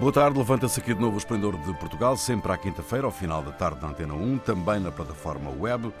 Boa 0.00 0.10
tarde, 0.10 0.38
levanta-se 0.38 0.80
aqui 0.80 0.94
de 0.94 1.00
novo 1.00 1.16
o 1.16 1.18
Esplendor 1.18 1.58
de 1.58 1.74
Portugal, 1.74 2.16
sempre 2.16 2.50
à 2.50 2.56
quinta-feira, 2.56 3.04
ao 3.04 3.12
final 3.12 3.42
da 3.42 3.52
tarde 3.52 3.82
na 3.82 3.88
Antena 3.88 4.14
1, 4.14 4.38
também 4.38 4.80
na 4.80 4.90
plataforma 4.90 5.50
web. 5.50 5.92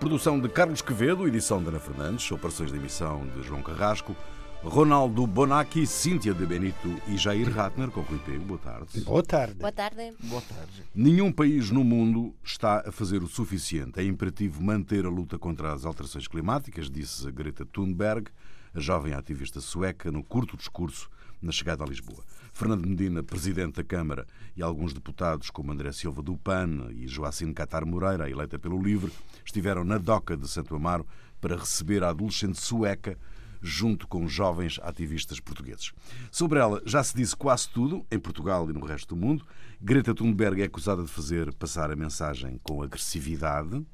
Produção 0.00 0.40
de 0.40 0.48
Carlos 0.48 0.82
Quevedo, 0.82 1.28
edição 1.28 1.62
de 1.62 1.68
Ana 1.68 1.78
Fernandes, 1.78 2.28
operações 2.32 2.72
de 2.72 2.78
emissão 2.78 3.24
de 3.28 3.44
João 3.44 3.62
Carrasco, 3.62 4.16
Ronaldo 4.60 5.24
Bonacci, 5.24 5.86
Cíntia 5.86 6.34
de 6.34 6.44
Benito 6.44 7.00
e 7.06 7.16
Jair 7.16 7.48
Ratner, 7.48 7.92
com 7.92 8.02
Pego. 8.02 8.44
Boa 8.44 8.58
tarde. 8.58 9.00
Boa 9.02 9.22
tarde. 9.22 9.54
Boa 9.54 9.72
tarde. 9.72 10.12
Boa 10.24 10.42
tarde. 10.42 10.82
Nenhum 10.92 11.30
país 11.30 11.70
no 11.70 11.84
mundo 11.84 12.34
está 12.42 12.82
a 12.84 12.90
fazer 12.90 13.22
o 13.22 13.28
suficiente. 13.28 14.00
É 14.00 14.04
imperativo 14.04 14.60
manter 14.60 15.06
a 15.06 15.08
luta 15.08 15.38
contra 15.38 15.72
as 15.72 15.84
alterações 15.84 16.26
climáticas, 16.26 16.90
disse 16.90 17.30
Greta 17.30 17.64
Thunberg, 17.64 18.32
a 18.74 18.80
jovem 18.80 19.14
ativista 19.14 19.60
sueca, 19.60 20.10
no 20.10 20.24
curto 20.24 20.56
discurso 20.56 21.08
na 21.44 21.52
chegada 21.52 21.84
a 21.84 21.86
Lisboa. 21.86 22.24
Fernando 22.52 22.88
Medina, 22.88 23.22
presidente 23.22 23.76
da 23.76 23.84
Câmara, 23.84 24.26
e 24.56 24.62
alguns 24.62 24.92
deputados, 24.92 25.50
como 25.50 25.72
André 25.72 25.92
Silva 25.92 26.22
do 26.22 26.36
PAN 26.36 26.88
e 26.90 27.06
Joacine 27.06 27.52
Catar 27.52 27.84
Moreira, 27.84 28.30
eleita 28.30 28.58
pelo 28.58 28.80
LIVRE, 28.80 29.12
estiveram 29.44 29.84
na 29.84 29.98
DOCA 29.98 30.36
de 30.36 30.48
Santo 30.48 30.74
Amaro 30.74 31.06
para 31.40 31.56
receber 31.56 32.02
a 32.02 32.08
adolescente 32.08 32.60
sueca 32.60 33.18
junto 33.60 34.06
com 34.06 34.28
jovens 34.28 34.78
ativistas 34.82 35.40
portugueses. 35.40 35.92
Sobre 36.30 36.58
ela 36.58 36.82
já 36.84 37.02
se 37.02 37.16
disse 37.16 37.34
quase 37.34 37.68
tudo, 37.70 38.04
em 38.10 38.18
Portugal 38.18 38.68
e 38.68 38.72
no 38.72 38.84
resto 38.84 39.14
do 39.14 39.20
mundo. 39.20 39.44
Greta 39.80 40.14
Thunberg 40.14 40.60
é 40.60 40.66
acusada 40.66 41.02
de 41.02 41.08
fazer 41.08 41.52
passar 41.54 41.90
a 41.90 41.96
mensagem 41.96 42.60
com 42.62 42.82
agressividade. 42.82 43.84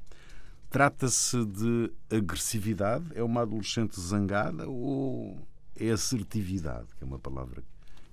Trata-se 0.68 1.44
de 1.44 1.92
agressividade? 2.10 3.04
É 3.14 3.22
uma 3.22 3.42
adolescente 3.42 4.00
zangada 4.00 4.68
ou 4.68 5.48
é 5.80 5.90
assertividade, 5.90 6.88
que 6.96 7.04
é 7.04 7.06
uma 7.06 7.18
palavra 7.18 7.62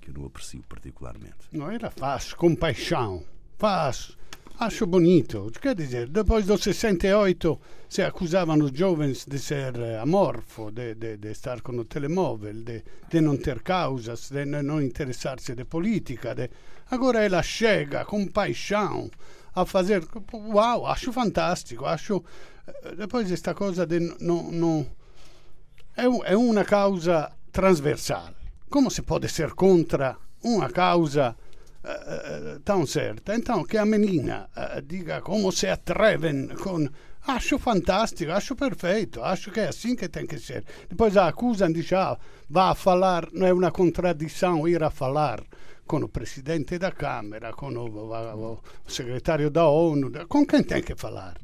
que 0.01 0.09
eu 0.09 0.13
não 0.13 0.25
aprecio 0.25 0.63
particularmente? 0.67 1.35
Não, 1.51 1.69
ela 1.69 1.91
faz 1.91 2.33
compaixão, 2.33 3.23
faz 3.57 4.17
Acho 4.59 4.87
bonito. 4.87 5.51
Quer 5.61 5.75
dizer, 5.75 6.07
depois 6.09 6.47
dos 6.47 6.63
68 6.63 7.61
se 7.87 8.01
acusavam 8.01 8.57
os 8.57 8.71
jovens 8.71 9.23
de 9.23 9.37
ser 9.37 9.77
eh, 9.77 9.99
amorfo, 9.99 10.71
de, 10.71 10.95
de, 10.95 11.15
de 11.15 11.29
estar 11.29 11.61
com 11.61 11.73
o 11.73 11.85
telemóvel, 11.85 12.63
de, 12.63 12.83
de 13.07 13.21
não 13.21 13.37
ter 13.37 13.61
causas, 13.61 14.31
de 14.31 14.45
não 14.45 14.81
interessar-se 14.81 15.53
de 15.53 15.63
política. 15.63 16.33
De... 16.33 16.49
Agora 16.89 17.23
ela 17.23 17.43
chega 17.43 18.03
com 18.03 18.25
paixão 18.25 19.11
a 19.53 19.63
fazer. 19.63 20.03
Uau, 20.33 20.87
acho 20.87 21.13
fantástico. 21.13 21.85
Acho. 21.85 22.23
Eh, 22.65 22.95
depois 22.95 23.31
esta 23.31 23.53
coisa 23.53 23.85
de 23.85 23.99
não. 24.19 24.51
não... 24.51 24.87
É, 25.95 26.31
é 26.31 26.35
uma 26.35 26.63
causa 26.63 27.31
transversal. 27.57 28.29
Como 28.69 28.91
se 28.91 29.01
pode 29.01 29.27
ser 29.29 29.53
contra 29.53 30.15
uma 30.43 30.69
causa 30.69 31.35
uh, 31.83 32.59
tão 32.59 32.85
certa. 32.85 33.33
Então, 33.35 33.63
que 33.63 33.77
a 33.79 33.85
menina 33.85 34.47
uh, 34.55 34.79
diga 34.79 35.21
como 35.21 35.51
se 35.51 35.65
atrevem 35.65 36.49
com. 36.49 36.87
Acho 37.25 37.57
fantástico, 37.57 38.31
acho 38.31 38.55
perfeito, 38.55 39.21
acho 39.21 39.51
que 39.51 39.59
é 39.59 39.67
assim 39.67 39.95
que 39.95 40.07
tem 40.07 40.25
que 40.25 40.39
ser. 40.39 40.63
Depois 40.87 41.17
a 41.17 41.27
acusam, 41.27 41.73
diz, 41.73 41.91
ah, 41.91 42.17
vá 42.49 42.69
a 42.69 42.75
falar, 42.75 43.27
não 43.33 43.45
é 43.45 43.51
uma 43.51 43.71
contradição 43.71 44.65
ir 44.65 44.81
a 44.81 44.89
falar 44.89 45.43
com 45.85 45.97
o 45.97 46.07
presidente 46.07 46.77
da 46.77 46.91
Câmara, 46.91 47.51
com 47.51 47.67
o 47.67 48.59
secretário 48.87 49.49
da 49.49 49.67
ONU, 49.67 50.09
com 50.29 50.45
quem 50.45 50.63
tem 50.63 50.81
que 50.81 50.95
falar 50.95 51.35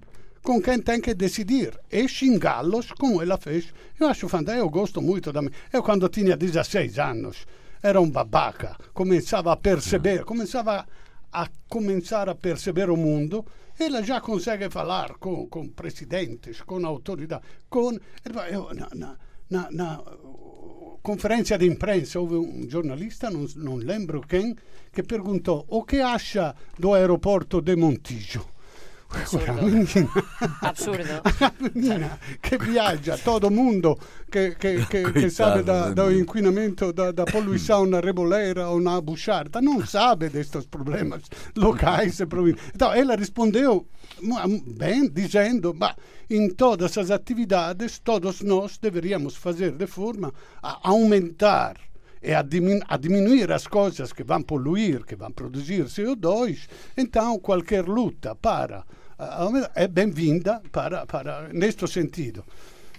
com 0.44 0.62
quem 0.62 0.80
tem 0.80 1.00
que 1.00 1.14
decidir 1.14 1.80
e 1.90 2.08
xingá-los 2.08 2.92
como 2.92 3.22
ela 3.22 3.38
fez. 3.38 3.74
Eu 3.98 4.08
acho 4.08 4.28
fantástico, 4.28 4.66
eu 4.66 4.70
gosto 4.70 5.02
muito 5.02 5.32
da 5.32 5.42
Eu 5.72 5.82
quando 5.82 6.10
tinha 6.10 6.36
16 6.36 7.00
anos 7.00 7.48
era 7.82 8.00
um 8.00 8.10
babaca, 8.10 8.78
começava 8.94 9.52
a 9.52 9.58
perceber, 9.58 10.24
começava 10.24 10.86
a 11.32 11.48
começar 11.68 12.30
a 12.30 12.36
perceber 12.36 12.90
o 12.90 12.96
mundo, 12.96 13.46
ela 13.80 14.04
já 14.04 14.22
consegue 14.22 14.70
falar 14.70 15.16
com, 15.16 15.48
com 15.48 15.68
presidentes, 15.68 16.62
com 16.62 16.86
autoridades, 16.86 17.46
com... 17.70 17.98
Eu, 18.50 18.74
na, 18.74 18.90
na, 18.94 19.18
na, 19.50 19.72
na 19.72 20.04
conferência 21.02 21.58
de 21.58 21.66
imprensa 21.66 22.20
houve 22.20 22.36
um 22.36 22.70
jornalista, 22.70 23.30
não, 23.30 23.46
não 23.58 23.76
lembro 23.76 24.22
quem, 24.22 24.56
que 24.94 25.04
perguntou 25.04 25.66
o 25.68 25.84
que 25.84 26.00
acha 26.00 26.56
do 26.80 26.94
aeroporto 26.94 27.62
de 27.62 27.76
Montijo. 27.76 28.53
Absurdo. 29.14 29.62
Absurdo. 30.62 31.22
A 31.40 31.54
menina 31.60 32.18
che 32.40 32.58
viaggia, 32.58 33.18
todo 33.18 33.50
mundo 33.50 33.98
che, 34.30 34.56
che, 34.58 34.86
che, 34.88 35.12
che 35.12 35.30
sabe 35.30 35.64
da, 35.64 35.90
do 35.90 36.10
inquinamento, 36.10 36.92
da, 36.92 37.12
da 37.12 37.24
poluição 37.24 37.86
na 37.86 38.00
Reboleira 38.00 38.70
ou 38.70 38.82
na 38.82 39.00
Bucharda, 39.00 39.62
não 39.62 39.86
sabe 39.86 40.30
destes 40.30 40.66
problemas 40.66 41.24
locais 41.56 42.20
e 42.20 42.26
provinciais. 42.26 42.72
Então, 42.74 42.92
ela 42.94 43.16
respondeu 43.16 43.88
bem, 44.66 45.10
dizendo, 45.10 45.74
bah, 45.74 45.96
em 46.30 46.50
todas 46.50 46.98
as 46.98 47.12
atividades, 47.12 48.00
todos 48.00 48.42
nós 48.42 48.78
deveríamos 48.78 49.36
fazer 49.36 49.72
de 49.72 49.88
forma 49.88 50.34
a 50.62 50.90
aumentar 50.90 51.78
e 52.24 52.34
a, 52.34 52.42
dimin 52.42 52.80
a, 52.88 52.98
diminuir 52.98 53.52
as 53.52 53.68
coisas 53.68 54.14
que 54.14 54.24
vão 54.24 54.42
poluir, 54.42 55.04
que 55.06 55.16
vão 55.16 55.32
produzir 55.32 55.86
CO2. 55.86 56.68
Então, 56.98 57.38
qualquer 57.40 57.86
luta 57.86 58.34
para 58.34 58.86
é 59.76 59.88
bem-vinda 59.88 60.62
para, 60.72 61.06
para 61.06 61.50
neste 61.50 61.88
sentido. 61.88 62.44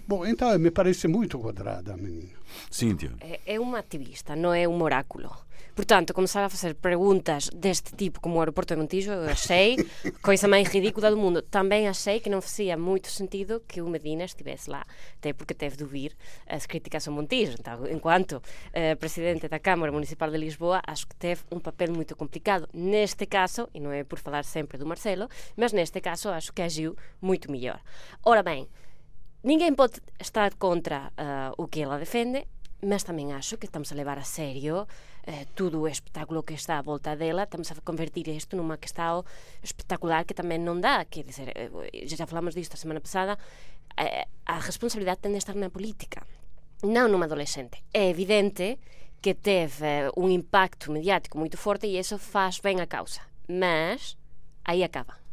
Bom, 0.07 0.27
então 0.27 0.57
me 0.59 0.71
parece 0.71 1.09
muito 1.09 1.39
quadrada 1.39 1.95
a 1.95 1.97
menina. 1.97 2.35
Cíntia. 2.71 3.13
É, 3.21 3.41
é 3.47 3.61
uma 3.61 3.79
ativista, 3.79 4.37
não 4.37 4.53
é 4.53 4.69
um 4.69 4.83
oráculo. 4.83 5.31
Portanto, 5.75 6.15
começar 6.15 6.45
a 6.45 6.49
fazer 6.49 6.77
perguntas 6.77 7.51
deste 7.51 7.97
tipo 7.97 8.21
como 8.21 8.37
o 8.37 8.39
aeroporto 8.39 8.75
de 8.75 8.81
Montijo, 8.81 9.11
eu 9.11 9.29
achei 9.29 9.77
coisa 10.23 10.47
mais 10.47 10.69
ridícula 10.69 11.11
do 11.11 11.17
mundo. 11.17 11.43
Também 11.43 11.89
achei 11.89 12.21
que 12.21 12.31
não 12.31 12.41
fazia 12.41 12.77
muito 12.77 13.11
sentido 13.11 13.61
que 13.67 13.83
o 13.83 13.89
Medina 13.89 14.25
estivesse 14.25 14.71
lá, 14.71 14.87
até 15.19 15.33
porque 15.33 15.53
teve 15.53 15.77
de 15.77 15.83
ouvir 15.83 16.17
as 16.47 16.65
críticas 16.65 17.09
ao 17.09 17.15
Montijo. 17.15 17.57
Então, 17.59 17.89
enquanto 17.89 18.37
uh, 18.37 18.97
presidente 19.01 19.49
da 19.49 19.59
Câmara 19.59 19.91
Municipal 19.91 20.31
de 20.31 20.39
Lisboa, 20.39 20.81
acho 20.87 21.09
que 21.09 21.17
teve 21.17 21.43
um 21.51 21.59
papel 21.59 21.93
muito 21.93 22.15
complicado. 22.15 22.69
Neste 22.73 23.27
caso, 23.27 23.69
e 23.75 23.81
não 23.81 23.91
é 23.91 24.05
por 24.05 24.21
falar 24.21 24.45
sempre 24.45 24.79
do 24.79 24.87
Marcelo, 24.87 25.29
mas 25.57 25.73
neste 25.73 26.01
caso 26.01 26.29
acho 26.29 26.53
que 26.53 26.63
agiu 26.63 26.97
muito 27.21 27.51
melhor. 27.51 27.81
Ora 28.23 28.45
bem, 28.45 28.69
ninguém 29.43 29.75
pode 29.75 30.01
estar 30.21 30.55
contra 30.55 31.09
uh, 31.19 31.61
o 31.61 31.67
que 31.67 31.83
ela 31.83 31.99
defende, 31.99 32.47
mas 32.85 33.03
tamén 33.03 33.33
acho 33.33 33.57
que 33.57 33.67
estamos 33.67 33.91
a 33.91 33.97
levar 33.97 34.21
a 34.21 34.27
serio 34.29 34.87
eh, 35.27 35.47
todo 35.55 35.81
o 35.81 35.89
espectáculo 35.89 36.45
que 36.45 36.55
está 36.55 36.79
a 36.79 36.85
volta 36.85 37.17
dela, 37.17 37.45
estamos 37.45 37.73
a 37.73 37.81
convertir 37.81 38.29
isto 38.29 38.57
numa 38.57 38.77
questão 38.77 39.25
espectacular 39.65 40.29
que 40.29 40.37
tamén 40.37 40.63
non 40.63 40.85
dá, 40.85 41.09
que 41.09 41.25
dizer, 41.25 41.53
eh, 41.57 41.73
já 42.05 42.25
eh, 42.25 42.29
falamos 42.29 42.53
disto 42.53 42.77
a 42.77 42.81
semana 42.81 43.01
pasada, 43.01 43.41
eh, 43.97 44.29
a 44.45 44.61
responsabilidade 44.61 45.25
ten 45.25 45.33
de 45.33 45.41
estar 45.41 45.57
na 45.57 45.73
política, 45.73 46.29
non 46.85 47.09
numa 47.09 47.25
adolescente. 47.25 47.81
É 47.97 48.13
evidente 48.13 48.77
que 49.25 49.33
teve 49.33 50.05
eh, 50.05 50.11
un 50.21 50.29
impacto 50.29 50.93
mediático 50.93 51.41
moito 51.41 51.57
forte 51.57 51.89
e 51.89 51.97
iso 51.97 52.21
faz 52.21 52.61
ben 52.61 52.85
a 52.85 52.87
causa, 52.87 53.25
mas 53.49 54.21
aí 54.69 54.85
acaba. 54.85 55.24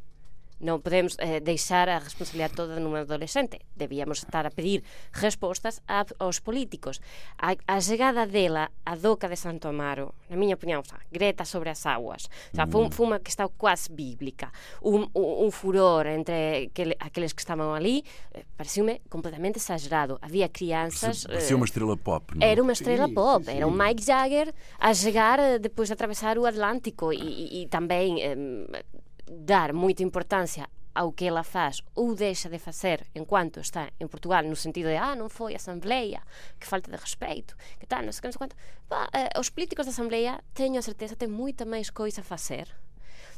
Non 0.62 0.78
podemos 0.86 1.18
eh, 1.18 1.42
deixar 1.42 1.90
a 1.90 1.98
responsabilidade 1.98 2.54
toda 2.54 2.78
num 2.78 2.94
adolescente. 2.94 3.66
Debíamos 3.74 4.22
estar 4.22 4.46
a 4.46 4.54
pedir 4.54 4.86
respostas 5.10 5.82
a, 5.90 6.06
aos 6.22 6.38
políticos. 6.38 7.02
A, 7.42 7.58
a 7.66 7.82
chegada 7.82 8.30
dela 8.30 8.70
a 8.86 8.94
Doca 8.94 9.26
de 9.26 9.34
Santo 9.42 9.66
Amaro, 9.74 10.14
na 10.30 10.38
miña 10.38 10.54
opinión, 10.54 10.86
xa, 10.86 11.02
Greta 11.10 11.50
sobre 11.50 11.74
as 11.74 11.82
aguas, 11.90 12.30
xa, 12.54 12.70
foi, 12.70 12.94
foi 12.94 13.10
unha 13.10 13.18
que 13.18 13.34
está 13.34 13.50
quase 13.50 13.90
bíblica. 13.90 14.54
Un, 14.86 15.10
un, 15.18 15.50
un 15.50 15.50
furor 15.50 16.06
entre 16.06 16.70
aquele, 16.70 16.94
aqueles 17.02 17.34
que 17.34 17.42
estaban 17.42 17.74
ali, 17.74 18.06
eh, 18.38 18.46
pareceu-me 18.54 19.02
completamente 19.10 19.58
exagerado. 19.58 20.22
Havia 20.22 20.46
crianças... 20.46 21.26
Parecia 21.26 21.54
eh, 21.54 21.58
uma 21.58 21.66
estrela 21.66 21.98
pop, 21.98 22.38
não? 22.38 22.46
Era 22.46 22.62
uma 22.62 22.78
estrela 22.78 23.10
sim, 23.10 23.18
pop. 23.18 23.50
Sim. 23.50 23.58
Era 23.58 23.66
um 23.66 23.74
Mike 23.74 24.06
Jagger 24.06 24.54
a 24.78 24.94
chegar 24.94 25.42
eh, 25.42 25.58
depois 25.58 25.90
de 25.90 25.98
atravessar 25.98 26.38
o 26.38 26.46
Atlântico 26.46 27.10
e, 27.10 27.18
e, 27.18 27.64
e 27.64 27.68
também... 27.68 28.22
Eh, 28.22 29.01
dar 29.28 29.74
moita 29.74 30.04
importancia 30.04 30.70
ao 30.94 31.14
que 31.14 31.26
ela 31.26 31.44
faz 31.44 31.82
ou 31.96 32.16
deixa 32.16 32.50
de 32.50 32.60
facer 32.60 33.08
enquanto 33.16 33.60
está 33.60 33.92
en 34.00 34.08
Portugal 34.08 34.44
no 34.44 34.56
sentido 34.56 34.90
de, 34.90 34.98
ah, 35.00 35.16
non 35.16 35.32
foi 35.32 35.56
a 35.56 35.62
Asamblea 35.62 36.20
que 36.60 36.68
falta 36.68 36.92
de 36.92 37.00
respeito, 37.00 37.56
que 37.80 37.88
tal, 37.88 38.04
non 38.04 38.12
sei 38.12 38.22
que, 38.22 38.28
non 38.28 38.36
sei 38.36 38.44
quanto 38.44 38.58
bah, 38.92 39.08
eh, 39.16 39.32
os 39.40 39.52
políticos 39.52 39.88
da 39.88 39.96
Asamblea 39.96 40.44
teño 40.52 40.84
a 40.84 40.86
certeza, 40.86 41.16
ten 41.16 41.32
moita 41.32 41.64
máis 41.64 41.96
coisa 41.96 42.22
a 42.22 42.28
facer 42.28 42.68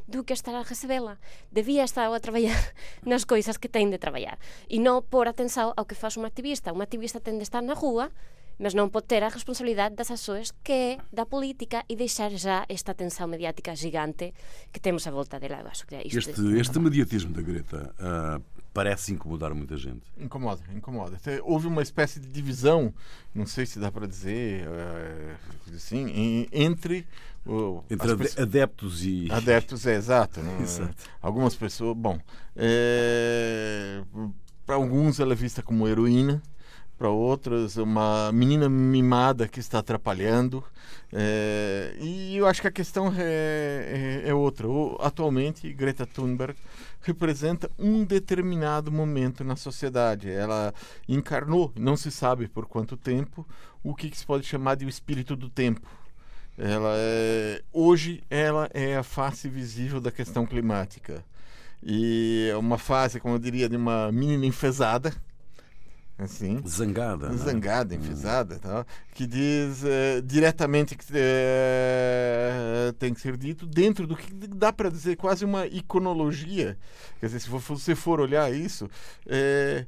do 0.07 0.23
que 0.23 0.33
estar 0.33 0.55
a 0.55 0.67
recebela. 0.67 1.15
Debía 1.51 1.83
estar 1.83 2.11
a 2.11 2.19
traballar 2.19 2.59
nas 3.07 3.23
coisas 3.23 3.55
que 3.55 3.71
ten 3.71 3.87
de 3.87 3.99
traballar. 3.99 4.35
E 4.67 4.79
non 4.79 4.99
por 5.05 5.31
atenção 5.31 5.71
ao 5.77 5.87
que 5.87 5.95
faz 5.95 6.19
un 6.19 6.27
activista. 6.27 6.75
Un 6.75 6.83
activista 6.83 7.23
ten 7.23 7.39
de 7.39 7.47
estar 7.47 7.63
na 7.63 7.71
rúa 7.71 8.11
mas 8.59 8.73
non 8.73 8.89
pode 8.89 9.07
ter 9.07 9.23
a 9.23 9.29
responsabilidade 9.29 9.95
das 9.95 10.11
ações 10.11 10.53
que 10.63 10.71
é 10.71 10.91
da 11.11 11.25
política 11.25 11.83
e 11.89 11.95
deixar 11.95 12.31
já 12.31 12.65
esta 12.69 12.91
atenção 12.91 13.27
mediática 13.27 13.75
gigante 13.75 14.33
que 14.71 14.79
temos 14.79 15.05
à 15.07 15.11
volta 15.11 15.39
dela. 15.39 15.61
Eu 15.61 15.67
acho 15.67 15.85
que 15.87 15.95
é 15.95 16.01
isto 16.05 16.29
este, 16.29 16.41
este 16.59 16.79
mediatismo 16.79 17.33
da 17.33 17.41
Greta 17.41 17.93
uh, 17.97 18.43
parece 18.73 19.13
incomodar 19.13 19.53
muita 19.53 19.77
gente. 19.77 20.01
Incomoda, 20.17 20.61
incomoda. 20.73 21.15
Até 21.15 21.41
houve 21.43 21.67
uma 21.67 21.81
espécie 21.81 22.19
de 22.19 22.27
divisão, 22.27 22.93
não 23.33 23.45
sei 23.45 23.65
se 23.65 23.79
dá 23.79 23.91
para 23.91 24.07
dizer 24.07 24.67
é, 24.67 25.35
assim, 25.75 26.07
em, 26.09 26.47
entre 26.51 27.05
entre 27.89 28.15
pessoas, 28.15 28.39
adeptos 28.39 29.05
e 29.05 29.27
adeptos 29.31 29.85
é 29.85 29.95
exato, 29.95 30.39
né? 30.41 30.59
exato. 30.61 30.95
Algumas 31.21 31.55
pessoas, 31.55 31.95
bom, 31.95 32.17
é, 32.55 34.01
para 34.65 34.75
alguns 34.75 35.19
ela 35.19 35.33
é 35.33 35.35
vista 35.35 35.61
como 35.61 35.87
heroína, 35.87 36.41
para 37.03 37.09
outras 37.09 37.75
uma 37.75 38.31
menina 38.31 38.69
mimada 38.69 39.45
que 39.45 39.59
está 39.59 39.79
atrapalhando. 39.79 40.63
É, 41.11 41.93
e 41.99 42.37
eu 42.37 42.47
acho 42.47 42.61
que 42.61 42.67
a 42.69 42.71
questão 42.71 43.13
é, 43.17 44.21
é, 44.23 44.29
é 44.29 44.33
outra. 44.33 44.69
O, 44.69 44.97
atualmente, 45.01 45.73
Greta 45.73 46.07
Thunberg 46.07 46.55
representa 47.01 47.69
um 47.77 48.05
determinado 48.05 48.89
momento 48.89 49.43
na 49.43 49.57
sociedade. 49.57 50.31
Ela 50.31 50.73
encarnou, 51.05 51.73
não 51.75 51.97
se 51.97 52.09
sabe 52.09 52.47
por 52.47 52.67
quanto 52.67 52.95
tempo, 52.95 53.45
o 53.83 53.93
que, 53.93 54.09
que 54.09 54.17
se 54.17 54.25
pode 54.25 54.45
chamar 54.47 54.75
de 54.75 54.85
o 54.85 54.89
espírito 54.89 55.35
do 55.35 55.49
tempo. 55.49 55.85
Ela 56.57 56.93
é, 56.95 57.61
hoje 57.73 58.23
ela 58.29 58.69
é 58.73 58.95
a 58.95 59.03
face 59.03 59.49
visível 59.49 59.99
da 59.99 60.09
questão 60.09 60.45
climática. 60.45 61.21
E 61.85 62.47
é 62.49 62.55
uma 62.55 62.77
fase, 62.77 63.19
como 63.19 63.35
eu 63.35 63.39
diria, 63.39 63.67
de 63.67 63.75
uma 63.75 64.09
menina 64.09 64.45
enfesada, 64.45 65.13
assim. 66.17 66.61
Zangada 66.67 67.29
né? 67.29 67.37
zangada 67.37 67.95
enfesada 67.95 68.59
tal, 68.59 68.85
que 69.13 69.25
diz 69.25 69.83
é, 69.83 70.21
diretamente 70.21 70.95
que 70.95 71.05
é, 71.13 72.93
tem 72.99 73.13
que 73.13 73.21
ser 73.21 73.37
dito 73.37 73.65
dentro 73.65 74.05
do 74.05 74.15
que 74.15 74.31
dá 74.33 74.71
para 74.71 74.89
dizer 74.89 75.15
quase 75.15 75.43
uma 75.43 75.65
iconologia. 75.65 76.77
Quer 77.19 77.27
dizer 77.27 77.39
se 77.39 77.49
você 77.49 77.95
for 77.95 78.19
olhar 78.19 78.53
isso 78.53 78.89
é, 79.27 79.85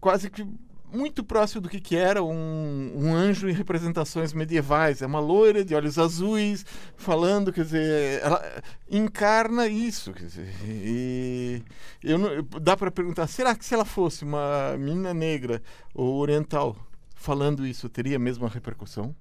quase 0.00 0.28
que 0.30 0.46
muito 0.92 1.24
próximo 1.24 1.62
do 1.62 1.68
que, 1.68 1.80
que 1.80 1.96
era 1.96 2.22
um, 2.22 2.92
um, 2.94 3.14
anjo 3.14 3.48
em 3.48 3.52
representações 3.52 4.32
medievais. 4.32 5.02
É 5.02 5.06
uma 5.06 5.20
loira 5.20 5.64
de 5.64 5.74
olhos 5.74 5.98
azuis, 5.98 6.64
falando, 6.96 7.52
quer 7.52 7.64
dizer, 7.64 8.20
ela 8.22 8.62
encarna 8.90 9.66
isso. 9.66 10.12
Quer 10.12 10.26
dizer, 10.26 10.54
e 10.64 11.62
eu 12.02 12.18
não, 12.18 12.46
dá 12.60 12.76
para 12.76 12.90
perguntar: 12.90 13.26
será 13.26 13.54
que 13.54 13.64
se 13.64 13.74
ela 13.74 13.84
fosse 13.84 14.24
uma 14.24 14.76
menina 14.78 15.14
negra 15.14 15.62
ou 15.94 16.16
oriental 16.18 16.76
falando 17.14 17.66
isso, 17.66 17.88
teria 17.88 18.16
a 18.16 18.20
mesma 18.20 18.48
repercussão? 18.48 19.14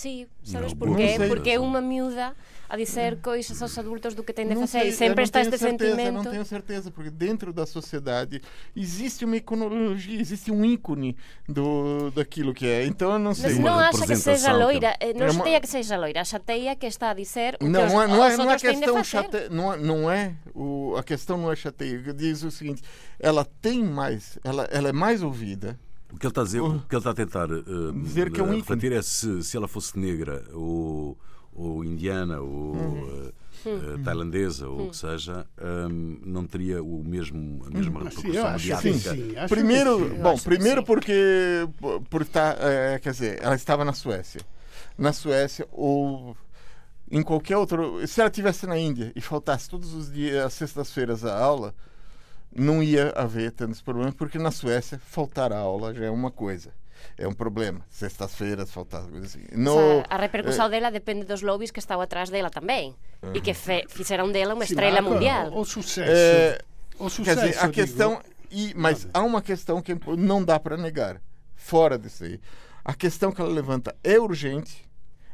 Sí, 0.00 0.26
sabes 0.42 0.72
por 0.72 0.96
qué? 0.96 1.18
Porque 1.28 1.50
é 1.50 1.60
unha 1.60 1.82
miúda 1.84 2.32
a 2.70 2.74
dizer 2.74 3.20
coisas 3.20 3.60
aos 3.60 3.76
adultos 3.76 4.14
do 4.16 4.24
que 4.24 4.32
tem 4.32 4.48
de 4.48 4.56
fazer 4.56 4.86
e 4.86 4.92
sempre 4.92 5.24
está 5.24 5.42
este 5.42 5.58
certeza, 5.58 5.94
sentimento. 5.94 6.24
Não 6.24 6.24
tenho 6.24 6.44
certeza, 6.46 6.90
porque 6.90 7.10
dentro 7.10 7.52
da 7.52 7.66
sociedade 7.66 8.40
existe 8.74 9.26
uma 9.26 9.36
iconologia, 9.36 10.18
existe 10.18 10.50
um 10.50 10.64
ícone 10.64 11.14
do, 11.46 12.10
daquilo 12.12 12.54
que 12.54 12.66
é. 12.66 12.86
Então 12.86 13.12
eu 13.12 13.18
não 13.18 13.34
sei. 13.34 13.50
Mas 13.50 13.58
não 13.58 13.78
acha 13.78 14.06
que 14.06 14.16
seja 14.16 14.52
loira, 14.52 14.96
não 15.14 15.26
é 15.26 15.32
chateia 15.34 15.60
que 15.60 15.68
seja 15.68 15.96
loira, 15.98 16.24
chateia 16.24 16.74
que 16.74 16.86
está 16.86 17.10
a 17.10 17.14
dizer 17.14 17.58
o 17.60 17.68
não, 17.68 17.80
que 17.80 17.86
os, 17.88 17.92
não 17.92 18.02
é, 18.02 18.06
não 18.08 18.24
é, 18.24 18.36
não 18.38 18.50
é 18.50 18.58
questão 18.58 18.94
fazer. 18.94 19.04
chate, 19.04 19.48
não 19.50 19.74
é, 19.74 19.76
não 19.76 20.10
é 20.10 20.34
o, 20.54 20.94
a 20.96 21.02
questão 21.02 21.36
não 21.36 21.52
é 21.52 21.56
chateia. 21.56 22.00
Diz 22.14 22.42
o 22.42 22.50
seguinte, 22.50 22.80
ela 23.18 23.44
tem 23.44 23.84
mais, 23.84 24.38
ela, 24.42 24.64
ela 24.72 24.88
é 24.88 24.92
mais 24.92 25.22
ouvida. 25.22 25.78
O 26.12 26.18
que 26.18 26.26
ele 26.26 26.30
está 26.30 26.40
a 26.40 26.44
dizer, 26.44 26.60
o 26.60 26.80
que 26.80 26.94
ele 26.94 26.98
está 26.98 27.10
a 27.10 27.14
tentar 27.14 27.50
uh, 27.50 27.92
Dizer 28.02 28.30
que 28.30 28.40
é 28.40 28.42
um 28.42 28.54
refletir 28.54 28.92
é 28.92 29.02
se, 29.02 29.42
se 29.42 29.56
ela 29.56 29.68
fosse 29.68 29.98
negra 29.98 30.44
ou, 30.52 31.16
ou 31.52 31.84
indiana 31.84 32.40
ou 32.40 32.74
uh, 32.74 33.32
uh, 33.66 33.98
tailandesa 34.04 34.68
ou 34.68 34.86
o 34.86 34.90
que 34.90 34.96
seja, 34.96 35.46
um, 35.90 36.18
não 36.24 36.46
teria 36.46 36.82
o 36.82 37.04
mesmo, 37.04 37.64
a 37.66 37.70
mesma 37.70 38.00
sim, 38.00 38.06
repercussão 38.06 38.32
eu 38.32 38.46
acho 38.46 38.64
que 38.64 38.74
mediática. 38.74 39.14
sim. 39.14 39.36
acho 39.36 39.54
Primeiro, 39.54 40.08
sim. 40.08 40.22
bom, 40.22 40.38
primeiro 40.38 40.80
sim. 40.80 40.86
porque 40.86 41.68
por 42.08 42.22
estar, 42.22 42.56
é, 42.60 42.98
quer 42.98 43.12
dizer, 43.12 43.38
ela 43.42 43.54
estava 43.54 43.84
na 43.84 43.92
Suécia. 43.92 44.40
Na 44.98 45.12
Suécia 45.12 45.66
ou 45.70 46.36
em 47.10 47.22
qualquer 47.22 47.56
outro, 47.56 48.06
se 48.06 48.20
ela 48.20 48.30
tivesse 48.30 48.66
na 48.66 48.78
Índia 48.78 49.12
e 49.16 49.20
faltasse 49.20 49.68
todos 49.68 49.92
os 49.92 50.12
dias, 50.12 50.44
às 50.44 50.52
sextas-feiras 50.52 51.24
a 51.24 51.36
aula, 51.36 51.74
não 52.54 52.82
ia 52.82 53.10
haver 53.16 53.52
tantos 53.52 53.80
problemas, 53.80 54.14
porque 54.14 54.38
na 54.38 54.50
Suécia 54.50 54.98
faltar 54.98 55.52
a 55.52 55.58
aula 55.58 55.94
já 55.94 56.04
é 56.06 56.10
uma 56.10 56.30
coisa. 56.30 56.72
É 57.16 57.26
um 57.26 57.32
problema. 57.32 57.80
Sextas-feiras 57.88 58.70
faltar 58.70 59.02
coisa 59.04 59.26
assim. 59.26 59.44
O 59.52 59.58
No, 59.58 59.74
sea, 59.74 60.04
a 60.08 60.16
repercussão 60.18 60.68
dela 60.68 60.90
depende 60.90 61.24
dos 61.24 61.40
lobbies 61.42 61.70
que 61.70 61.78
estavam 61.78 62.02
atrás 62.02 62.28
dela 62.28 62.50
também. 62.50 62.94
E 63.34 63.40
que 63.40 63.54
fe, 63.54 63.86
fizeram 63.88 64.30
dela 64.30 64.54
uma 64.54 64.64
estrela 64.64 65.00
mundial. 65.00 65.50
O, 65.50 65.60
o 65.60 65.64
sucesso. 65.64 66.10
É, 66.10 66.58
o 66.98 67.04
Quer 67.04 67.10
sucesso 67.10 67.40
dizer, 67.46 67.58
a 67.64 67.68
questão. 67.70 68.22
E, 68.50 68.74
mas 68.74 69.08
há 69.14 69.22
uma 69.22 69.40
questão 69.40 69.80
que 69.80 69.96
não 70.18 70.44
dá 70.44 70.58
para 70.58 70.76
negar, 70.76 71.20
fora 71.54 71.98
disso 71.98 72.24
aí. 72.24 72.40
A 72.84 72.94
questão 72.94 73.30
que 73.32 73.40
ela 73.40 73.50
levanta 73.50 73.94
é 74.02 74.18
urgente, 74.18 74.84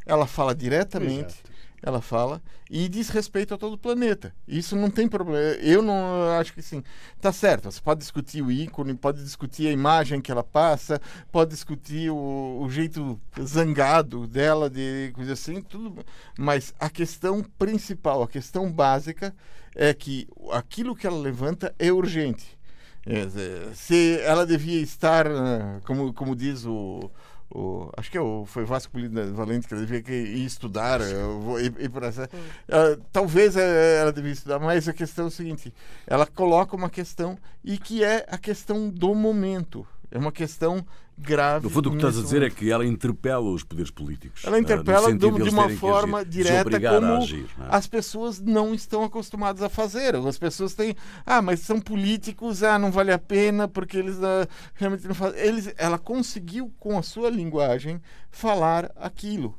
ela 0.05 0.27
fala 0.27 0.55
diretamente, 0.55 1.35
Exato. 1.35 1.51
Ela 1.87 2.03
fala, 2.03 2.43
e 2.69 2.89
diz 2.89 3.11
respeito 3.11 3.55
a 3.55 3.57
todo 3.57 3.75
o 3.75 3.79
planeta. 3.79 4.35
Isso 4.47 4.75
não 4.75 4.91
tem 4.91 5.07
problema. 5.07 5.39
Eu 5.61 5.81
não 5.81 6.37
acho 6.37 6.53
que 6.53 6.61
sim. 6.61 6.83
Tá 7.21 7.33
certo, 7.33 7.71
você 7.71 7.81
pode 7.81 8.01
discutir 8.01 8.43
o 8.43 8.51
ícone, 8.51 8.93
pode 8.93 9.23
discutir 9.23 9.69
a 9.69 9.71
imagem 9.71 10.21
que 10.21 10.33
ela 10.33 10.43
passa, 10.43 11.01
pode 11.31 11.53
discutir 11.53 12.11
o, 12.11 12.59
o 12.61 12.69
jeito 12.69 13.21
zangado 13.41 14.27
dela, 14.27 14.69
de 14.69 15.13
coisa 15.15 15.35
assim, 15.35 15.63
tudo. 15.63 16.05
Mas 16.37 16.75
a 16.81 16.91
questão 16.91 17.41
principal, 17.57 18.21
a 18.21 18.29
questão 18.29 18.71
básica, 18.71 19.33
é 19.73 19.95
que 19.95 20.27
aquilo 20.51 20.97
que 20.97 21.07
ela 21.07 21.17
levanta 21.17 21.73
é 21.79 21.93
urgente. 21.93 22.59
Quer 23.05 23.27
dizer, 23.27 23.77
se 23.77 24.19
ela 24.23 24.45
devia 24.45 24.81
estar, 24.81 25.25
eh, 25.25 25.81
como, 25.85 26.13
como 26.13 26.35
diz 26.35 26.67
o, 26.67 27.09
o- 27.51 27.91
acho 27.97 28.11
que 28.11 28.19
é 28.19 28.21
o, 28.21 28.45
foi 28.47 28.65
Vasco 28.65 28.93
Polida 28.93 29.31
Valente 29.33 29.67
que 29.69 29.75
ela 29.75 29.83
devia 29.85 30.03
que 30.03 30.13
ir 30.13 30.45
estudar, 30.45 31.01
vou 31.41 31.61
ir, 31.61 31.73
ir 31.79 31.91
essa- 32.03 32.29
Eh, 32.69 32.99
talvez 33.13 33.57
eh, 33.57 34.01
ela 34.01 34.13
devia 34.13 34.33
estudar, 34.33 34.59
mas 34.59 34.89
a 34.89 34.93
questão 34.93 35.27
é 35.27 35.29
o 35.29 35.31
seguinte: 35.31 35.73
ela 36.07 36.27
coloca 36.27 36.75
uma 36.77 36.91
questão 36.91 37.39
e 37.65 37.79
que 37.79 38.03
é 38.05 38.27
a 38.29 38.39
questão 38.39 38.89
do 38.91 39.15
momento. 39.15 39.87
É 40.11 40.19
uma 40.19 40.33
questão 40.33 40.85
grave. 41.19 41.65
No 41.65 41.71
fundo, 41.71 41.89
o 41.89 41.93
que 41.93 41.99
estás 41.99 42.19
a 42.19 42.23
dizer 42.23 42.37
é 42.37 42.41
momento. 42.41 42.57
que 42.57 42.71
ela 42.71 42.85
interpela 42.85 43.45
os 43.45 43.63
poderes 43.63 43.91
políticos. 43.91 44.45
Ela 44.45 44.57
ah, 44.57 44.61
interpela 44.61 45.13
de, 45.13 45.19
de 45.19 45.49
uma 45.49 45.69
forma 45.71 46.19
agir, 46.19 46.31
direta 46.31 46.81
como 46.81 47.15
agir. 47.15 47.47
é? 47.59 47.65
as 47.71 47.87
pessoas 47.87 48.41
não 48.41 48.75
estão 48.75 49.05
acostumadas 49.05 49.63
a 49.63 49.69
fazer. 49.69 50.15
As 50.17 50.39
pessoas 50.39 50.75
têm, 50.75 50.95
ah, 51.25 51.41
mas 51.41 51.61
são 51.61 51.81
políticos, 51.81 52.63
ah, 52.63 52.79
não 52.79 52.91
vale 52.91 53.13
a 53.13 53.19
pena 53.19 53.67
porque 53.67 53.97
eles 53.97 54.23
ah, 54.23 54.47
realmente 54.75 55.07
não 55.07 55.15
fazem. 55.15 55.41
Eles, 55.41 55.73
ela 55.77 55.99
conseguiu 55.99 56.73
com 56.79 56.99
a 56.99 57.03
sua 57.03 57.31
linguagem 57.31 58.01
falar 58.31 58.91
aquilo. 58.97 59.57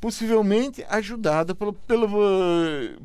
Possivelmente 0.00 0.84
ajudada 0.88 1.54
pelo, 1.54 1.72
pelo, 1.74 2.08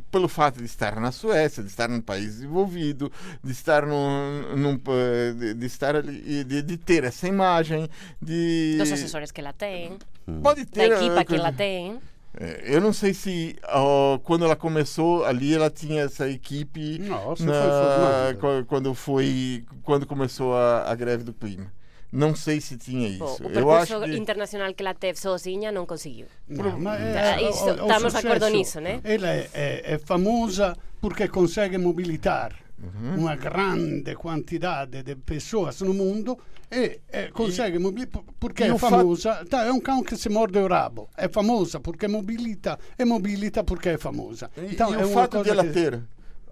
pelo 0.10 0.28
fato 0.30 0.60
de 0.60 0.66
estar 0.66 1.00
na 1.00 1.12
Suécia, 1.12 1.62
de 1.62 1.70
estar 1.70 1.90
num 1.90 2.00
país 2.00 2.36
desenvolvido, 2.36 3.12
de 3.44 3.52
estar 3.52 3.86
num, 3.86 4.56
num, 4.56 4.80
eh, 4.88 5.34
de, 5.34 5.54
de 5.56 5.66
estar 5.66 5.96
ali, 5.96 6.44
de, 6.46 6.62
de 6.62 6.78
ter 6.78 7.04
essa 7.04 7.28
imagem, 7.28 7.90
de 8.22 8.78
Dos 8.80 8.92
assessores 8.94 9.30
que 9.32 9.42
ela 9.42 9.52
tem, 9.52 9.98
pode 10.42 10.64
da 10.64 10.72
ter 10.72 10.92
equipa 10.94 11.20
ah, 11.20 11.25
que 11.25 11.36
ela 11.36 11.52
tem. 11.52 12.00
é, 12.40 12.64
Eu 12.64 12.80
não 12.80 12.94
sei 12.94 13.14
se 13.14 13.58
ó, 13.68 14.18
quando 14.20 14.46
ela 14.46 14.56
começou 14.56 15.25
ali 15.25 15.54
ela 15.54 15.70
tinha 15.70 16.04
essa 16.04 16.30
equipe 16.30 17.00
você 17.28 17.44
na- 17.44 18.32
foi 18.32 18.36
qu- 18.62 18.66
quando 18.68 18.94
foi 18.94 19.66
quando 19.84 20.06
começou 20.06 20.56
a, 20.56 20.90
a 20.90 20.96
greve 20.96 21.24
do 21.25 21.34
clima. 21.34 21.72
Não 22.15 22.34
sei 22.34 22.62
se 22.62 22.77
tinha 22.77 23.10
Bom, 23.17 23.25
isso. 23.34 23.43
o 23.43 23.50
Eu 23.51 23.69
acho 23.72 23.88
percurso 23.91 24.12
que 24.13 24.17
internacional 24.17 24.74
que 24.74 24.81
ela 24.81 24.93
teve 24.93 25.19
sozinha 25.19 25.72
não 25.72 25.86
conseguiu. 25.86 26.27
No, 26.48 26.77
ma 26.79 26.93
Ah, 26.93 27.38
è- 27.38 27.50
isso- 27.50 27.69
estamos 27.69 28.13
d'accordo 28.13 28.48
nisso, 28.50 28.79
né? 28.79 29.00
Ela 29.03 29.34
è, 29.34 29.50
è- 29.51 29.81
è 29.84 29.98
famosa 30.00 30.75
perché 31.00 31.27
consegue 31.29 31.77
mobilitar 31.77 32.53
Mhm. 32.77 33.19
una 33.19 33.36
grande 33.36 34.15
quantità 34.15 34.86
di 34.86 35.15
persone 35.24 35.72
no 35.81 35.93
mundo 35.93 36.39
e, 36.69 37.01
e 37.10 37.29
consegue 37.31 37.79
mobilitar 37.79 38.22
perché 38.38 38.63
e 38.65 38.67
è 38.67 38.72
o 38.72 38.77
fa- 38.77 38.89
famosa. 38.89 39.43
Tá, 39.48 39.65
è 39.65 39.69
un 39.69 39.81
cão 39.81 40.01
che 40.03 40.15
si 40.15 40.29
morde 40.29 40.60
o 40.60 40.67
rabo. 40.67 41.10
È 41.15 41.27
famosa 41.29 41.79
perché 41.79 42.07
mobilita 42.07 42.77
e 42.98 43.03
mobilita 43.05 43.63
perché 43.63 43.93
è 43.93 43.98
famosa. 43.98 44.50
e, 44.55 44.72
Então, 44.72 44.91
e 44.93 45.00
é 45.00 45.03
o 45.03 45.07
uma 45.07 45.22
fato 45.22 45.41
de 45.43 45.50
ela 45.50 45.63
que- 45.63 45.72
ter 45.74 46.01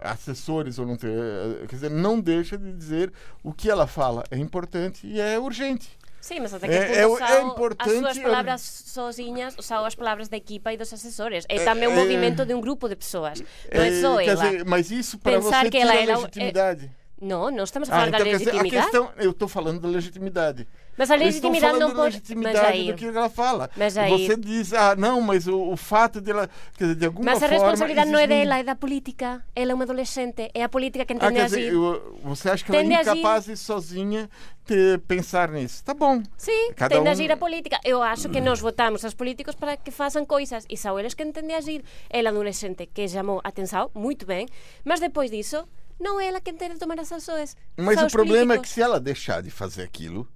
assessores 0.04 0.78
ou 0.80 0.86
não 0.86 0.96
ter, 0.98 1.10
eh, 1.10 1.66
quer 1.68 1.76
dizer, 1.76 1.90
não 1.90 2.20
deixa 2.20 2.58
de 2.58 2.72
dizer 2.74 3.12
o 3.44 3.54
que 3.54 3.70
ela 3.70 3.88
fala 3.88 4.24
é 4.30 4.38
importante 4.38 5.06
e 5.08 5.20
é 5.20 5.40
urgente. 5.40 5.90
Sim, 6.22 6.40
mas 6.40 6.54
até 6.54 6.68
que 6.70 6.74
É- 6.74 7.06
punto 7.06 7.22
é- 7.24 7.38
é 7.38 7.42
importante, 7.42 7.90
as 7.92 7.98
suas 8.00 8.18
eu- 8.18 8.24
palavras 8.24 8.62
sozinhas, 8.62 9.56
são 9.60 9.84
as 9.84 9.94
palavras 9.94 10.30
da 10.30 10.38
equipa 10.38 10.72
e 10.72 10.78
dos 10.78 10.94
assessores. 10.94 11.46
É 11.50 11.66
também 11.66 11.88
um 11.90 11.92
é- 11.92 11.96
movimento 11.96 12.46
de 12.46 12.54
um 12.54 12.62
grupo 12.62 12.88
de 12.88 12.96
pessoas. 12.96 13.42
Não 13.74 13.82
é 13.82 13.90
Eh, 13.90 14.02
só 14.02 14.18
quer 14.18 14.28
ela. 14.30 14.36
dizer, 14.50 14.66
mas 14.66 14.90
isso 14.92 15.18
para 15.20 15.34
Pensar 15.34 15.64
você 15.66 15.70
que 15.70 15.78
ela 15.78 15.94
era 15.96 16.12
o- 16.14 16.14
é- 16.14 16.16
legitimidade. 16.20 16.92
Não, 17.22 17.52
não 17.52 17.64
estamos 17.64 17.90
a 17.90 17.92
Ah, 17.94 17.96
falar 17.96 18.08
então 18.10 18.20
da 18.20 18.26
quer 18.26 18.38
dizer, 18.38 18.50
a 18.52 18.54
legitimidade. 18.54 18.92
questão, 18.92 19.12
eu 19.18 19.32
estou 19.32 19.48
falando 19.48 19.80
da 19.82 19.88
legitimidade. 19.90 20.68
Mas 20.98 21.10
a 21.10 21.16
legitimidade 21.16 21.80
não 21.80 21.90
pode- 21.92 22.16
legitimidade 22.16 22.58
Mas 22.58 22.66
aí- 22.68 22.88
do 22.92 22.94
que 22.98 23.06
ela 23.06 23.30
fala. 23.30 23.70
Mas 23.76 23.98
aí- 23.98 24.12
Você 24.28 24.38
diz, 24.38 24.74
ah, 24.74 24.96
não, 24.96 25.20
mas 25.22 25.48
o, 25.48 25.60
o 25.72 25.76
fato 25.78 26.22
dela, 26.22 26.50
quer 26.78 26.84
dizer, 26.86 26.96
de 26.96 27.06
alguma 27.08 27.26
Mas 27.26 27.38
a 27.38 27.48
forma... 27.48 27.54
responsabilidade 27.56 28.12
não 28.12 28.20
é 28.20 28.28
dela, 28.28 28.60
é 28.60 28.64
da 28.64 28.76
política. 28.76 29.44
Ela 29.56 29.72
é 29.72 29.74
uma 29.76 29.84
adolescente, 29.84 30.50
é 30.54 30.64
a 30.64 30.70
política 30.70 31.04
que 31.06 31.14
Ah, 31.14 31.16
entende 31.16 31.40
agir. 31.42 31.56
dizer, 31.58 31.74
eu- 31.74 32.20
você 32.24 32.50
acha 32.50 32.64
que 32.64 32.72
ela 32.72 32.82
Tende 32.82 32.94
é 32.94 32.98
a 32.98 33.00
agir. 33.02 33.10
incapaz 33.20 33.46
de 33.46 33.58
sozinha 33.58 34.30
ter, 34.66 35.00
pensar 35.00 35.50
nisso? 35.50 35.84
Tá 35.84 35.94
bom. 35.94 36.22
Sí, 36.38 36.52
Cada 36.76 36.96
tende 36.96 37.08
a 37.08 37.12
um- 37.12 37.14
agir 37.14 37.32
a 37.32 37.38
política. 37.38 37.80
Eu 37.84 38.02
acho 38.04 38.30
que 38.30 38.40
nós 38.40 38.60
votamos 38.60 39.04
aos 39.04 39.14
políticos 39.14 39.56
para 39.56 39.76
que 39.78 39.90
façam 39.92 40.26
coisas 40.26 40.66
e 40.70 40.78
são 40.78 41.00
eles 41.00 41.14
que 41.14 41.24
entendem 41.24 41.56
agir. 41.56 41.84
Ela 42.10 42.30
adolescente 42.30 42.86
que 42.86 43.08
chamou 43.08 43.42
a 43.44 43.50
atenção, 43.50 43.90
muito 43.96 44.26
bem, 44.26 44.48
mas 44.86 45.00
depois 45.00 45.32
disso, 45.32 45.68
não 46.00 46.20
é 46.20 46.28
ela 46.28 46.40
que 46.42 46.52
entende 46.52 46.78
tomar 46.78 47.00
as 47.00 47.12
ações. 47.12 47.56
Mas 47.78 48.02
o 48.02 48.08
problema 48.08 48.54
é 48.54 48.58
que 48.58 48.62
políticos. 48.64 48.70
se 48.72 48.82
ela 48.82 49.00
deixar 49.00 49.42
de 49.42 49.50
fazer 49.52 49.84
aquilo, 49.84 50.28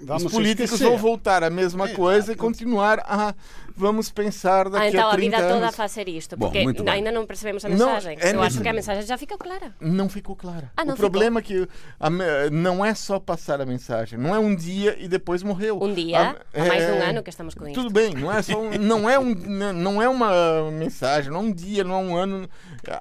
Vamos 0.00 0.24
os 0.24 0.32
políticos 0.32 0.78
vão 0.80 0.98
voltar 0.98 1.42
à 1.44 1.50
mesma 1.50 1.88
É, 1.88 1.94
coisa 1.94 2.32
e 2.32 2.36
continuar 2.36 3.00
a 3.00 3.34
vamos 3.76 4.10
pensar 4.10 4.66
Ah, 4.66 4.70
daqui 4.70 4.88
então 4.88 5.08
a 5.08 5.12
a 5.12 5.16
30 5.16 5.36
vida 5.36 5.48
toda 5.48 5.54
a 5.54 5.62
anos. 5.68 5.76
fazer 5.76 6.08
isto, 6.08 6.36
Bom, 6.36 6.46
porque 6.50 6.58
ainda 6.90 7.10
não 7.12 7.26
percebemos 7.26 7.64
a 7.64 7.68
Não, 7.68 7.76
mensagem. 7.76 8.16
é 8.20 8.32
Eu 8.34 8.42
acho 8.42 8.60
que 8.60 8.68
a 8.68 8.72
mensagem 8.72 9.02
já 9.06 9.18
ficou 9.18 9.36
clara. 9.38 9.72
Não 9.80 10.08
ficou 10.08 10.36
clara. 10.36 10.70
Ah, 10.76 10.84
não 10.84 10.94
o 10.94 10.96
problema 10.96 11.40
é 11.40 11.42
que 11.42 11.68
a 12.00 12.10
não 12.50 12.84
é 12.84 12.94
só 12.94 13.18
passar 13.18 13.60
a 13.60 13.66
mensagem, 13.66 14.18
não 14.18 14.34
é 14.34 14.38
um 14.38 14.54
dia 14.54 14.96
e 14.98 15.08
depois 15.08 15.42
morreu. 15.42 15.78
Um 15.82 15.92
dia, 15.92 16.18
A- 16.20 16.36
há 16.60 16.64
mais 16.66 16.84
de 16.86 16.92
um 16.92 16.96
é- 16.96 17.10
ano 17.10 17.22
que 17.22 17.30
estamos 17.30 17.54
com 17.54 17.64
Tudo 17.72 17.86
isto. 17.86 17.92
bem, 17.92 18.14
não 18.14 18.30
é 18.32 18.42
só 18.42 18.60
um- 18.60 18.70
não 18.78 19.08
é 19.10 19.18
um 19.18 19.34
não 19.74 20.00
é 20.02 20.08
uma 20.08 20.70
mensagem, 20.70 21.30
não 21.30 21.40
é 21.40 21.42
um 21.44 21.52
dia, 21.52 21.82
não 21.84 21.94
é 21.94 21.98
um 21.98 22.16
ano. 22.16 22.48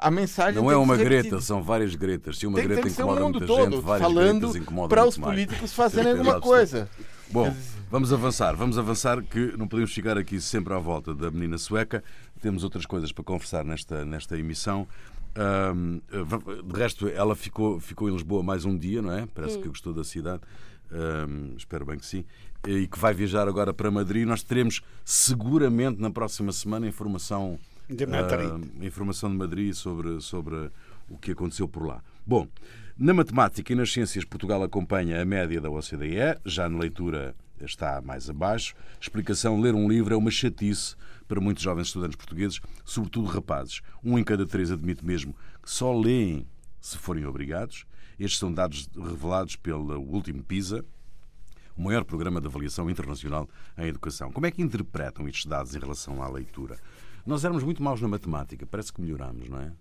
A 0.01 0.09
mensagem 0.11 0.61
Não 0.61 0.71
é 0.71 0.77
uma 0.77 0.95
Greta, 0.97 1.39
são 1.41 1.61
várias 1.61 1.93
Gretas. 1.95 2.37
Se 2.37 2.47
uma 2.47 2.55
Tem, 2.57 2.67
Greta 2.67 2.81
tem 2.83 2.91
incomoda 2.91 3.21
mundo 3.21 3.39
muita 3.39 3.47
todo 3.47 3.71
gente, 3.71 3.81
várias 3.81 4.07
falando 4.07 4.39
Gretas 4.39 4.55
incomodam 4.55 4.89
para 4.89 5.05
os 5.05 5.17
mais. 5.17 5.33
políticos 5.33 5.73
fazerem 5.73 6.11
alguma 6.13 6.39
coisa. 6.41 6.89
Bom, 7.29 7.53
vamos 7.93 8.11
avançar, 8.11 8.55
vamos 8.55 8.79
avançar 8.79 9.21
que 9.21 9.55
não 9.55 9.67
podemos 9.67 9.93
ficar 9.93 10.17
aqui 10.17 10.41
sempre 10.41 10.73
à 10.73 10.79
volta 10.79 11.13
da 11.13 11.29
menina 11.29 11.59
sueca. 11.59 12.03
Temos 12.41 12.63
outras 12.63 12.87
coisas 12.87 13.11
para 13.11 13.23
conversar 13.23 13.63
nesta, 13.63 14.03
nesta 14.03 14.35
emissão. 14.35 14.87
Ahm, 15.35 15.99
de 16.65 16.75
resto, 16.75 17.07
ela 17.07 17.35
ficou, 17.35 17.79
ficou 17.79 18.09
em 18.09 18.13
Lisboa 18.13 18.41
mais 18.41 18.65
um 18.65 18.75
dia, 18.75 18.99
não 18.99 19.11
é? 19.11 19.27
Parece 19.27 19.59
que 19.59 19.67
gostou 19.67 19.93
da 19.93 20.03
cidade. 20.03 20.41
Ahm, 20.91 21.53
espero 21.55 21.85
bem 21.85 21.99
que 21.99 22.05
sim. 22.07 22.25
E 22.67 22.87
que 22.87 22.97
vai 22.97 23.13
viajar 23.13 23.47
agora 23.47 23.71
para 23.71 23.91
Madrid. 23.91 24.25
Nós 24.27 24.41
teremos 24.41 24.81
seguramente 25.05 26.01
na 26.01 26.09
próxima 26.09 26.51
semana 26.51 26.87
informação 26.87 27.59
De 27.87 28.07
Madrid. 28.07 28.49
ah, 28.49 28.83
informação 28.83 29.29
de 29.29 29.37
Madrid 29.37 29.71
sobre, 29.75 30.19
sobre 30.19 30.71
o 31.07 31.15
que 31.15 31.33
aconteceu 31.33 31.67
por 31.67 31.85
lá. 31.85 32.01
Bom, 32.25 32.47
na 32.97 33.13
matemática 33.13 33.71
e 33.71 33.75
nas 33.75 33.93
ciências, 33.93 34.25
Portugal 34.25 34.63
acompanha 34.63 35.21
a 35.21 35.25
média 35.25 35.61
da 35.61 35.69
OCDE, 35.69 36.39
já 36.43 36.67
na 36.67 36.79
leitura 36.79 37.35
está 37.65 38.01
mais 38.01 38.29
abaixo. 38.29 38.75
Explicação: 38.99 39.59
ler 39.59 39.75
um 39.75 39.87
livro 39.87 40.13
é 40.13 40.17
uma 40.17 40.31
chatice 40.31 40.95
para 41.27 41.41
muitos 41.41 41.63
jovens 41.63 41.87
estudantes 41.87 42.15
portugueses, 42.15 42.59
sobretudo 42.85 43.27
rapazes. 43.27 43.81
Um 44.03 44.17
em 44.17 44.23
cada 44.23 44.45
três 44.45 44.71
admite 44.71 45.05
mesmo 45.05 45.35
que 45.61 45.69
só 45.69 45.97
leem 45.97 46.47
se 46.79 46.97
forem 46.97 47.25
obrigados. 47.25 47.85
Estes 48.19 48.39
são 48.39 48.53
dados 48.53 48.89
revelados 48.95 49.55
pelo 49.55 49.99
último 49.99 50.43
PISA, 50.43 50.85
o 51.75 51.81
maior 51.81 52.03
programa 52.03 52.39
de 52.39 52.47
avaliação 52.47 52.89
internacional 52.89 53.49
em 53.77 53.87
educação. 53.87 54.31
Como 54.31 54.45
é 54.45 54.51
que 54.51 54.61
interpretam 54.61 55.27
estes 55.27 55.45
dados 55.45 55.75
em 55.75 55.79
relação 55.79 56.21
à 56.21 56.29
leitura? 56.29 56.77
Nós 57.25 57.43
éramos 57.43 57.63
muito 57.63 57.81
maus 57.81 58.01
na 58.01 58.07
matemática, 58.07 58.65
parece 58.65 58.93
que 58.93 59.01
melhoramos, 59.01 59.49
não 59.49 59.59
é? 59.59 59.71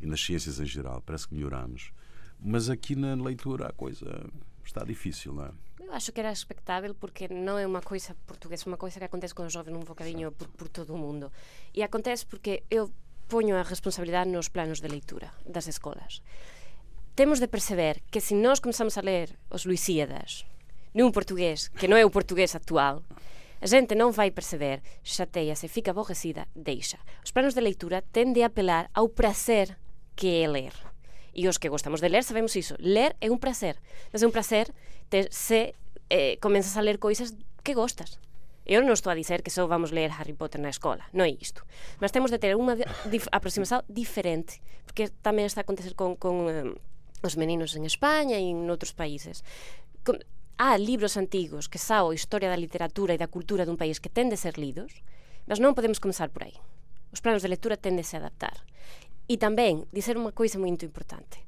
E 0.00 0.06
nas 0.06 0.20
ciências 0.20 0.60
em 0.60 0.66
geral, 0.66 1.00
parece 1.00 1.26
que 1.26 1.34
melhoramos. 1.34 1.92
Mas 2.40 2.68
aqui 2.68 2.94
na 2.94 3.14
leitura 3.14 3.68
a 3.68 3.72
coisa 3.72 4.26
está 4.64 4.84
difícil, 4.84 5.32
não 5.32 5.46
é? 5.46 5.50
acho 5.92 6.12
que 6.12 6.20
era 6.20 6.32
expectável 6.32 6.94
porque 6.94 7.28
non 7.28 7.56
é 7.56 7.64
unha 7.64 7.84
coisa 7.84 8.16
portuguesa, 8.26 8.66
é 8.66 8.70
unha 8.72 8.80
coisa 8.80 9.00
que 9.00 9.08
acontece 9.08 9.36
con 9.36 9.48
os 9.48 9.54
jovens 9.54 9.76
un 9.76 9.84
um 9.84 9.88
bocadinho 9.88 10.32
por, 10.32 10.48
por 10.52 10.68
todo 10.68 10.94
o 10.94 11.00
mundo. 11.00 11.32
E 11.72 11.84
acontece 11.84 12.24
porque 12.28 12.64
eu 12.68 12.92
poño 13.28 13.56
a 13.56 13.66
responsabilidade 13.66 14.32
nos 14.32 14.48
planos 14.48 14.80
de 14.80 14.88
leitura 14.88 15.32
das 15.44 15.68
escolas. 15.68 16.24
Temos 17.18 17.40
de 17.40 17.50
perceber 17.50 18.00
que 18.08 18.22
se 18.22 18.32
nós 18.32 18.60
começamos 18.60 18.96
a 18.96 19.04
ler 19.04 19.36
os 19.52 19.68
Luisíadas 19.68 20.48
nun 20.96 21.12
portugués 21.12 21.68
que 21.76 21.90
non 21.90 22.00
é 22.00 22.04
o 22.04 22.14
portugués 22.14 22.56
actual, 22.56 23.04
a 23.58 23.66
xente 23.66 23.98
non 23.98 24.14
vai 24.14 24.30
perceber, 24.30 24.80
chateia, 25.02 25.58
se 25.58 25.66
fica 25.66 25.90
aborrecida, 25.90 26.46
deixa. 26.54 27.02
Os 27.26 27.34
planos 27.34 27.58
de 27.58 27.62
leitura 27.62 28.06
tendem 28.14 28.46
a 28.46 28.50
apelar 28.50 28.86
ao 28.94 29.10
prazer 29.10 29.74
que 30.14 30.42
é 30.42 30.46
ler. 30.46 30.74
E 31.38 31.46
os 31.46 31.62
que 31.62 31.70
gostamos 31.70 32.02
de 32.02 32.10
ler 32.10 32.26
sabemos 32.26 32.58
iso. 32.58 32.74
Ler 32.82 33.14
é 33.22 33.30
un 33.30 33.38
prazer. 33.38 33.78
Mas 34.10 34.20
é 34.22 34.26
un 34.26 34.34
prazer 34.34 34.74
te, 35.06 35.30
se 35.30 35.78
eh, 36.10 36.34
comenzas 36.42 36.74
a 36.74 36.82
ler 36.82 36.98
coisas 36.98 37.38
que 37.62 37.78
gostas. 37.78 38.18
Eu 38.66 38.82
non 38.82 38.92
estou 38.98 39.08
a 39.08 39.16
dizer 39.16 39.40
que 39.46 39.54
só 39.54 39.64
vamos 39.70 39.94
ler 39.94 40.10
Harry 40.18 40.34
Potter 40.34 40.58
na 40.60 40.68
escola, 40.68 41.06
non 41.14 41.24
é 41.24 41.32
isto. 41.32 41.62
Mas 42.02 42.10
temos 42.12 42.28
de 42.34 42.36
ter 42.42 42.52
unha 42.58 42.74
di- 42.76 42.84
dif- 43.08 43.30
diferente, 43.88 44.58
porque 44.84 45.08
tamén 45.24 45.46
está 45.48 45.62
a 45.62 45.64
acontecer 45.64 45.94
con, 45.96 46.18
con 46.20 46.50
eh, 46.52 46.74
os 47.24 47.34
meninos 47.40 47.72
en 47.78 47.86
España 47.88 48.36
e 48.36 48.44
en 48.50 48.66
outros 48.68 48.92
países. 48.92 49.40
Há 50.58 50.74
libros 50.76 51.14
antigos 51.16 51.70
que 51.70 51.78
sao 51.78 52.10
historia 52.12 52.50
da 52.50 52.58
literatura 52.58 53.14
e 53.14 53.20
da 53.22 53.30
cultura 53.30 53.62
dun 53.62 53.78
país 53.78 54.02
que 54.02 54.10
ten 54.10 54.26
de 54.26 54.34
ser 54.36 54.58
lidos, 54.58 55.00
mas 55.46 55.62
non 55.62 55.72
podemos 55.78 56.02
comenzar 56.02 56.28
por 56.34 56.42
aí. 56.44 56.56
Os 57.14 57.22
planos 57.22 57.40
de 57.40 57.48
lectura 57.48 57.78
tenden 57.78 58.04
a 58.04 58.18
adaptar. 58.20 58.58
E 59.28 59.36
tamén, 59.36 59.84
dizer 59.92 60.16
unha 60.16 60.32
coisa 60.32 60.56
moito 60.56 60.88
importante. 60.88 61.44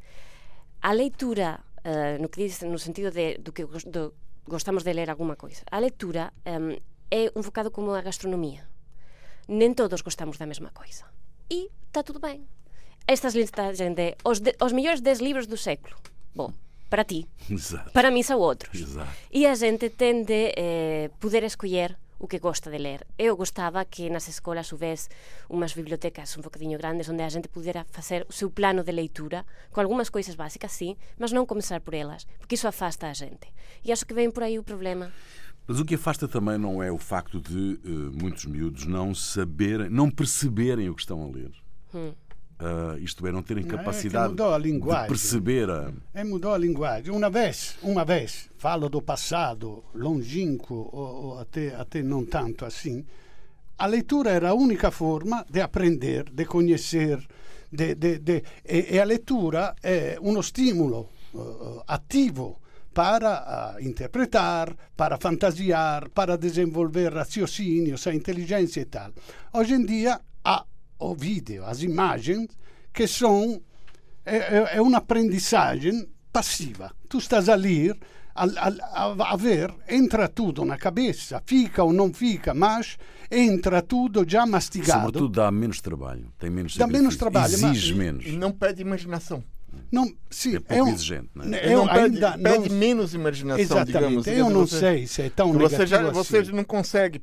A 0.84 0.92
leitura, 0.92 1.64
eh, 1.80 2.20
no 2.20 2.28
que 2.28 2.44
dices, 2.44 2.68
no 2.68 2.76
sentido 2.76 3.08
de, 3.08 3.40
do 3.40 3.56
que 3.56 3.64
do, 3.64 4.12
gostamos 4.44 4.84
de 4.84 4.92
ler 4.92 5.08
alguma 5.08 5.40
coisa, 5.40 5.64
a 5.72 5.80
leitura 5.80 6.36
eh, 6.44 6.76
é 7.08 7.32
un 7.32 7.40
focado 7.40 7.72
como 7.72 7.96
a 7.96 8.04
gastronomía. 8.04 8.68
Nen 9.48 9.72
todos 9.74 10.04
gostamos 10.04 10.36
da 10.36 10.44
mesma 10.44 10.70
coisa. 10.76 11.08
E 11.48 11.72
está 11.88 12.04
tudo 12.04 12.20
ben. 12.20 12.44
Estas 13.08 13.34
listas 13.34 13.80
de 13.80 14.14
os, 14.22 14.44
de, 14.44 14.54
os 14.60 14.76
mellores 14.76 15.00
10 15.00 15.24
libros 15.24 15.48
do 15.48 15.56
século. 15.56 15.96
Bom, 16.36 16.52
para 16.92 17.02
ti. 17.02 17.26
Exato. 17.50 17.90
Para 17.96 18.12
mí 18.12 18.22
são 18.22 18.38
outros. 18.38 18.76
Exato. 18.76 19.10
E 19.32 19.46
a 19.46 19.54
gente 19.56 19.90
tende 19.90 20.52
eh, 20.54 21.10
poder 21.18 21.42
escoller 21.42 21.98
o 22.20 22.28
que 22.28 22.38
gosta 22.38 22.70
de 22.70 22.78
ler. 22.78 23.06
Eu 23.18 23.34
gostaba 23.36 23.84
que 23.84 24.10
nas 24.10 24.28
escolas 24.28 24.70
houvesse 24.72 25.08
unhas 25.48 25.72
bibliotecas 25.74 26.36
un 26.36 26.44
bocadinho 26.44 26.76
grandes 26.76 27.08
onde 27.08 27.24
a 27.24 27.32
gente 27.32 27.48
pudera 27.48 27.88
facer 27.88 28.28
o 28.28 28.32
seu 28.32 28.52
plano 28.52 28.84
de 28.84 28.92
leitura 28.92 29.48
con 29.72 29.80
algunhas 29.80 30.12
coisas 30.12 30.36
básicas, 30.36 30.70
sí, 30.70 31.00
mas 31.16 31.32
non 31.32 31.48
comenzar 31.48 31.80
por 31.80 31.96
elas, 31.96 32.28
porque 32.36 32.60
iso 32.60 32.68
afasta 32.68 33.08
a 33.08 33.16
gente. 33.16 33.48
E 33.82 33.90
acho 33.90 34.04
que 34.04 34.14
vem 34.14 34.30
por 34.30 34.44
aí 34.44 34.60
o 34.60 34.62
problema. 34.62 35.10
Mas 35.66 35.80
o 35.80 35.84
que 35.84 35.96
afasta 35.96 36.28
também 36.28 36.58
não 36.60 36.82
é 36.82 36.92
o 36.92 36.98
facto 36.98 37.40
de 37.40 37.80
eh, 37.80 37.88
muitos 38.12 38.44
miúdos 38.44 38.84
não 38.84 39.14
saberem, 39.16 39.88
não 39.88 40.10
perceberem 40.12 40.92
o 40.92 40.94
que 40.94 41.00
estão 41.00 41.24
a 41.24 41.28
ler. 41.32 41.50
Ah, 42.60 42.96
isto 42.98 43.26
é, 43.26 43.32
não 43.32 43.42
terem 43.42 43.64
é 43.64 43.66
capacidade 43.66 44.34
a 44.52 44.58
de 44.58 45.08
perceber 45.08 45.70
a, 45.70 45.90
E 46.14 46.22
mudou 46.24 46.52
a 46.52 46.58
linguagem. 46.58 47.10
Uma 47.10 47.30
vez, 47.30 47.76
uma 47.82 48.04
vez, 48.04 48.50
falo 48.58 48.90
do 48.90 49.00
passado, 49.00 49.82
longínquo 49.94 50.90
ou, 50.92 51.24
ou 51.24 51.38
até, 51.38 51.74
até 51.74 52.02
não 52.02 52.24
tanto 52.26 52.66
assim, 52.66 53.04
a 53.78 53.86
leitura 53.86 54.30
era 54.30 54.50
a 54.50 54.54
única 54.54 54.90
forma 54.90 55.46
de 55.48 55.62
aprender, 55.62 56.28
de 56.30 56.44
conhecer, 56.44 57.26
de, 57.72 57.94
de, 57.94 58.18
de, 58.18 58.42
e, 58.68 58.94
e 58.94 59.00
a 59.00 59.04
leitura 59.04 59.74
é 59.82 60.18
uno 60.20 60.42
stimolo 60.42 61.08
eh, 61.34 61.82
attivo 61.86 62.60
para 62.92 63.32
ah, 63.38 63.76
interpretar, 63.80 64.76
para 64.94 65.16
fantasiar, 65.16 66.10
para 66.10 66.36
desenvolver 66.36 67.14
raciocínios, 67.14 68.06
a 68.06 68.14
inteligência 68.14 68.82
e 68.82 68.84
tal. 68.84 69.12
Hoje 69.54 69.74
em 69.74 69.86
dia 69.86 70.20
há 70.44 70.66
o 71.00 71.14
vídeo, 71.14 71.64
as 71.64 71.82
imagens, 71.82 72.48
que 72.92 73.06
são 73.06 73.60
é, 74.24 74.36
é- 74.36 74.76
é 74.76 74.82
uma 74.82 74.98
aprendizagem 74.98 76.06
passiva. 76.32 76.92
Tu 77.08 77.18
estás 77.18 77.48
a 77.48 77.54
ler, 77.54 77.98
a, 78.34 78.44
a, 78.44 79.32
a 79.32 79.36
ver, 79.36 79.74
entra 79.88 80.28
tudo 80.28 80.64
na 80.64 80.76
cabeça, 80.76 81.42
fica 81.46 81.82
ou 81.82 81.92
não 81.92 82.12
fica, 82.12 82.52
mas 82.54 82.96
entra 83.30 83.80
tudo 83.82 84.24
já 84.28 84.44
mastigado. 84.46 85.00
Sobretudo 85.06 85.28
dá 85.36 85.50
menos 85.50 85.80
trabalho, 85.80 86.30
tem 86.38 86.50
menos 86.50 86.76
Dá 86.76 86.86
menos 86.86 87.16
trabalho, 87.16 87.52
mas- 87.60 87.76
exige 87.76 87.94
menos. 87.94 88.26
E 88.26 88.32
não 88.36 88.52
pede 88.52 88.82
imaginação. 88.82 89.42
Não, 89.90 90.12
sim, 90.30 90.56
É 90.56 90.60
pouco 90.60 90.84
um- 90.84 90.92
exigente, 90.94 91.30
não 91.34 91.44
é? 91.54 91.72
Eu 91.72 91.78
não 91.78 91.88
pede, 91.88 92.14
ainda 92.24 92.38
pede 92.38 92.68
não- 92.68 92.76
menos 92.76 93.14
imaginação, 93.14 93.60
Exatamente. 93.62 93.92
digamos. 93.96 94.26
eu 94.26 94.50
não 94.50 94.66
você- 94.66 94.78
sei 94.78 95.06
se 95.06 95.22
é 95.22 95.30
tão 95.30 95.52
Você 95.52 95.58
negativo 95.58 95.86
já 95.86 96.00
assim. 96.02 96.12
você 96.12 96.42
não 96.52 96.64
consegue, 96.64 97.20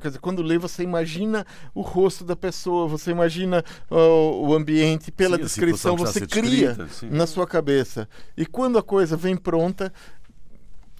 quer 0.00 0.08
dizer, 0.08 0.18
quando 0.20 0.42
lê 0.42 0.58
você 0.58 0.82
imagina 0.82 1.46
o 1.74 1.80
rosto 1.80 2.24
da 2.24 2.34
pessoa, 2.34 2.88
você 2.88 3.10
imagina 3.12 3.64
o 3.90 4.52
ambiente 4.54 5.10
pela 5.12 5.36
Sim, 5.36 5.42
a 5.42 5.44
descrição, 5.46 5.96
você 5.96 6.26
cria 6.26 6.74
descrita, 6.74 7.14
na 7.16 7.26
sua 7.26 7.46
cabeça. 7.46 8.08
E 8.36 8.44
quando 8.46 8.78
a 8.78 8.82
coisa 8.82 9.16
vem 9.16 9.36
pronta, 9.36 9.92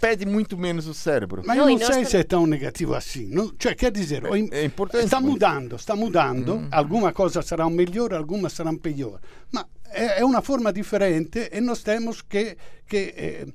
pede 0.01 0.25
muito 0.25 0.57
menos 0.57 0.87
o 0.87 0.95
cérebro. 0.95 1.43
Mas 1.45 1.57
Não, 1.59 1.69
eu 1.69 1.79
não 1.79 1.85
sei 1.87 2.05
se 2.05 2.17
é 2.17 2.23
tão 2.23 2.47
negativo 2.47 2.95
assim. 2.95 3.27
Não, 3.27 3.53
cioè, 3.59 3.75
quer 3.75 3.91
dizer, 3.91 4.25
o 4.25 4.37
im- 4.37 4.49
É 4.53 4.65
importante. 4.65 5.05
Está 5.05 5.21
mas- 5.21 5.31
mudando, 5.31 5.75
está 5.77 5.97
mudando. 5.97 6.69
Alguma 6.71 7.13
coisa 7.13 7.43
sarà 7.43 7.69
melhor, 7.69 8.15
alguma 8.15 8.49
sarà 8.49 8.73
pior. 8.81 9.19
Ma 9.51 9.67
è, 9.91 10.17
è 10.17 10.23
una 10.23 10.41
forma 10.41 10.71
differente 10.71 11.49
e 11.51 11.61
nós 11.61 11.83
temos 11.83 12.23
que, 12.23 12.57
que 12.87 13.15
eh, 13.17 13.47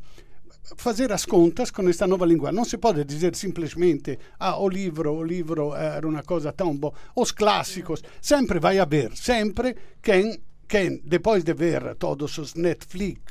fazer 0.78 1.12
as 1.12 1.25
contas 1.25 1.72
com 1.72 1.88
esta 1.90 2.08
nova 2.08 2.25
língua. 2.25 2.52
Não 2.52 2.66
se 2.66 2.78
pode 2.78 3.04
dizer 3.06 3.36
simplesmente 3.36 4.18
ah, 4.40 4.58
o 4.58 4.68
livro, 4.68 5.13
o 5.13 5.24
livro 5.24 5.74
era 5.74 6.08
uma 6.08 6.24
coisa 6.24 6.52
tão 6.52 6.75
boa. 6.75 6.94
Os 7.16 7.32
clássicos, 7.32 8.02
sempre 8.22 8.60
vai 8.60 8.80
haver, 8.80 9.16
sempre 9.16 9.75
quem 10.02 10.40
quem 10.66 11.02
depois 11.04 11.44
de 11.44 11.54
ver 11.54 11.96
todos 11.96 12.36
os 12.40 12.56
Netflix, 12.56 13.22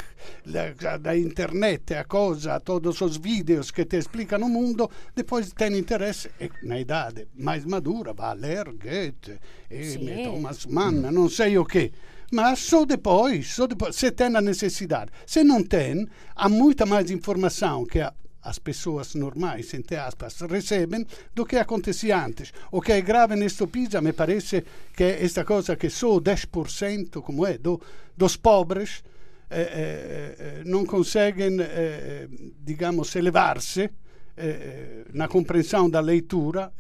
da 1.01 1.17
internet, 1.17 1.95
a 1.95 2.05
coisa, 2.05 2.61
todos 2.61 3.01
os 3.01 3.17
vídeos 3.17 3.73
que 3.73 3.85
te 3.85 3.97
explicam 3.97 4.43
o 4.43 4.49
mundo, 4.49 4.89
depois 5.13 5.53
tem 5.53 5.77
interesse 5.77 6.31
e 6.39 6.49
na 6.63 6.79
idade 6.79 7.27
mais 7.35 7.65
madura 7.65 8.13
vai 8.13 8.31
a 8.31 8.35
ler 8.35 8.65
Goethe 8.67 9.41
e. 9.69 10.25
Thomas 10.25 10.67
Mann, 10.67 11.11
não 11.11 11.29
sei 11.29 11.59
o 11.59 11.65
que. 11.65 11.91
Mas 12.33 12.61
só 12.61 12.87
depois, 12.87 13.55
só 13.55 13.67
depois, 13.67 13.95
se 13.95 14.11
tem 14.11 14.35
a 14.35 14.41
necessidade. 14.41 15.11
Se 15.27 15.45
não 15.45 15.63
tem, 15.63 16.09
há 16.35 16.49
muita 16.49 16.87
mais 16.87 17.11
informação 17.11 17.85
que 17.85 18.01
as 18.43 18.59
pessoas 18.59 19.15
normais, 19.15 19.75
entre 19.75 19.97
aspas, 19.97 20.41
recebem 20.41 21.07
do 21.35 21.45
que 21.45 21.57
acontecia 21.57 22.25
antes. 22.25 22.51
O 22.71 22.81
que 22.81 22.93
é 22.93 23.03
grave 23.03 23.37
neste 23.37 23.67
PISA 23.67 24.01
me 24.01 24.15
parece 24.15 24.65
que 24.97 25.05
é 25.05 25.23
esta 25.23 25.45
coisa 25.45 25.77
que 25.77 25.91
só 25.91 26.19
10%, 26.19 27.21
como 27.21 27.47
é, 27.47 27.59
do, 27.59 27.79
dos 28.17 28.37
pobres 28.37 29.05
eh, 29.51 29.61
eh, 29.61 30.37
eh, 30.39 30.63
não 30.65 30.87
conseguem, 30.87 31.59
eh, 31.61 32.27
digamos, 32.65 33.15
elevar-se 33.15 33.91
eh, 34.39 35.05
na 35.13 35.29
compreensão 35.29 35.91
da 35.91 36.01
leitura 36.01 36.73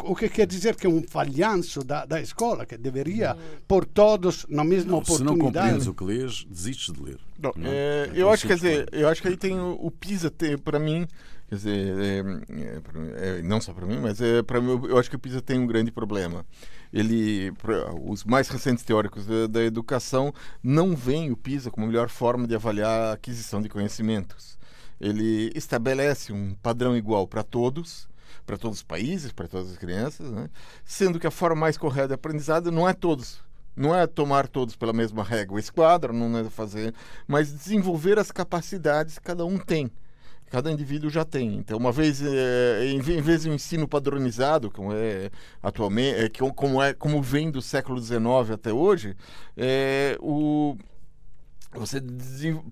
o 0.00 0.14
que 0.16 0.28
quer 0.28 0.46
dizer 0.46 0.74
que 0.76 0.86
é 0.86 0.90
um 0.90 1.02
falhanço 1.02 1.84
da, 1.84 2.04
da 2.06 2.20
escola, 2.20 2.64
que 2.66 2.76
deveria 2.76 3.36
pôr 3.68 3.84
todos 3.84 4.46
na 4.48 4.64
mesma 4.64 4.92
Não, 4.92 5.04
se 5.04 5.22
não 5.22 5.34
oportunidade. 5.34 5.66
compreendes 5.68 5.86
o 5.86 5.94
que 5.94 6.04
lês, 6.04 6.44
desistes 6.44 6.94
de 6.94 7.02
ler. 7.02 7.18
Não, 7.38 7.52
Não, 7.56 7.70
é, 7.70 8.06
é 8.06 8.10
eu 8.14 8.24
tão 8.26 8.30
acho, 8.32 8.46
quer 8.46 8.58
simples 8.58 8.72
dizer, 8.72 8.88
eu 8.92 9.08
acho 9.08 9.22
que 9.22 9.28
aí 9.28 9.36
tem 9.36 9.58
o, 9.60 9.78
o 9.80 9.90
PISA, 9.90 10.30
tem, 10.30 10.56
para 10.56 10.78
mim, 10.78 11.06
quer 11.48 11.54
dizer, 11.54 11.98
é, 11.98 12.18
é, 12.50 13.38
é, 13.38 13.42
não 13.42 13.60
só 13.60 13.72
para 13.74 13.86
mim, 13.86 13.98
mas 14.00 14.20
é, 14.20 14.42
para 14.42 14.60
mim, 14.60 14.70
eu, 14.70 14.88
eu 14.90 14.98
acho 14.98 15.10
que 15.10 15.16
o 15.16 15.18
PISA 15.18 15.40
tem 15.42 15.58
um 15.58 15.66
grande 15.66 15.90
problema. 15.92 16.44
Ele, 16.92 17.52
pra- 17.52 17.92
os 17.94 18.24
mais 18.24 18.48
recentes 18.48 18.84
teóricos 18.84 19.26
da, 19.26 19.46
da 19.46 19.62
educação 19.62 20.32
não 20.62 20.94
veem 20.96 21.30
o 21.30 21.36
PISA 21.36 21.70
como 21.70 21.84
a 21.86 21.88
melhor 21.88 22.08
forma 22.08 22.46
de 22.46 22.54
avaliar 22.54 23.10
a 23.10 23.12
aquisição 23.12 23.60
de 23.60 23.68
conhecimentos. 23.68 24.56
Ele 25.00 25.52
estabelece 25.54 26.32
um 26.32 26.54
padrão 26.62 26.96
igual 26.96 27.26
para 27.26 27.42
todos, 27.42 28.08
para 28.44 28.56
todos 28.56 28.78
os 28.78 28.82
países, 28.82 29.32
para 29.32 29.48
todas 29.48 29.70
as 29.70 29.76
crianças, 29.78 30.30
né? 30.30 30.48
sendo 30.84 31.18
que 31.20 31.26
a 31.26 31.30
forma 31.30 31.56
mais 31.60 31.76
correta 31.76 32.08
de 32.08 32.14
aprendizado 32.14 32.70
não 32.70 32.88
é 32.88 32.92
todos. 32.92 33.40
Não 33.76 33.94
é 33.94 34.06
tomar 34.06 34.48
todos 34.48 34.74
pela 34.74 34.92
mesma 34.92 35.22
régua 35.22 35.60
esquadra, 35.60 36.10
não 36.12 36.38
é 36.38 36.44
fazer, 36.48 36.94
mas 37.28 37.52
desenvolver 37.52 38.18
as 38.18 38.30
capacidades 38.32 39.18
que 39.18 39.24
cada 39.24 39.44
um 39.44 39.58
tem. 39.58 39.90
Cada 40.48 40.70
indivíduo 40.70 41.10
já 41.10 41.24
tem. 41.24 41.56
Então, 41.56 41.76
uma 41.76 41.90
vez, 41.92 42.22
eh, 42.22 42.86
em 42.86 43.00
ve- 43.00 43.18
em 43.18 43.20
vez 43.20 43.42
de 43.42 43.50
um 43.50 43.54
ensino 43.54 43.86
padronizado, 43.86 44.70
como 44.70 44.92
é 44.94 45.28
atualmente, 45.62 46.20
eh, 46.20 46.28
que- 46.28 46.52
como, 46.52 46.80
é, 46.80 46.94
como 46.94 47.20
vem 47.20 47.50
do 47.50 47.60
século 47.60 48.00
XIX 48.00 48.50
até 48.54 48.72
hoje, 48.72 49.14
eh, 49.56 50.16
o, 50.20 50.76
você 51.74 52.00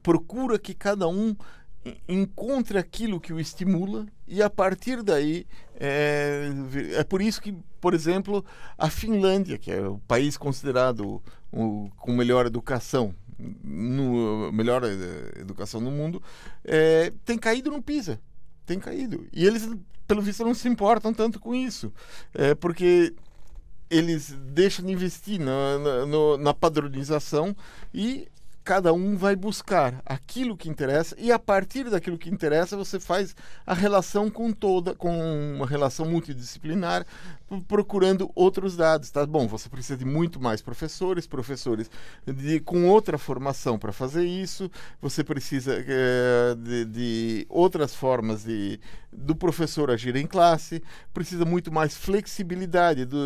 procura 0.03 0.59
que 0.59 0.73
cada 0.73 1.09
um 1.09 1.37
en- 1.85 1.97
encontre 2.09 2.79
aquilo 2.79 3.21
que 3.21 3.33
o 3.33 3.41
estimula 3.41 4.07
e 4.27 4.43
a 4.43 4.49
partir 4.51 5.03
daí 5.03 5.47
é, 5.79 6.49
é 6.97 7.05
por 7.05 7.21
isso 7.21 7.41
que 7.43 7.55
por 7.81 7.95
exemplo 7.95 8.45
a 8.79 8.89
Finlândia 8.89 9.59
que 9.59 9.71
é 9.71 9.81
o 9.87 9.99
país 10.09 10.37
considerado 10.37 11.23
o, 11.53 11.91
com 11.97 12.13
melhor 12.13 12.47
educação 12.47 13.15
no 13.63 14.53
melhor 14.53 14.83
eh, 14.85 15.41
educação 15.41 15.81
no 15.81 15.91
mundo 15.91 16.23
é, 16.65 17.13
tem 17.25 17.37
caído 17.37 17.71
no 17.71 17.83
PISA 17.83 18.21
tem 18.65 18.79
caído. 18.79 19.27
E 19.33 19.45
eles 19.45 19.69
pelo 20.07 20.23
visto 20.23 20.45
não 20.45 20.55
se 20.55 20.69
importam 20.69 21.13
tanto 21.13 21.39
com 21.41 21.55
isso 21.55 21.93
é, 22.33 22.55
porque 22.55 23.15
eles 23.91 24.35
deixam 24.53 24.85
de 24.85 24.93
investir 24.93 25.39
na, 25.41 25.79
na, 25.79 26.39
na 26.39 26.55
padronização 26.55 27.55
e 27.93 28.29
cada 28.65 28.93
um 28.95 29.15
vai 29.15 29.37
buscar 29.37 30.01
aquilo 30.07 30.57
que 30.57 30.71
interessa 30.71 31.15
e 31.19 31.31
a 31.31 31.39
partir 31.39 31.91
daquilo 31.91 32.17
que 32.17 32.31
interessa 32.31 32.77
você 32.77 32.99
faz 32.99 33.37
a 33.67 33.75
relação 33.75 34.31
com 34.31 34.51
toda 34.53 34.95
com 34.95 35.55
uma 35.55 35.67
relação 35.67 36.07
multidisciplinar 36.07 37.05
procurando 37.69 38.31
outros 38.35 38.75
dados 38.77 39.11
tá 39.11 39.25
bom 39.27 39.47
você 39.47 39.69
precisa 39.69 39.97
de 39.97 40.05
muito 40.05 40.41
mais 40.41 40.63
professores 40.63 41.27
professores 41.27 41.91
de, 42.27 42.59
com 42.61 42.89
outra 42.89 43.19
formação 43.19 43.79
para 43.79 43.93
fazer 43.93 44.25
isso 44.25 44.71
você 45.01 45.23
precisa 45.23 45.75
eh, 45.87 46.55
de, 46.59 46.85
de 46.87 47.47
outras 47.49 47.95
formas 47.95 48.45
de 48.45 48.81
do 49.13 49.37
professor 49.37 49.91
agir 49.93 50.17
em 50.17 50.27
classe 50.27 50.83
precisa 51.13 51.45
muito 51.45 51.71
mais 51.71 51.97
flexibilidade 51.97 53.05
do- 53.05 53.17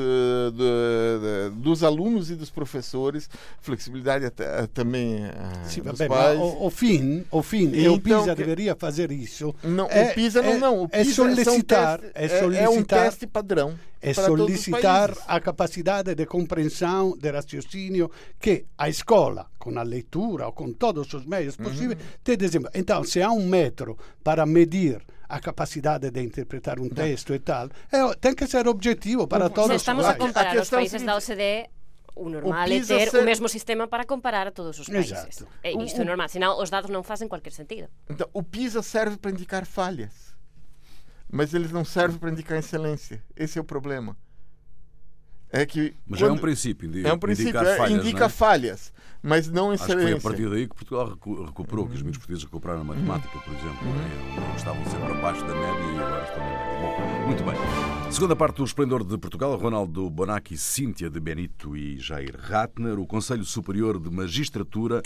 do- 0.51 0.51
do- 0.53 1.51
dos 1.63 1.83
alunos 1.83 2.31
e 2.31 2.35
dos 2.35 2.51
professores 2.51 3.31
flexibilidade 3.61 4.27
até, 4.27 4.67
também 4.67 5.25
ah, 5.27 5.65
Sì, 5.65 5.81
dos 5.81 5.99
ma 6.01 6.07
pais 6.07 6.39
o, 6.39 6.67
o 6.67 6.71
fim, 6.71 7.25
o 7.31 7.43
fim, 7.43 7.71
e 7.73 7.89
o 7.89 7.95
Então, 7.95 8.21
PISA 8.21 8.35
que- 8.35 8.43
deveria 8.43 8.75
fazer 8.77 9.11
isso. 9.11 9.55
não, 9.63 9.87
é- 9.87 10.11
o 10.11 10.15
PISA 10.15 10.43
não, 10.43 10.53
é- 10.53 10.59
não. 10.59 10.83
O 10.83 10.89
é 10.93 10.99
PISA 11.05 11.15
são 11.15 11.25
solicitar- 11.35 12.01
testes- 12.01 12.13
é 12.15 12.25
é, 12.27 12.39
é 12.65 12.69
um 12.69 12.73
solicitar- 12.73 13.05
teste 13.05 13.27
padrão. 13.27 13.79
É 14.01 14.15
solicitar 14.15 15.13
a 15.27 15.41
capacidade 15.41 16.15
de 16.15 16.25
compreensão, 16.27 17.17
de 17.19 17.31
raciocínio 17.31 18.11
que 18.39 18.67
a 18.77 18.89
escola, 18.89 19.47
com 19.59 19.77
a 19.79 19.83
leitura 19.83 20.47
ou 20.47 20.53
com 20.53 20.73
todos 20.73 21.13
os 21.15 21.25
meios 21.27 21.57
Uhum. 21.59 21.65
possíveis, 21.65 21.99
te 22.23 22.37
desenvolve. 22.37 22.79
Então, 22.79 23.03
se 23.05 23.21
há 23.23 23.31
um 23.31 23.47
método 23.47 23.99
para 24.23 24.47
medir 24.47 25.03
a 25.29 25.41
capacidade 25.41 26.11
de 26.11 26.23
interpretar 26.23 26.79
um 26.79 26.89
texto 26.89 27.35
e 27.35 27.39
tal, 27.39 27.69
é, 27.93 28.15
tem 28.21 28.35
que 28.35 28.47
ser 28.47 28.67
objetivo 28.69 29.27
para 29.27 29.47
O- 29.47 29.51
todos 29.51 29.71
Se 29.71 29.77
os 29.77 29.83
estamos 29.83 30.05
a- 30.07 30.15
comparar 30.15 30.57
os 30.57 30.71
países 30.71 31.03
da 31.03 31.17
OCDE, 31.17 31.69
o 32.15 32.29
normal 32.29 32.63
é 32.63 32.67
PISA 32.69 32.97
ter 32.97 33.11
ser- 33.11 33.19
o 33.21 33.25
mesmo 33.25 33.49
sistema 33.49 33.87
para 33.87 34.05
comparar 34.07 34.47
a 34.47 34.51
todos 34.51 34.79
os 34.79 34.89
países. 34.89 35.13
Exato. 35.13 35.47
É, 35.63 35.73
O- 35.75 35.83
isto 35.83 36.01
é 36.01 36.03
o- 36.03 36.07
normal, 36.07 36.29
senão 36.29 36.61
os 36.63 36.71
dados 36.71 36.89
não 36.91 37.03
fazem 37.03 37.29
qualquer 37.29 37.53
sentido. 37.53 37.89
Então, 38.09 38.29
o 38.33 38.43
PISA 38.43 38.81
serve 38.83 39.17
para 39.19 39.31
indicar 39.31 39.67
falhas, 39.67 40.28
mas 41.31 41.53
eles 41.55 41.71
não 41.73 41.85
servem 41.85 42.19
para 42.19 42.31
indicar 42.31 42.59
excelência. 42.59 43.23
Esse 43.37 43.59
é 43.59 43.61
o 43.61 43.65
problema. 43.65 44.17
É 45.51 45.65
que 45.65 45.95
Mas 46.07 46.21
já 46.21 46.27
é 46.27 46.29
um 46.31 46.35
quando- 46.35 46.41
princípio. 46.43 46.89
De, 46.91 47.07
é 47.07 47.13
um 47.13 47.19
princípio, 47.19 47.59
é, 47.59 47.77
falhas, 47.79 48.01
indica 48.05 48.19
não 48.21 48.27
é? 48.27 48.29
falhas, 48.29 48.93
mas 49.23 49.49
não 49.49 49.71
Acho 49.71 49.83
que 49.87 49.93
foi 49.93 49.97
excelência. 50.03 50.19
a 50.29 50.31
partir 50.31 50.51
daí 50.51 50.69
que 50.69 50.75
Portugal 50.75 51.09
recu- 51.09 51.45
recuperou, 51.45 51.87
que 51.89 51.95
os 51.95 52.03
miúdos 52.03 52.19
portugueses 52.19 52.45
recuperaram 52.45 52.83
a 52.83 52.85
matemática, 52.85 53.39
por 53.39 53.55
exemplo. 53.55 53.79
não 53.83 53.95
é? 53.95 54.47
Não 54.47 54.57
estavam 54.57 54.85
sempre 54.85 55.11
abaixo 55.11 55.41
da 55.47 55.55
média 55.55 55.83
e 55.95 55.99
agora 55.99 56.25
estão 56.25 56.39
na 56.39 56.51
média. 56.51 56.69
Bom, 56.83 57.27
muito 57.27 57.45
bem. 57.45 58.13
Segunda 58.13 58.37
parte 58.37 58.57
do 58.57 58.65
Esplendor 58.65 59.03
de 59.05 59.17
Portugal, 59.17 59.57
Ronaldo 59.57 60.11
Bonacci, 60.11 60.59
Cíntia 60.59 61.09
de 61.09 61.19
Benito 61.19 61.75
e 61.75 61.99
Jair 61.99 62.37
Ratner. 62.39 62.99
O 62.99 63.07
Conselho 63.07 63.45
Superior 63.47 63.99
de 63.99 64.11
Magistratura 64.11 65.01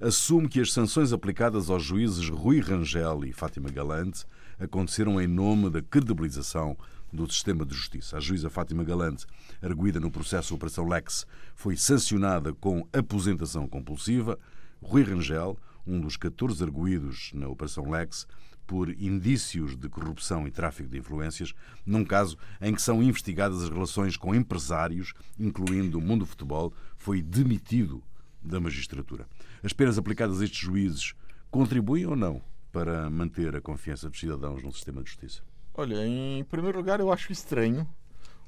assume 0.00 0.48
que 0.48 0.60
as 0.60 0.72
sanções 0.72 1.12
aplicadas 1.12 1.70
aos 1.70 1.84
juízes 1.84 2.28
Rui 2.28 2.58
Rangel 2.58 3.24
e 3.24 3.32
Fátima 3.32 3.70
Galante 3.70 4.24
aconteceram 4.58 5.20
em 5.20 5.26
nome 5.26 5.70
da 5.70 5.82
credibilização 5.82 6.76
do 7.12 7.30
sistema 7.30 7.64
de 7.64 7.74
justiça. 7.74 8.16
A 8.16 8.20
juíza 8.20 8.50
Fátima 8.50 8.82
Galante, 8.82 9.26
arguída 9.62 10.00
no 10.00 10.10
processo 10.10 10.54
Operação 10.54 10.88
Lex, 10.88 11.26
foi 11.54 11.76
sancionada 11.76 12.52
com 12.52 12.86
aposentação 12.92 13.68
compulsiva. 13.68 14.38
Rui 14.82 15.02
Rangel, 15.02 15.56
um 15.86 16.00
dos 16.00 16.16
14 16.16 16.62
arguídos 16.62 17.30
na 17.34 17.48
Operação 17.48 17.88
Lex, 17.90 18.26
por 18.66 18.90
indícios 18.90 19.76
de 19.76 19.88
corrupção 19.88 20.48
e 20.48 20.50
tráfico 20.50 20.88
de 20.88 20.98
influências, 20.98 21.54
num 21.84 22.04
caso 22.04 22.36
em 22.60 22.74
que 22.74 22.82
são 22.82 23.02
investigadas 23.02 23.62
as 23.62 23.68
relações 23.68 24.16
com 24.16 24.34
empresários, 24.34 25.12
incluindo 25.38 25.98
o 25.98 26.00
mundo 26.00 26.20
do 26.20 26.26
futebol, 26.26 26.72
foi 26.96 27.22
demitido 27.22 28.02
da 28.42 28.58
magistratura. 28.58 29.26
As 29.62 29.72
penas 29.72 29.98
aplicadas 29.98 30.40
a 30.40 30.44
estes 30.44 30.60
juízes 30.60 31.14
contribuem 31.50 32.06
ou 32.06 32.16
não 32.16 32.42
para 32.74 33.08
manter 33.08 33.54
a 33.54 33.60
confiança 33.60 34.10
dos 34.10 34.18
cidadãos 34.18 34.64
no 34.64 34.72
sistema 34.72 35.00
de 35.00 35.08
justiça? 35.08 35.42
Olha, 35.72 36.04
em 36.04 36.42
primeiro 36.42 36.76
lugar, 36.76 36.98
eu 36.98 37.12
acho 37.12 37.30
estranho 37.30 37.88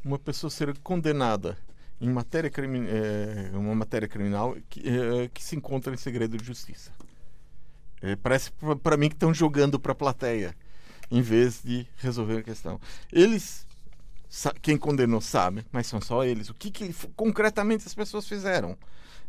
uma 0.05 0.19
pessoa 0.19 0.51
ser 0.51 0.77
condenada 0.79 1.57
em 2.01 2.11
matéria 2.11 2.51
eh, 2.57 3.51
uma 3.55 3.75
matéria 3.75 4.09
criminal 4.09 4.57
que, 4.69 4.81
eh, 4.81 5.31
que 5.33 5.43
se 5.43 5.55
encontra 5.55 5.95
em 5.95 5.97
segredo 5.97 6.37
de 6.37 6.45
justiça. 6.45 6.91
Eh, 8.03 8.17
parece 8.17 8.51
para 8.83 8.97
mim 8.97 9.09
que 9.09 9.15
estão 9.15 9.33
jogando 9.33 9.79
para 9.79 9.93
a 9.93 9.95
plateia 9.95 10.57
em 11.09 11.23
vez 11.23 11.63
de 11.63 11.87
resolver 11.99 12.39
a 12.39 12.43
questão. 12.43 12.81
Eles, 13.13 13.65
quem 14.61 14.77
condenou 14.77 15.21
sabe, 15.21 15.65
mas 15.71 15.87
são 15.87 16.01
só 16.01 16.25
eles. 16.25 16.51
O 16.51 16.55
que, 16.55 16.73
que 16.73 16.93
concretamente 17.15 17.87
as 17.87 17.95
pessoas 17.95 18.27
fizeram? 18.27 18.77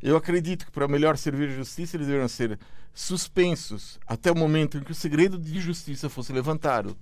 Eu 0.01 0.15
acredito 0.15 0.65
que 0.65 0.71
para 0.71 0.87
melhor 0.87 1.17
servir 1.17 1.49
a 1.49 1.53
justiça 1.53 1.97
eles 1.97 2.07
deveriam 2.07 2.27
ser 2.27 2.57
suspensos 2.93 3.99
até 4.07 4.31
o 4.31 4.35
momento 4.35 4.77
em 4.77 4.81
que 4.81 4.91
o 4.91 4.95
segredo 4.95 5.37
de 5.37 5.59
justiça 5.59 6.09
fosse 6.09 6.31
levantado. 6.33 6.95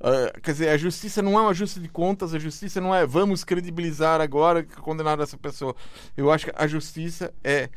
Ah, 0.00 0.32
quer 0.42 0.52
dizer, 0.52 0.68
a 0.70 0.78
justiça 0.78 1.20
não 1.20 1.38
é 1.38 1.42
um 1.42 1.48
ajuste 1.48 1.78
de 1.78 1.88
contas, 1.88 2.32
a 2.32 2.38
justiça 2.38 2.80
não 2.80 2.94
é 2.94 3.06
vamos 3.06 3.44
credibilizar 3.44 4.20
agora 4.20 4.62
que 4.62 4.76
condenaram 4.76 5.22
essa 5.22 5.36
pessoa. 5.36 5.74
Eu 6.16 6.30
acho 6.32 6.46
que 6.46 6.52
a 6.54 6.66
justiça 6.66 7.32
é 7.44 7.68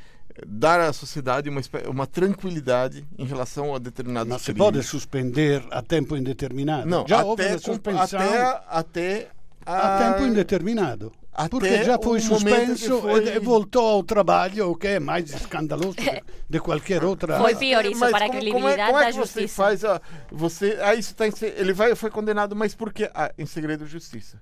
dar 0.48 0.80
à 0.80 0.94
sociedade 0.94 1.50
uma, 1.50 1.62
uma 1.90 2.08
tranquilidade 2.08 3.06
em 3.18 3.26
relação 3.26 3.76
a 3.76 3.80
determinados 3.80 4.30
Ma 4.30 4.40
si 4.40 4.54
crimes. 4.54 4.72
può 4.72 4.82
sospendere 4.82 5.68
a 5.70 5.82
tempo 5.82 6.16
indeterminato. 6.16 6.88
Não, 6.88 7.06
houve 7.26 7.44
até, 7.44 7.54
com- 7.56 7.60
sospensione 7.60 8.24
até, 8.26 8.62
até 8.68 9.32
a 9.66 9.98
tempo 10.14 10.26
indeterminato. 10.26 11.12
Até 11.34 11.50
Porque 11.50 11.84
já 11.84 11.98
foi 11.98 12.20
que 12.20 12.26
e 13.36 13.40
voltou 13.40 13.86
ao 13.88 14.04
trabalho, 14.04 14.70
o 14.70 14.76
que 14.76 14.88
é 14.88 15.00
mais 15.00 15.34
escandaloso 15.34 15.96
de, 16.48 16.60
qualquer 16.60 17.04
outra. 17.06 17.40
Foi 17.40 17.56
pior 17.56 17.84
isso 17.86 18.00
Mas 18.00 18.12
para 18.12 18.26
a 18.26 18.28
como- 18.28 18.40
credibilidade 18.40 18.62
como 18.64 18.70
é, 18.70 18.86
como 18.88 19.00
é 19.00 19.06
da 19.06 19.12
que 19.12 19.18
você 19.18 19.42
justiça. 19.42 19.64
faz 19.64 19.84
ó, 19.84 20.00
você 20.32 20.78
ah, 20.82 20.94
isso 20.94 21.16
tá 21.16 21.28
em 21.28 21.32
ele 21.58 21.74
vai 21.74 21.96
foi 21.96 22.12
condenado 22.12 22.56
mas 22.56 22.76
por 22.76 22.94
quê 22.94 23.10
ah, 23.16 23.32
em 23.38 23.46
segredo 23.48 23.86
de 23.86 23.92
justiça 23.92 24.40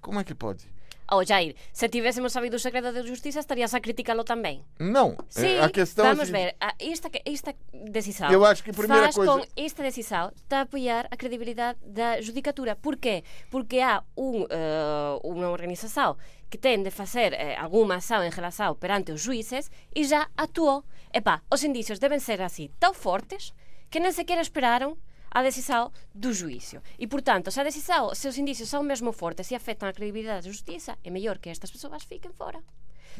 como 0.00 0.18
é 0.18 0.24
que 0.24 0.34
pode 0.34 0.66
Oh, 1.10 1.22
Jair, 1.24 1.54
se 1.72 1.88
tivéssemos 1.88 2.32
sabido 2.32 2.54
o 2.56 2.58
segredo 2.58 2.92
da 2.92 3.02
justiça, 3.02 3.40
estarías 3.40 3.74
a 3.74 3.80
criticá-lo 3.80 4.24
também. 4.24 4.64
não 4.78 5.16
Sim, 5.28 5.46
é, 5.46 5.60
a 5.62 5.68
questão 5.68 6.04
vamos 6.06 6.22
assim, 6.22 6.32
ver. 6.32 6.54
A- 6.60 6.74
Esta, 6.78 7.10
esta 7.24 7.54
decisão 7.72 8.30
Eu 8.30 8.44
acho 8.44 8.62
que 8.62 8.70
a 8.70 8.72
primeira 8.72 9.02
faz 9.04 9.14
coisa- 9.16 9.32
com 9.32 9.46
esta 9.56 9.82
decisão 9.82 10.32
está 10.34 10.58
a 10.58 10.62
apoiar 10.62 11.06
a 11.10 11.16
credibilidade 11.16 11.78
da 11.84 12.20
judicatura. 12.20 12.76
Porquê? 12.76 13.24
Porque 13.50 13.78
há 13.80 14.02
um, 14.16 14.44
eh, 14.48 15.18
uma 15.22 15.48
organização 15.50 16.16
que 16.48 16.56
tem 16.58 16.82
de 16.82 16.90
fazer 16.90 17.32
eh, 17.34 17.56
alguma 17.56 17.96
ação 17.96 18.22
em 18.24 18.30
relação 18.30 18.74
perante 18.74 19.12
os 19.12 19.20
juízes 19.20 19.70
e 19.94 20.04
já 20.04 20.28
atuou. 20.36 20.84
Epá, 21.12 21.42
os 21.52 21.62
indícios 21.64 21.98
devem 21.98 22.18
ser 22.18 22.40
assim 22.40 22.70
tão 22.80 22.94
fortes 22.94 23.52
que 23.90 24.00
nem 24.00 24.12
sequer 24.12 24.38
esperaram 24.40 24.96
a 25.34 25.42
decisão 25.42 25.90
do 26.14 26.32
juízo. 26.32 26.78
E, 26.98 27.06
portanto, 27.06 27.50
se 27.50 27.60
a 27.60 27.64
decisão, 27.64 28.14
se 28.14 28.28
os 28.28 28.38
indícios 28.38 28.68
são 28.68 28.82
mesmo 28.82 29.12
fortes 29.12 29.50
e 29.50 29.54
afetam 29.54 29.88
a 29.88 29.92
credibilidade 29.92 30.44
da 30.46 30.52
justiça, 30.52 30.98
é 31.02 31.10
melhor 31.10 31.38
que 31.38 31.50
estas 31.50 31.70
pessoas 31.70 32.04
fiquem 32.04 32.32
fora. 32.32 32.60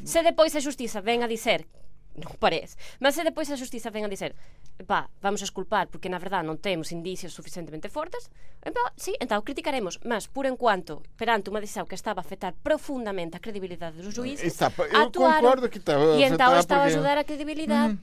Se 0.05 0.23
depois 0.23 0.55
a 0.57 0.61
justiça 0.61 1.01
vem 1.01 1.23
a 1.23 1.27
dizer 1.27 1.67
non 2.21 2.37
parece, 2.37 2.77
mas 3.01 3.17
se 3.17 3.25
depois 3.25 3.49
a 3.49 3.57
justiza 3.57 3.89
ven 3.89 4.05
a 4.05 4.11
dizer 4.13 4.37
pá, 4.85 5.09
vamos 5.25 5.41
a 5.41 5.49
porque 5.89 6.13
na 6.13 6.21
verdade 6.21 6.45
non 6.45 6.61
temos 6.61 6.93
indicios 6.93 7.33
suficientemente 7.33 7.89
fortes 7.89 8.29
entón, 8.61 8.85
sí, 9.01 9.17
entón 9.17 9.41
criticaremos 9.41 9.97
mas 10.05 10.29
por 10.29 10.45
enquanto, 10.45 11.01
perante 11.17 11.49
unha 11.49 11.65
decisión 11.65 11.89
que 11.89 11.97
estaba 11.97 12.21
a 12.21 12.25
afectar 12.25 12.53
profundamente 12.61 13.41
a 13.41 13.41
credibilidade 13.41 13.97
dos 14.05 14.13
juízes 14.13 14.45
Está, 14.45 14.69
eu 14.69 15.09
concordo 15.09 15.73
que 15.73 15.81
está 15.81 15.97
a 15.97 16.21
e 16.21 16.29
entón 16.29 16.53
afectar 16.53 16.61
está 16.61 16.75
a 16.77 16.85
porque- 16.85 16.93
ajudar 16.93 17.17
a 17.17 17.25
credibilidade 17.25 17.97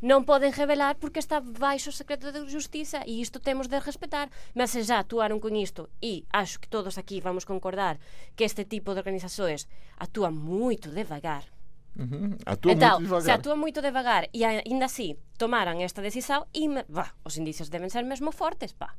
non 0.00 0.22
poden 0.22 0.54
revelar 0.54 0.94
porque 1.02 1.18
está 1.18 1.42
baixo 1.42 1.90
o 1.90 1.96
secreto 1.96 2.30
de 2.30 2.46
justiza 2.46 3.02
e 3.02 3.18
isto 3.18 3.42
temos 3.42 3.66
de 3.66 3.82
respetar 3.82 4.30
mas 4.54 4.70
se 4.70 4.86
já 4.86 5.02
actuaron 5.02 5.42
con 5.42 5.58
isto 5.58 5.90
e 5.98 6.22
acho 6.30 6.62
que 6.62 6.70
todos 6.70 6.98
aquí 6.98 7.18
vamos 7.18 7.42
concordar 7.42 7.98
que 8.38 8.46
este 8.46 8.62
tipo 8.62 8.94
de 8.94 9.02
organizações 9.02 9.66
actúan 9.98 10.34
moito 10.38 10.90
devagar 10.94 11.50
Uhum, 11.98 12.38
atua 12.46 12.72
então, 12.72 13.00
muito 13.00 13.10
devagar. 13.10 13.24
se 13.24 13.30
atua 13.32 13.56
muito 13.56 13.82
devagar 13.82 14.28
e 14.32 14.44
ainda 14.44 14.86
assim 14.86 15.18
tomaran 15.36 15.82
esta 15.82 16.00
decisão 16.00 16.46
e 16.54 16.68
bah, 16.86 17.10
os 17.26 17.36
indicios 17.36 17.68
devem 17.68 17.90
ser 17.90 18.04
mesmo 18.04 18.30
fortes, 18.30 18.72
pá. 18.72 18.94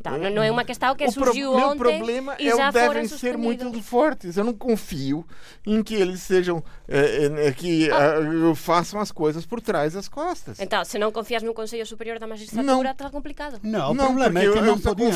Tá, 0.00 0.14
non, 0.14 0.30
non 0.30 0.46
é 0.46 0.50
unha 0.54 0.62
questão 0.62 0.94
que 0.94 1.02
o 1.02 1.10
pro- 1.10 1.34
surgiu 1.34 1.50
meu 1.58 1.74
ontem 1.74 1.78
problema 1.98 2.38
e 2.38 2.46
é 2.46 2.54
já 2.54 2.70
o 2.70 2.72
devem 2.72 3.02
ser 3.10 3.34
muito 3.36 3.66
fortes. 3.82 4.38
Eu 4.38 4.44
não 4.46 4.54
confio 4.54 5.26
em 5.66 5.82
que 5.82 5.98
eles 5.98 6.22
sejam 6.22 6.62
eh, 6.86 7.26
eh, 7.48 7.52
que 7.52 7.90
ah, 7.90 8.54
façam 8.54 9.00
as 9.02 9.10
coisas 9.10 9.42
por 9.44 9.58
trás 9.60 9.94
das 9.98 10.06
costas. 10.06 10.60
Então, 10.62 10.84
se 10.86 11.02
non 11.02 11.10
confías 11.10 11.42
no 11.42 11.50
Consello 11.50 11.82
Superior 11.82 12.22
da 12.22 12.30
Não. 12.30 12.38
Magistratura, 12.38 12.94
está 12.94 13.10
complicado. 13.10 13.58
No, 13.66 13.90
il 13.90 13.96
No, 13.98 14.04
problema 14.06 14.38
che 14.38 14.46
io 14.46 14.62
non 14.62 14.78
só 14.78 14.94
podiam 14.94 15.10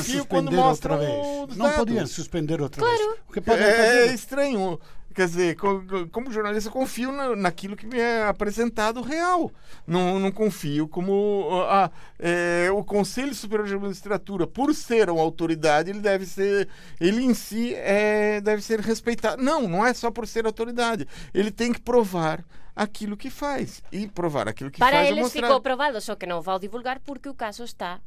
mostram 0.50 0.66
outra 0.66 0.96
vez. 0.98 1.54
dados. 1.54 1.76
podiam 1.78 2.06
sospendere 2.10 2.62
outra 2.66 2.82
Claro. 2.82 2.98
vez. 2.98 3.20
O 3.28 3.32
que 3.32 3.40
pode 3.40 3.62
É, 3.62 4.10
é 4.10 4.14
estranho. 4.14 4.80
Quer 5.14 5.26
dizer, 5.26 5.56
co- 5.56 5.82
co- 5.82 6.08
como 6.08 6.30
jornalista, 6.32 6.68
eu 6.68 6.72
confio 6.72 7.12
na- 7.12 7.36
naquilo 7.36 7.76
que 7.76 7.86
me 7.86 7.98
é 7.98 8.24
apresentado 8.26 9.00
real. 9.02 9.50
Não, 9.86 10.18
não 10.18 10.30
confio 10.32 10.88
como 10.88 11.48
ah, 11.68 11.90
é, 12.18 12.70
o 12.72 12.82
Conselho 12.84 13.34
Superior 13.34 13.68
de 13.68 13.76
Magistratura, 13.76 14.46
por 14.46 14.74
ser 14.74 15.10
uma 15.10 15.20
autoridade, 15.22 15.90
ele 15.90 16.00
deve 16.00 16.24
ser, 16.26 16.68
ele 17.00 17.22
em 17.24 17.34
si 17.34 17.74
é, 17.74 18.40
deve 18.40 18.62
ser 18.62 18.80
respeitado. 18.80 19.42
Não, 19.42 19.68
não 19.68 19.84
é 19.86 19.92
só 19.94 20.10
por 20.10 20.26
ser 20.26 20.46
autoridade. 20.46 21.06
Ele 21.34 21.50
tem 21.50 21.72
que 21.72 21.80
provar 21.80 22.44
aquilo 22.74 23.16
que 23.16 23.28
faz. 23.28 23.82
E 23.92 24.06
provar 24.08 24.48
aquilo 24.48 24.70
que 24.70 24.78
Para 24.78 24.96
faz 24.96 25.06
é 25.08 25.10
eles 25.10 25.22
mostrar. 25.24 25.42
ficou 25.46 25.60
provado, 25.60 26.00
só 26.00 26.16
que 26.16 26.26
não 26.26 26.40
vão 26.40 26.58
divulgar 26.58 26.98
porque 27.00 27.28
o 27.28 27.34
caso 27.34 27.64
está 27.64 28.00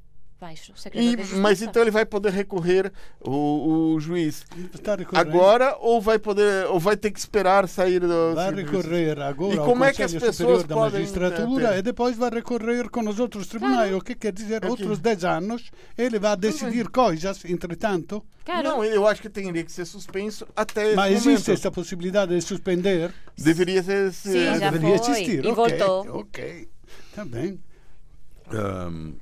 E- 0.93 1.17
mas 1.37 1.61
então 1.61 1.81
ele 1.81 1.91
vai 1.91 2.05
poder 2.05 2.31
recorrer 2.31 2.91
o, 3.21 3.93
o 3.95 3.99
juiz 3.99 4.43
Está 4.73 4.95
recorrendo. 4.95 5.27
agora 5.29 5.77
ou 5.79 6.01
vai 6.01 6.19
poder 6.19 6.67
ou 6.67 6.79
vai 6.79 6.97
ter 6.97 7.09
que 7.11 7.19
esperar 7.19 7.67
sair 7.69 8.01
do 8.01 8.35
Vai 8.35 8.53
recorrer 8.53 9.19
agora 9.21 9.55
E 9.55 9.57
como 9.57 9.83
é 9.85 9.93
que 9.93 10.03
as 10.03 10.13
pessoas 10.13 10.63
da 10.65 10.75
podem, 10.75 10.99
Magistratura 10.99 11.69
ter- 11.69 11.77
e 11.79 11.81
depois 11.81 12.17
vai 12.17 12.29
recorrer 12.29 12.89
com 12.89 13.07
os 13.07 13.17
outros 13.19 13.47
tribunais. 13.47 13.93
O 13.93 14.01
que 14.01 14.13
quer 14.13 14.33
dizer, 14.33 14.57
Ok. 14.57 14.69
outros 14.69 14.99
10 14.99 15.23
anos, 15.23 15.71
ele 15.97 16.19
vai 16.19 16.35
decidir 16.35 16.89
coisas, 16.89 17.43
entretanto. 17.45 18.23
Claro. 18.43 18.63
Não, 18.69 18.83
eu 18.83 19.07
acho 19.07 19.21
que 19.21 19.29
teria 19.29 19.63
que 19.63 19.71
ser 19.71 19.85
suspenso 19.85 20.45
até 20.55 20.93
Mas 20.95 21.11
momento. 21.13 21.27
existe 21.29 21.51
esta 21.51 21.71
possibilidade 21.71 22.35
de 22.35 22.41
suspender? 22.41 23.11
Deveria 23.37 23.81
ser. 23.81 24.11
Sim, 24.13 24.45
já 24.59 24.69
Deveria 24.69 24.99
foi, 24.99 25.11
existir. 25.11 25.45
e 25.45 25.47
ok, 25.47 25.53
voltou. 25.77 26.19
Ok, 26.19 26.67
está 27.09 27.25
bem. 27.25 27.59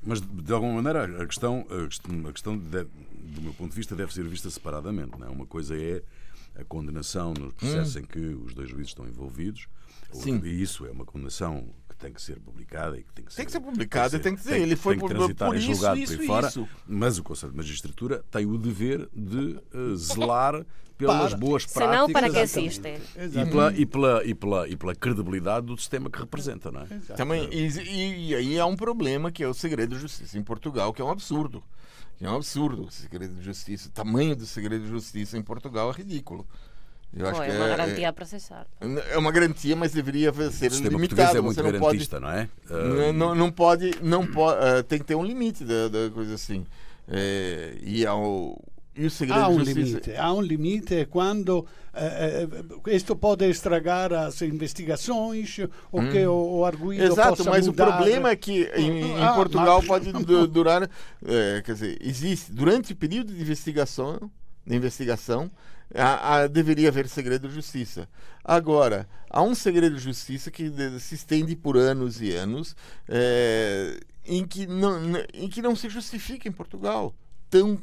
Mas 0.03 0.21
de, 0.21 0.53
alguma 0.53 0.81
maneira 0.81 1.21
a 1.21 1.25
questão, 1.25 1.65
a 1.69 2.31
questão, 2.31 2.57
do 2.57 3.41
meu 3.41 3.53
ponto 3.53 3.71
de 3.71 3.75
vista 3.75 3.95
deve 3.95 4.13
ser 4.13 4.23
vista 4.25 4.49
separadamente. 4.49 5.17
Não 5.17 5.27
é? 5.27 5.29
Uma 5.29 5.45
coisa 5.45 5.75
é 5.75 6.01
a 6.55 6.63
condenação 6.63 7.33
nos 7.33 7.53
processos 7.53 7.95
em 7.95 8.03
que 8.03 8.19
os 8.19 8.53
dois 8.53 8.69
juízes 8.69 8.89
estão 8.89 9.07
envolvidos. 9.07 9.67
Sim. 10.11 10.39
E 10.43 10.61
isso 10.61 10.85
é 10.85 10.91
uma 10.91 11.05
condenação 11.05 11.65
que 11.89 11.95
tem 11.97 12.13
que 12.13 12.21
ser 12.21 12.39
publicada 12.39 12.97
e 12.99 13.03
que 13.03 13.11
tem 13.13 13.25
que 13.25 13.31
ser, 13.33 13.37
Tem 13.37 13.45
que 13.47 13.51
ser 13.51 13.59
publicada, 13.59 14.19
tem 14.19 14.35
que 14.35 14.41
dizer, 14.43 14.61
ele 14.61 14.75
foi 14.75 14.95
tem 14.95 15.01
que 15.07 15.07
por- 15.13 15.17
transitar 15.17 15.47
por 15.49 15.55
em 15.55 15.59
isso, 15.59 15.73
julgado 15.73 15.99
isso, 15.99 16.13
por 16.13 16.21
aí 16.21 16.27
fora, 16.27 16.47
isso. 16.49 16.69
Mas 16.87 17.17
o 17.17 17.23
Conselho 17.23 17.51
de 17.51 17.57
Magistratura 17.57 18.23
tem 18.29 18.45
o 18.45 18.57
dever 18.57 19.09
de 19.15 19.57
eh, 19.73 19.95
zelar 19.95 20.63
pelas 20.97 21.29
Para. 21.31 21.37
boas 21.37 21.63
Senão, 21.63 22.07
práticas 22.07 22.13
para 22.13 22.29
que 22.31 22.39
existem? 22.39 22.97
e 23.17 23.45
pela, 23.49 23.73
e, 23.75 23.85
pela, 23.87 24.23
e, 24.25 24.35
pela, 24.35 24.69
e 24.69 24.75
pela 24.77 24.95
credibilidade 24.95 25.65
do 25.65 25.75
sistema 25.75 26.07
que 26.11 26.19
representa, 26.19 26.71
não 26.71 26.81
é? 26.81 26.85
Também, 27.17 27.49
e, 27.51 27.67
e- 27.67 28.27
e 28.29 28.35
aí 28.35 28.59
há 28.59 28.67
um 28.67 28.75
problema 28.75 29.31
que 29.31 29.43
é 29.43 29.47
o 29.47 29.53
segredo 29.55 29.95
de 29.95 30.01
justiça 30.01 30.37
em 30.37 30.43
Portugal, 30.43 30.93
que 30.93 31.01
é 31.01 31.05
um 31.05 31.09
absurdo. 31.09 31.63
Que 32.17 32.25
é 32.25 32.29
um 32.29 32.35
absurdo 32.35 32.85
o 32.85 32.91
segredo 32.91 33.35
de 33.35 33.43
justiça. 33.43 33.89
O 33.89 33.91
tamanho 33.91 34.35
do 34.35 34.45
segredo 34.45 34.83
de 34.83 34.89
justiça 34.89 35.37
em 35.37 35.41
Portugal 35.41 35.89
é 35.89 35.93
ridículo. 35.93 36.47
Eu 37.15 37.27
acho 37.27 37.41
que 37.43 37.51
uma 37.51 37.65
é, 37.65 37.69
garantia 37.69 38.09
a 38.09 38.13
processar. 38.13 38.65
é, 38.81 39.13
é 39.13 39.17
uma 39.17 39.31
garantia, 39.31 39.75
mas 39.75 39.91
deveria 39.91 40.31
O 40.31 40.33
ser 40.51 40.71
sistema 40.71 40.89
limitado. 40.97 41.37
é 41.37 41.41
muito 41.41 41.55
Você 41.55 41.71
não 41.71 41.79
pode 41.79 42.09
não 42.19 42.29
é? 42.29 42.49
Ah, 42.69 43.13
Não, 43.13 43.35
não, 43.35 43.51
pode, 43.51 43.91
não 44.01 44.25
pode, 44.25 44.65
eh, 44.65 44.81
tem 44.83 44.97
que 44.97 45.05
ter 45.05 45.13
um 45.13 45.23
limite 45.23 45.63
da, 45.63 45.89
da 45.89 46.09
coisa 46.09 46.33
assim. 46.33 46.65
Eh, 47.07 47.77
e, 47.83 48.05
ao, 48.05 48.59
um 48.95 49.59
justiça. 49.59 49.79
limite, 49.79 50.15
há 50.15 50.33
um 50.33 50.41
limite 50.41 51.07
quando 51.09 51.65
eh, 51.93 52.47
eh, 52.85 52.95
isto 52.95 53.15
pode 53.15 53.43
estragar 53.49 54.13
as 54.13 54.41
investigações 54.41 55.57
ou 55.91 56.01
que 56.09 56.25
o, 56.27 56.57
o 56.59 56.65
arguido 56.65 57.03
Hum. 57.03 57.07
Exato, 57.07 57.43
mas 57.45 57.65
mudar. 57.67 57.87
o 57.87 57.91
problema 57.91 58.29
é 58.29 58.35
que 58.35 58.69
em, 58.75 59.01
em 59.13 59.23
Ah, 59.23 59.33
Portugal 59.33 59.77
mas- 59.79 59.87
pode 59.87 60.11
du- 60.23 60.47
durar, 60.47 60.89
eh, 61.25 61.61
quer 61.65 61.73
dizer, 61.73 61.97
existe 62.01 62.51
durante 62.51 62.93
o 62.93 62.95
período 62.95 63.33
de 63.33 63.41
investigação, 63.41 64.29
de 64.65 64.75
investigação, 64.75 65.49
a- 65.95 66.35
a- 66.37 66.47
deveria 66.47 66.89
haver 66.89 67.07
segredo 67.07 67.47
de 67.47 67.53
justiça. 67.55 68.07
Agora, 68.43 69.07
há 69.29 69.41
um 69.41 69.55
segredo 69.55 69.95
de 69.95 70.01
justiça 70.01 70.51
que 70.51 70.71
se 70.99 71.15
estende 71.15 71.55
por 71.55 71.77
anos 71.77 72.21
e 72.21 72.31
anos, 72.33 72.75
eh, 73.07 73.99
em, 74.25 74.45
que 74.45 74.65
não, 74.67 74.99
em 75.33 75.47
que 75.49 75.61
não 75.61 75.75
se 75.75 75.89
justifica 75.89 76.47
em 76.47 76.51
Portugal 76.51 77.13
tão, 77.59 77.79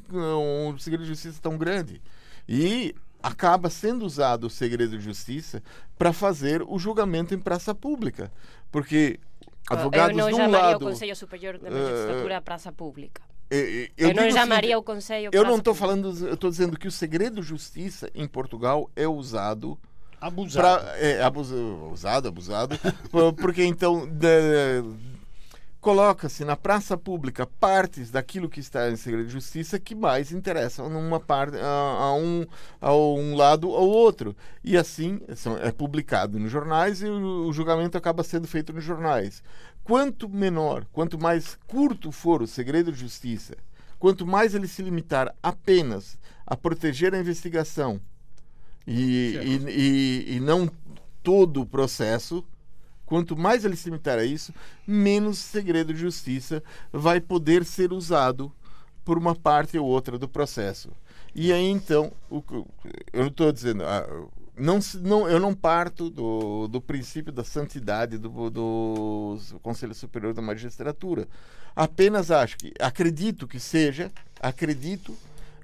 um 0.71 0.79
segredo 0.79 1.03
de 1.05 1.09
justiça 1.11 1.39
tão 1.41 1.57
grande. 1.57 2.01
E 2.49 2.95
acaba 3.23 3.69
sendo 3.71 4.05
usado 4.05 4.45
o 4.47 4.51
segredo 4.51 4.97
de 4.99 5.05
justiça 5.05 5.63
para 5.99 6.13
fazer 6.13 6.63
o 6.67 6.79
julgamento 6.79 7.35
em 7.35 7.39
praça 7.39 7.75
pública. 7.75 8.33
Porque 8.71 9.21
advogados 9.69 10.17
eu 10.17 10.17
não 10.25 10.29
de 10.29 10.35
um 10.35 10.37
chamaria 10.39 10.67
lado... 10.71 10.83
o 10.83 10.89
Conselho 10.89 11.15
Superior 11.17 11.59
da 11.59 11.71
Magistratura 11.71 12.37
a 12.39 12.41
praça 12.41 12.73
pública. 12.73 13.23
eh, 13.51 13.91
Eu, 13.97 14.09
eu 14.09 14.15
não 14.15 14.27
o 14.29 14.33
chamaria 14.33 14.61
seguinte, 14.71 14.77
o 14.77 14.83
Conselho 14.83 15.31
Eu 15.33 15.45
não 15.45 15.57
estou 15.59 15.75
falando, 15.75 16.27
eu 16.27 16.35
estou 16.35 16.51
dizendo 16.51 16.79
que 16.79 16.89
o 16.89 16.91
segredo 16.91 17.41
de 17.41 17.47
justiça 17.47 18.11
em 18.15 18.27
Portugal 18.27 18.91
é 18.97 19.07
usado 19.07 19.79
abusado. 20.21 20.81
pra, 20.81 20.97
é, 20.99 21.23
abusa- 21.23 21.55
usado, 21.93 22.29
abusado, 22.29 22.79
por- 23.11 23.33
porque 23.43 23.65
então 23.65 24.07
de- 24.07 24.83
coloca-se 25.81 26.45
na 26.45 26.57
praça 26.57 26.97
pública 26.97 27.47
partes 27.47 28.11
daquilo 28.11 28.49
que 28.49 28.61
está 28.61 28.91
em 28.91 28.97
segredo 28.97 29.27
de 29.27 29.33
justiça 29.33 29.79
que 29.81 29.95
mais 29.95 30.31
interessam 30.33 30.89
numa 30.91 31.19
parte 31.19 31.57
a, 31.57 31.67
a 31.67 32.15
um 32.15 32.47
a 32.81 32.95
um 32.95 33.35
lado 33.35 33.69
ou 33.71 33.89
outro. 33.89 34.37
E 34.63 34.77
assim 34.77 35.21
são- 35.35 35.57
é 35.59 35.73
publicado 35.73 36.39
nos 36.39 36.51
jornais 36.51 37.03
e 37.03 37.07
o, 37.07 37.47
o 37.49 37.53
julgamento 37.53 37.97
acaba 37.97 38.23
sendo 38.23 38.47
feito 38.47 38.73
nos 38.73 38.85
jornais. 38.85 39.43
Quanto 39.83 40.29
menor 40.29 40.85
quanto 40.93 41.19
mais 41.19 41.57
curto 41.67 42.13
for 42.13 42.43
o 42.43 42.47
segredo 42.47 42.93
de 42.93 42.99
justiça 43.01 43.55
quanto 43.99 44.27
mais 44.27 44.55
ele 44.55 44.67
se 44.69 44.83
limitar 44.83 45.35
apenas 45.43 46.19
a 46.47 46.57
proteger 46.57 47.15
a 47.15 47.19
investigação 47.19 48.01
e, 48.87 49.39
e, 49.43 49.71
e, 49.71 50.37
e 50.37 50.41
não 50.41 50.71
todo 51.23 51.61
o 51.61 51.67
processo, 51.67 52.45
Quanto 53.11 53.37
mais 53.37 53.65
ele 53.65 53.75
se 53.75 53.91
a 53.91 54.25
isso, 54.25 54.55
menos 54.87 55.37
segredo 55.37 55.93
de 55.93 55.99
justiça 55.99 56.63
vai 56.93 57.21
poder 57.21 57.65
ser 57.65 57.93
usado 57.93 58.53
por 59.05 59.19
uma 59.19 59.35
parte 59.35 59.77
ou 59.77 59.85
outra 59.85 60.17
do 60.17 60.29
processo. 60.29 60.93
E 61.35 61.53
aí 61.53 61.69
então, 61.69 62.13
o, 62.31 62.41
eu 63.13 63.23
não 63.23 63.27
estou 63.27 63.51
dizendo, 63.51 63.83
ah, 63.83 64.07
não, 64.57 64.79
não, 65.01 65.29
eu 65.29 65.41
não 65.41 65.53
parto 65.53 66.09
do, 66.09 66.69
do 66.69 66.81
princípio 66.81 67.33
da 67.33 67.43
santidade 67.43 68.17
do, 68.17 68.49
do 68.49 69.39
Conselho 69.61 69.93
Superior 69.93 70.33
da 70.33 70.41
Magistratura. 70.41 71.27
Apenas 71.75 72.31
acho 72.31 72.59
que 72.59 72.73
acredito 72.79 73.49
que 73.49 73.59
seja, 73.59 74.13
acredito, 74.41 75.17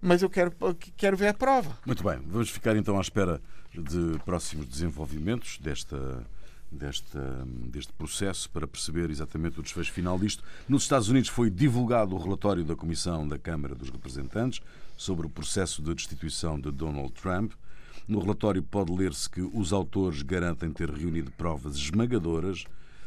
mas 0.02 0.20
eu 0.20 0.28
quero, 0.28 0.52
quero 0.96 1.16
ver 1.16 1.28
a 1.28 1.34
prova. 1.34 1.78
Muito 1.86 2.02
bem, 2.02 2.18
vamos 2.26 2.50
ficar 2.50 2.74
então 2.76 2.98
à 2.98 3.00
espera 3.00 3.40
de 3.72 4.18
próximos 4.24 4.66
desenvolvimentos 4.66 5.58
desta 5.58 6.26
deste, 6.70 7.18
deste 7.68 7.92
processo 7.92 8.50
para 8.50 8.66
perceber 8.66 9.10
exatamente 9.10 9.60
o 9.60 9.62
desfecho 9.62 9.92
final 9.92 10.18
disto. 10.18 10.42
Nos 10.68 10.82
Estados 10.82 11.08
Unidos 11.08 11.28
foi 11.28 11.50
divulgado 11.50 12.14
o 12.14 12.18
relatório 12.18 12.64
da 12.64 12.76
Comissão 12.76 13.26
da 13.26 13.38
Câmara 13.38 13.74
dos 13.74 13.90
Representantes 13.90 14.60
sobre 14.96 15.26
o 15.26 15.30
processo 15.30 15.82
de 15.82 15.94
destituição 15.94 16.58
de 16.58 16.70
Donald 16.70 17.12
Trump. 17.12 17.52
No 18.06 18.20
relatório 18.20 18.62
pode 18.62 18.92
ler-se 18.92 19.28
que 19.28 19.40
os 19.40 19.72
autores 19.72 20.22
garantem 20.22 20.70
ter 20.70 20.90
reunido 20.90 21.30
provas 21.32 21.76
esmagadoras 21.76 22.64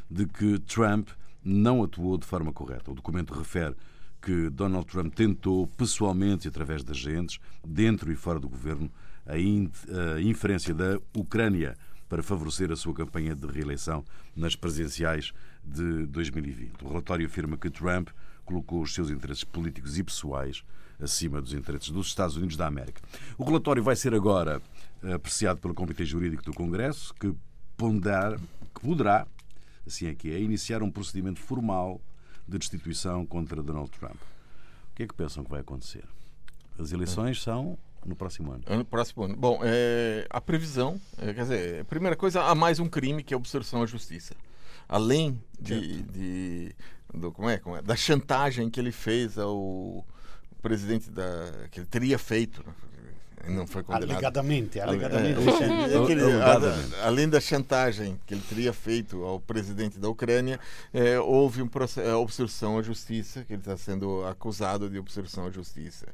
de 0.09 0.25
que 0.25 0.59
Trump 0.59 1.09
não 1.43 1.83
atuou 1.83 2.17
de 2.17 2.25
forma 2.25 2.51
correta. 2.51 2.91
O 2.91 2.95
documento 2.95 3.33
refere 3.33 3.75
que 4.21 4.49
Donald 4.49 4.85
Trump 4.85 5.13
tentou 5.13 5.67
pessoalmente 5.67 6.47
e 6.47 6.49
através 6.49 6.83
de 6.83 6.91
agentes, 6.91 7.39
dentro 7.65 8.11
e 8.11 8.15
fora 8.15 8.39
do 8.39 8.49
governo, 8.49 8.91
a, 9.25 9.37
inferência 10.19 10.73
da 10.73 10.99
Ucrânia 11.13 11.77
para 12.09 12.23
favorecer 12.23 12.71
a 12.71 12.75
sua 12.75 12.93
campanha 12.93 13.35
de 13.35 13.47
reeleição 13.47 14.03
nas 14.35 14.55
presidenciais 14.55 15.31
de 15.63 16.07
2020. 16.07 16.83
O 16.83 16.89
relatório 16.89 17.25
afirma 17.27 17.55
que 17.55 17.69
Trump 17.69 18.09
colocou 18.43 18.81
os 18.81 18.93
seus 18.93 19.11
interesses 19.11 19.43
políticos 19.43 19.97
e 19.99 20.03
pessoais 20.03 20.63
acima 20.99 21.39
dos 21.39 21.53
interesses 21.53 21.91
dos 21.91 22.07
Estados 22.07 22.35
Unidos 22.35 22.57
da 22.57 22.65
América. 22.65 22.99
O 23.37 23.43
relatório 23.43 23.81
vai 23.83 23.95
ser 23.95 24.13
agora 24.13 24.61
eh, 25.03 25.13
apreciado 25.13 25.59
pelo 25.59 25.73
Comitê 25.73 26.03
Jurídico 26.03 26.43
do 26.43 26.53
Congresso, 26.53 27.13
que, 27.13 27.33
pondar, 27.77 28.37
que 28.37 28.81
poderá, 28.81 29.25
assim 29.85 30.07
é 30.07 30.15
que 30.15 30.31
é, 30.31 30.41
iniciar 30.41 30.83
um 30.83 30.91
procedimento 30.91 31.39
formal 31.39 32.01
de 32.47 32.57
destituição 32.57 33.25
contra 33.25 33.61
Donald 33.61 33.91
Trump. 33.91 34.15
O 34.91 34.95
que 34.95 35.03
é 35.03 35.07
que 35.07 35.13
pensam 35.13 35.43
que 35.43 35.51
vai 35.51 35.61
acontecer? 35.61 36.03
As 36.77 36.91
eleições 36.91 37.41
são 37.41 37.77
no 38.05 38.15
próximo 38.15 38.51
ano. 38.51 38.63
No 38.67 38.85
próximo 38.85 39.23
ano. 39.23 39.35
Bom, 39.35 39.59
é, 39.63 40.25
a 40.29 40.41
previsão, 40.41 40.99
é, 41.17 41.33
quer 41.33 41.41
dizer, 41.43 41.81
a 41.81 41.85
primeira 41.85 42.15
coisa, 42.15 42.43
há 42.43 42.55
mais 42.55 42.79
um 42.79 42.87
crime 42.87 43.23
que 43.23 43.33
é 43.33 43.35
a 43.35 43.37
obstrução 43.37 43.81
à 43.81 43.85
justiça. 43.85 44.35
Além 44.87 45.41
de, 45.59 46.01
de 46.03 46.75
do, 47.13 47.31
como 47.31 47.49
é, 47.49 47.57
como 47.57 47.75
é, 47.75 47.81
da 47.81 47.95
chantagem 47.95 48.69
que 48.69 48.79
ele 48.79 48.91
fez 48.91 49.37
ao 49.37 50.05
presidente 50.61 51.09
da 51.09 51.67
que 51.71 51.79
ele 51.79 51.87
teria 51.87 52.17
feito 52.19 52.63
não 53.49 53.67
foi 53.67 53.83
condenado. 53.83 54.11
Alegadamente, 54.11 54.79
alegadamente. 54.79 55.39
É, 55.39 57.01
é, 57.01 57.05
além 57.05 57.27
da 57.27 57.39
chantagem 57.39 58.19
que 58.25 58.33
ele 58.33 58.43
teria 58.47 58.73
feito 58.73 59.23
ao 59.23 59.39
presidente 59.39 59.99
da 59.99 60.09
Ucrânia, 60.09 60.59
é, 60.93 61.19
houve 61.19 61.61
um 61.61 61.67
processo, 61.67 62.07
é, 62.07 62.15
obstrução 62.15 62.77
à 62.77 62.81
justiça, 62.81 63.43
que 63.43 63.53
ele 63.53 63.61
está 63.61 63.77
sendo 63.77 64.25
acusado 64.25 64.89
de 64.89 64.97
obstrução 64.97 65.45
à 65.45 65.51
justiça. 65.51 66.07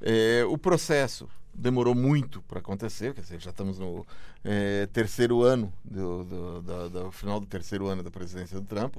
É, 0.00 0.44
o 0.48 0.58
processo 0.58 1.28
demorou 1.54 1.94
muito 1.94 2.40
para 2.42 2.60
acontecer, 2.60 3.14
quer 3.14 3.22
dizer, 3.22 3.40
já 3.40 3.50
estamos 3.50 3.78
no 3.78 4.06
é, 4.44 4.86
terceiro 4.92 5.42
ano, 5.42 5.72
do, 5.84 6.24
do, 6.24 6.62
do, 6.62 6.90
do, 6.90 7.12
final 7.12 7.40
do 7.40 7.46
terceiro 7.46 7.86
ano 7.86 8.02
da 8.02 8.10
presidência 8.10 8.60
do 8.60 8.66
Trump, 8.66 8.96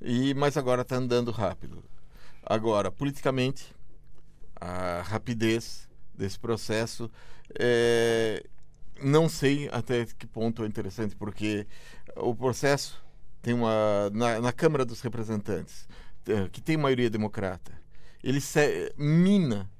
e, 0.00 0.34
mas 0.34 0.56
agora 0.56 0.82
está 0.82 0.96
andando 0.96 1.30
rápido. 1.30 1.82
Agora, 2.44 2.90
politicamente, 2.90 3.74
a 4.60 5.02
rapidez 5.02 5.88
desse 6.16 6.38
processo. 6.38 7.10
É, 7.58 8.44
não 9.02 9.28
sei 9.28 9.68
até 9.72 10.06
que 10.06 10.26
ponto 10.26 10.64
é 10.64 10.66
interessante, 10.66 11.16
porque 11.16 11.66
o 12.16 12.34
processo 12.34 13.02
tem 13.42 13.54
uma. 13.54 14.10
Na, 14.12 14.40
na 14.40 14.52
Câmara 14.52 14.84
dos 14.84 15.00
Representantes, 15.00 15.88
é, 16.26 16.48
que 16.48 16.60
tem 16.60 16.76
maioria 16.76 17.10
democrata, 17.10 17.72
ele 18.22 18.40
se, 18.40 18.92
mina 18.96 19.70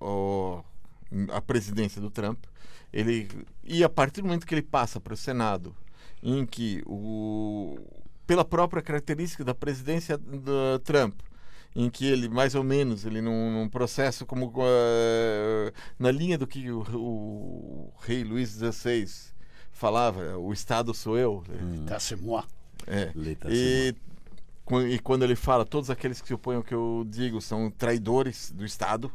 o, 0.00 0.62
a 1.32 1.40
presidência 1.40 2.00
do 2.00 2.10
Trump. 2.10 2.44
Ele, 2.92 3.28
e 3.62 3.84
a 3.84 3.88
partir 3.88 4.22
do 4.22 4.26
momento 4.26 4.46
que 4.46 4.54
ele 4.54 4.62
passa 4.62 4.98
para 4.98 5.12
o 5.12 5.16
Senado, 5.16 5.74
em 6.22 6.46
que, 6.46 6.82
o, 6.86 7.78
pela 8.26 8.44
própria 8.44 8.82
característica 8.82 9.44
da 9.44 9.54
presidência 9.54 10.16
do 10.16 10.78
Trump, 10.80 11.20
em 11.74 11.88
que 11.90 12.06
ele 12.06 12.28
mais 12.28 12.54
ou 12.54 12.64
menos 12.64 13.04
ele 13.04 13.20
num, 13.20 13.52
num 13.52 13.68
processo 13.68 14.26
como 14.26 14.46
uh, 14.46 15.72
na 15.98 16.10
linha 16.10 16.38
do 16.38 16.46
que 16.46 16.70
o, 16.70 16.80
o, 16.94 17.92
rei 18.00 18.24
Luís 18.24 18.50
XVI 18.50 19.06
falava 19.70 20.36
o 20.38 20.52
Estado 20.52 20.92
sou 20.94 21.16
eu 21.16 21.44
hum. 21.48 21.86
moi 22.20 22.44
é. 22.86 23.12
e, 23.48 23.94
e 24.90 24.98
quando 24.98 25.22
ele 25.22 25.36
fala 25.36 25.64
todos 25.64 25.90
aqueles 25.90 26.20
que 26.20 26.28
se 26.28 26.34
opõem 26.34 26.56
ao 26.56 26.64
que 26.64 26.74
eu 26.74 27.04
digo 27.06 27.40
são 27.40 27.70
traidores 27.70 28.50
do 28.50 28.64
Estado 28.64 29.12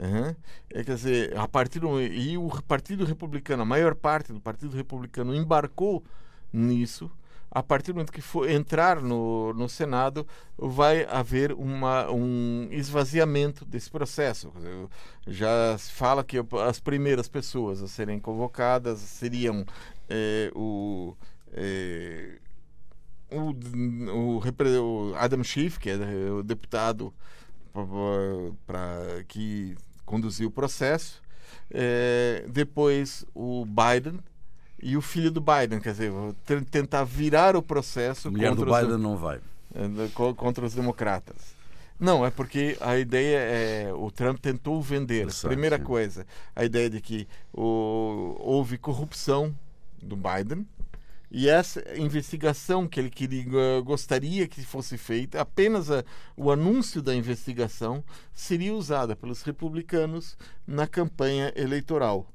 Uhum. 0.00 0.34
É, 0.70 0.82
quer 0.82 0.94
dizer, 0.94 1.36
a 1.36 1.46
partir 1.46 1.78
do, 1.78 2.00
e 2.00 2.38
o 2.38 2.48
Partido 2.62 3.04
Republicano, 3.04 3.62
a 3.62 3.66
maior 3.66 3.94
parte 3.94 4.32
do 4.32 4.40
Partido 4.40 4.74
Republicano 4.74 5.34
embarcou 5.34 6.02
nisso 6.50 7.10
a 7.50 7.62
partir 7.62 7.92
do 7.92 7.96
momento 7.96 8.12
que 8.12 8.20
for 8.20 8.48
entrar 8.48 9.00
no, 9.00 9.52
no 9.54 9.68
Senado, 9.68 10.26
vai 10.56 11.04
haver 11.10 11.52
uma, 11.52 12.08
um 12.10 12.68
esvaziamento 12.70 13.64
desse 13.64 13.90
processo. 13.90 14.52
Já 15.26 15.76
se 15.76 15.90
fala 15.90 16.22
que 16.22 16.36
as 16.66 16.78
primeiras 16.78 17.28
pessoas 17.28 17.82
a 17.82 17.88
serem 17.88 18.20
convocadas 18.20 19.00
seriam 19.00 19.66
é, 20.08 20.52
o, 20.54 21.16
é, 21.52 22.38
o, 23.32 24.40
o, 24.40 25.14
Adam 25.16 25.42
Schiff, 25.42 25.80
que 25.80 25.90
é 25.90 25.96
o 26.30 26.42
deputado 26.42 27.12
para 28.66 29.24
que 29.26 29.76
conduziu 30.04 30.48
o 30.48 30.52
processo, 30.52 31.20
é, 31.70 32.44
depois 32.48 33.24
o 33.34 33.64
Biden, 33.64 34.20
e 34.82 34.96
o 34.96 35.02
filho 35.02 35.30
do 35.30 35.40
Biden, 35.40 35.80
quer 35.80 35.92
dizer, 35.92 36.12
tentar 36.70 37.04
virar 37.04 37.56
o 37.56 37.62
processo 37.62 38.30
mulher 38.30 38.50
contra 38.50 38.64
do 38.64 38.72
Biden 38.72 38.96
os, 38.96 39.00
não 39.00 39.16
vai 39.16 39.40
é, 39.74 40.32
contra 40.34 40.64
os 40.64 40.74
democratas. 40.74 41.58
Não, 41.98 42.24
é 42.24 42.30
porque 42.30 42.78
a 42.80 42.96
ideia 42.98 43.38
é 43.38 43.92
o 43.92 44.10
Trump 44.10 44.38
tentou 44.38 44.80
vender. 44.80 45.28
Primeira 45.42 45.76
sim. 45.76 45.84
coisa, 45.84 46.26
a 46.56 46.64
ideia 46.64 46.88
de 46.88 47.00
que 47.00 47.28
o, 47.52 48.36
houve 48.38 48.78
corrupção 48.78 49.54
do 50.02 50.16
Biden 50.16 50.66
e 51.30 51.48
essa 51.48 51.84
investigação 51.96 52.88
que 52.88 52.98
ele 52.98 53.10
queria, 53.10 53.44
gostaria 53.84 54.48
que 54.48 54.64
fosse 54.64 54.98
feita, 54.98 55.40
apenas 55.40 55.90
a, 55.90 56.02
o 56.36 56.50
anúncio 56.50 57.00
da 57.00 57.14
investigação 57.14 58.02
seria 58.32 58.74
usada 58.74 59.14
pelos 59.14 59.42
republicanos 59.42 60.36
na 60.66 60.88
campanha 60.88 61.52
eleitoral. 61.54 62.26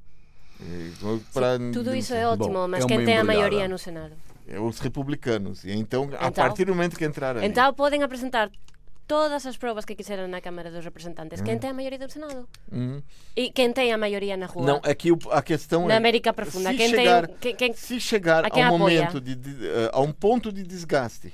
Pra... 1.34 1.58
Sim, 1.58 1.72
tudo 1.72 1.96
isso 1.96 2.13
é 2.13 2.28
ótimo, 2.28 2.54
Bom, 2.54 2.68
mas 2.68 2.84
é 2.84 2.88
quem 2.88 3.06
tem 3.06 3.18
a 3.18 3.24
maioria 3.24 3.68
no 3.68 3.78
Senado? 3.78 4.13
É 4.48 4.60
os 4.60 4.80
republicanos. 4.80 5.63
E 5.63 5.72
então, 5.72 6.06
então, 6.06 6.20
a 6.20 6.32
partir 6.32 6.65
do 6.65 6.76
momento 6.76 6.98
que 6.98 7.06
entraram. 7.06 7.44
Então, 7.44 7.74
podem 7.74 8.04
apresentar 8.04 8.50
todas 9.08 9.46
as 9.46 9.58
provas 9.58 9.86
que 9.86 9.96
quiseram 9.96 10.28
na 10.28 10.41
Câmara 10.41 10.72
dos 10.72 10.84
Representantes. 10.84 11.41
Quem 11.41 11.56
hum. 11.56 11.60
tem 11.60 11.70
a 11.70 11.74
maioria 11.74 12.00
do 12.00 12.12
Senado? 12.12 12.48
Hum. 12.72 13.02
E 13.36 13.52
quem 13.52 13.72
tem 13.72 13.91
a 13.91 13.98
maioria 13.98 14.38
na 14.38 14.46
rua? 14.46 14.65
Não, 14.65 14.82
é 14.84 14.94
que 14.94 15.10
a 15.32 15.41
questão 15.41 15.88
na 15.88 15.96
é. 15.96 15.98
América 15.98 16.34
Profunda. 16.34 16.72
Se 16.72 16.78
quem 16.78 16.89
chegar, 16.89 17.28
tem, 17.28 17.38
quem, 17.39 17.56
quem, 17.56 17.74
se 17.74 18.00
chegar 18.00 18.46
a 18.46 18.72
um 18.72 18.78
momento 18.78 19.20
de, 19.20 19.36
de, 19.36 19.50
uh, 19.50 19.89
a 19.94 20.02
um 20.02 20.12
ponto 20.12 20.52
de 20.52 20.63
desgaste 20.63 21.34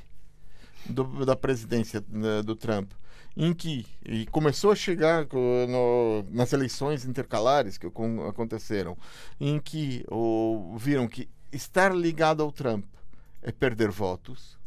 do, 0.85 1.25
da 1.25 1.35
presidência 1.35 2.03
uh, 2.11 2.43
do 2.43 2.55
Trump 2.55 2.91
em 3.35 3.53
que 3.53 3.85
e 4.05 4.25
começou 4.27 4.71
a 4.71 4.75
chegar 4.75 5.27
no, 5.31 6.25
nas 6.29 6.53
eleições 6.53 7.05
intercalares 7.05 7.77
que 7.77 7.87
aconteceram, 8.27 8.97
em 9.39 9.59
que 9.59 10.05
o, 10.09 10.75
viram 10.77 11.07
que 11.07 11.29
estar 11.51 11.93
ligado 11.95 12.41
ao 12.43 12.51
Trump 12.51 12.85
é 13.41 13.51
perder 13.51 13.89
votos. 13.89 14.59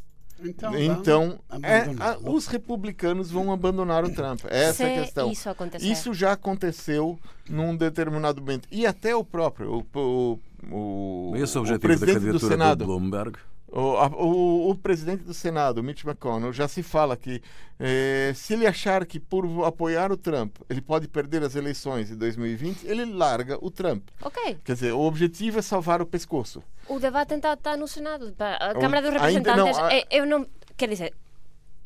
Então, 0.42 0.77
então 0.77 1.40
é, 1.62 1.83
a, 2.03 2.18
os 2.18 2.46
republicanos 2.46 3.31
vão 3.31 3.53
abandonar 3.53 4.05
o 4.05 4.12
Trump. 4.12 4.40
Essa 4.48 4.85
é 4.85 4.98
a 4.98 5.03
questão. 5.03 5.31
Isso, 5.31 5.48
isso, 5.81 6.14
já 6.14 6.33
aconteceu 6.33 7.18
num 7.48 7.77
determinado 7.77 8.40
momento. 8.40 8.68
E 8.70 8.85
até 8.85 9.14
o 9.14 9.24
próprio, 9.24 9.87
o, 9.94 9.98
o, 9.98 10.40
o, 10.70 11.37
Esse 11.37 11.57
é 11.57 11.61
o, 11.61 11.64
o 11.64 11.79
presidente 11.79 12.33
do 12.33 12.40
Senado. 12.40 12.81
Do 12.81 12.87
Bloomberg 12.87 13.38
O, 13.76 13.96
a, 13.96 14.06
o, 14.06 14.70
o, 14.70 14.74
presidente 14.76 15.24
do 15.24 15.34
Senado, 15.34 15.82
Mitch 15.82 16.04
McConnell, 16.04 16.52
já 16.52 16.68
se 16.68 16.80
fala 16.80 17.16
que 17.16 17.42
eh, 17.80 18.32
se 18.32 18.54
ele 18.54 18.68
achar 18.68 19.04
que 19.04 19.18
por 19.18 19.44
apoiar 19.64 20.12
o 20.12 20.16
Trump 20.16 20.58
ele 20.70 20.80
pode 20.80 21.08
perder 21.08 21.42
as 21.42 21.56
eleições 21.56 22.06
de 22.06 22.14
2020, 22.14 22.84
ele 22.84 23.04
larga 23.04 23.58
o 23.60 23.72
Trump. 23.72 24.06
Ok. 24.22 24.58
Quer 24.64 24.74
dizer, 24.74 24.92
o 24.92 25.00
objetivo 25.00 25.58
é 25.58 25.62
salvar 25.62 26.00
o 26.00 26.06
pescoço. 26.06 26.62
O 26.88 27.00
debate 27.00 27.34
então 27.34 27.52
está 27.52 27.76
no 27.76 27.88
Senado. 27.88 28.32
A 28.38 28.74
Câmara 28.74 29.02
dos 29.02 29.10
Representantes. 29.10 29.76
Não, 29.76 29.87
a... 29.87 29.90
eu 30.08 30.24
não. 30.24 30.46
Quer 30.76 30.90
dizer, 30.90 31.12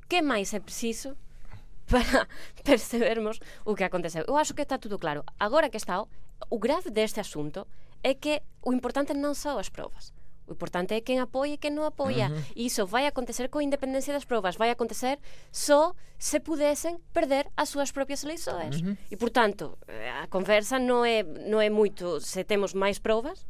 que 0.07 0.21
mais 0.21 0.53
é 0.53 0.61
preciso 0.61 1.17
para 1.89 2.29
percebermos 2.65 3.41
o 3.65 3.75
que 3.75 3.85
aconteceu? 3.85 4.27
Eu 4.29 4.37
acho 4.37 4.53
que 4.53 4.61
está 4.61 4.77
tudo 4.77 4.99
claro. 4.99 5.25
Agora 5.41 5.71
que 5.71 5.79
está, 5.79 6.05
o 6.51 6.59
grave 6.59 6.91
deste 6.91 7.19
assunto 7.19 7.67
é 8.03 8.13
que 8.13 8.43
o 8.63 8.75
importante 8.75 9.15
non 9.15 9.33
são 9.33 9.59
as 9.59 9.71
provas. 9.71 10.18
O 10.49 10.53
importante 10.57 10.97
é 10.97 11.05
quen 11.05 11.21
apoia 11.21 11.55
e 11.55 11.61
quen 11.61 11.77
non 11.77 11.85
apoia. 11.85 12.33
Uh 12.33 12.35
-huh. 12.35 12.57
E 12.57 12.65
iso 12.65 12.89
vai 12.89 13.05
acontecer 13.05 13.53
con 13.53 13.61
independencia 13.61 14.17
das 14.17 14.25
provas. 14.25 14.57
Vai 14.57 14.73
acontecer 14.73 15.21
só 15.53 15.93
se 16.17 16.41
pudesen 16.41 16.97
perder 17.13 17.53
as 17.55 17.69
súas 17.69 17.93
propias 17.93 18.25
eleições. 18.25 18.81
Uh 18.81 18.97
-huh. 18.97 19.13
E, 19.13 19.15
portanto, 19.21 19.77
a 20.23 20.27
conversa 20.33 20.81
non 20.81 21.05
é, 21.05 21.21
non 21.23 21.61
é 21.61 21.69
moito 21.69 22.19
se 22.25 22.49
temos 22.49 22.73
máis 22.73 22.97
provas 22.97 23.45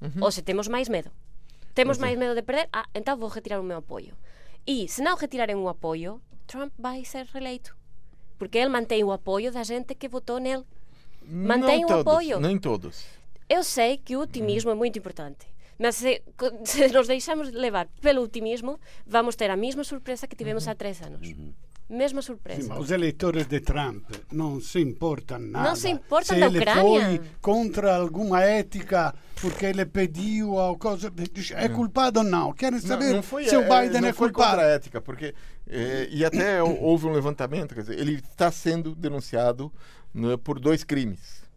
uh 0.00 0.08
-huh. 0.08 0.24
ou 0.24 0.30
se 0.32 0.40
temos 0.40 0.72
máis 0.72 0.88
medo. 0.88 1.12
Temos 1.76 2.00
máis 2.00 2.18
medo 2.18 2.34
de 2.34 2.42
perder, 2.42 2.66
ah, 2.72 2.88
então 2.90 3.14
vou 3.14 3.30
retirar 3.30 3.60
o 3.60 3.62
meu 3.62 3.78
apoio. 3.78 4.16
E, 4.66 4.88
se 4.88 5.04
non 5.04 5.14
retirarem 5.14 5.54
o 5.54 5.68
apoio, 5.68 6.18
Trump 6.48 6.72
vai 6.74 7.04
ser 7.04 7.28
reeleito. 7.30 7.76
Porque 8.38 8.58
ele 8.58 8.72
mantém 8.72 9.04
o 9.04 9.12
apoio 9.12 9.52
da 9.52 9.62
gente 9.62 9.94
que 9.94 10.08
votou 10.08 10.40
nele. 10.40 10.64
Mantém 11.22 11.84
o 11.84 11.92
apoio. 11.92 12.40
Nem 12.40 12.58
todos. 12.58 13.04
Eu 13.48 13.62
sei 13.62 13.96
que 13.98 14.16
o 14.16 14.20
otimismo 14.20 14.70
é 14.70 14.74
muito 14.74 14.98
importante. 14.98 15.46
Mas 15.78 15.96
se, 15.96 16.22
se 16.64 16.88
nos 16.88 17.06
deixamos 17.06 17.52
levar 17.52 17.86
pelo 18.00 18.22
otimismo, 18.22 18.80
vamos 19.06 19.36
ter 19.36 19.50
a 19.50 19.56
mesma 19.56 19.84
surpresa 19.84 20.26
que 20.26 20.36
tivemos 20.36 20.66
há 20.66 20.74
três 20.74 21.00
anos. 21.02 21.34
Mesma 21.88 22.20
surpresa. 22.20 22.74
Sim, 22.74 22.80
os 22.80 22.90
eleitores 22.90 23.46
de 23.46 23.60
Trump 23.60 24.04
não 24.30 24.60
se 24.60 24.78
importam 24.78 25.38
nada. 25.38 25.70
Não 25.70 25.76
se 25.76 25.88
importam 25.88 26.34
se 26.34 26.40
da 26.40 26.46
ele 26.46 26.58
Ucrânia. 26.58 27.06
foi 27.16 27.20
contra 27.40 27.96
alguma 27.96 28.42
ética 28.42 29.14
porque 29.40 29.64
ele 29.64 29.86
pediu 29.86 30.50
ou 30.50 30.76
coisa. 30.76 31.10
É 31.54 31.68
culpado 31.70 32.18
ou 32.18 32.26
não? 32.26 32.52
Querem 32.52 32.78
saber 32.78 33.06
não, 33.06 33.16
não 33.16 33.22
foi, 33.22 33.48
se 33.48 33.56
o 33.56 33.62
é, 33.62 33.82
Biden 33.86 34.02
não 34.02 34.08
é 34.08 34.12
foi 34.12 34.30
culpado. 34.30 34.56
contra 34.56 34.66
a 34.66 34.70
ética, 34.70 35.00
porque. 35.00 35.34
É, 35.66 36.08
e 36.10 36.24
até 36.26 36.62
houve 36.62 37.06
um 37.06 37.12
levantamento, 37.12 37.74
quer 37.74 37.82
dizer, 37.82 37.98
ele 37.98 38.16
está 38.16 38.50
sendo 38.50 38.94
denunciado 38.94 39.72
né, 40.12 40.36
por 40.36 40.58
dois 40.58 40.84
crimes 40.84 41.47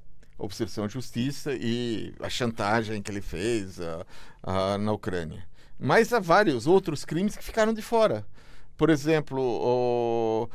obstrução 0.44 0.88
de 0.88 0.94
justiça 0.94 1.54
e 1.54 2.14
a 2.20 2.30
chantagem 2.30 3.02
que 3.02 3.12
ele 3.12 3.22
fez 3.22 3.80
a, 3.80 4.06
a, 4.44 4.78
na 4.78 4.92
Ucrânia. 4.92 5.46
Mas 5.80 6.14
há 6.14 6.20
vários 6.20 6.68
outros 6.68 7.06
crimes 7.06 7.36
que 7.36 7.44
ficaram 7.44 7.74
de 7.74 7.82
fora. 7.82 8.26
Por 8.78 8.90
exemplo, 8.90 9.42
o, 9.42 10.50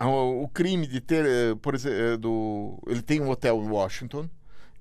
o, 0.00 0.42
o 0.44 0.48
crime 0.48 0.86
de 0.86 1.00
ter, 1.00 1.24
eh, 1.24 1.54
por 1.60 1.74
exemplo, 1.74 1.98
eh, 1.98 2.16
do, 2.16 2.78
ele 2.86 3.02
tem 3.02 3.20
um 3.20 3.30
hotel 3.30 3.62
em 3.62 3.68
Washington 3.68 4.28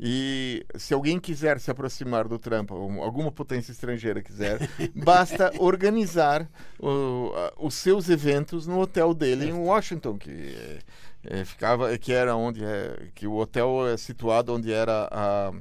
e 0.03 0.65
se 0.77 0.95
alguém 0.95 1.19
quiser 1.19 1.59
se 1.59 1.69
aproximar 1.69 2.27
do 2.27 2.39
Trump, 2.39 2.71
alguma 2.71 3.31
potência 3.31 3.71
estrangeira 3.71 4.23
quiser, 4.23 4.67
basta 4.95 5.51
organizar 5.59 6.49
o, 6.79 7.31
os 7.59 7.75
seus 7.75 8.09
eventos 8.09 8.65
no 8.65 8.79
hotel 8.79 9.13
dele 9.13 9.45
em 9.45 9.53
Washington, 9.53 10.17
que 10.17 10.79
é, 11.23 11.45
ficava 11.45 11.97
que 11.97 12.11
era 12.11 12.35
onde 12.35 12.63
é 12.63 13.09
que 13.13 13.27
o 13.27 13.35
hotel 13.35 13.87
é 13.87 13.97
situado 13.97 14.53
onde 14.53 14.71
era 14.71 15.07
a, 15.11 15.53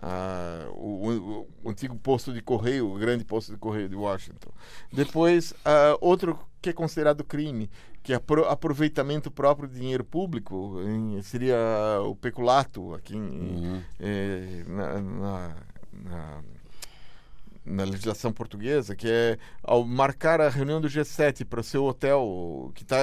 a 0.00 0.68
o, 0.72 1.08
o, 1.08 1.48
o, 1.64 1.70
antigo 1.70 1.96
posto 1.96 2.32
de 2.32 2.40
correio, 2.40 2.90
o 2.90 2.98
grande 2.98 3.24
posto 3.24 3.52
de 3.52 3.58
correio 3.58 3.88
de 3.88 3.96
Washington. 3.96 4.50
Depois, 4.92 5.52
outro 6.00 6.38
que 6.60 6.70
é 6.70 6.72
considerado 6.72 7.22
crime, 7.22 7.70
que 8.02 8.12
é 8.12 8.20
aproveitamento 8.48 9.30
próprio 9.30 9.68
de 9.68 9.78
dinheiro 9.78 10.04
público, 10.04 10.80
em, 10.82 11.20
seria 11.22 11.56
o 12.02 12.16
peculato 12.16 12.94
aqui 12.94 13.16
em, 13.16 13.20
uhum. 13.20 13.82
eh, 14.00 14.64
na, 14.66 15.00
na, 15.00 15.56
na 15.92 16.42
na 17.68 17.84
legislação 17.84 18.32
portuguesa, 18.32 18.96
que 18.96 19.08
é 19.08 19.38
ao 19.62 19.84
marcar 19.84 20.40
a 20.40 20.48
reunião 20.48 20.80
do 20.80 20.88
G7 20.88 21.44
para 21.44 21.60
o 21.60 21.64
seu 21.64 21.84
hotel, 21.84 22.72
que 22.74 22.82
está 22.82 22.98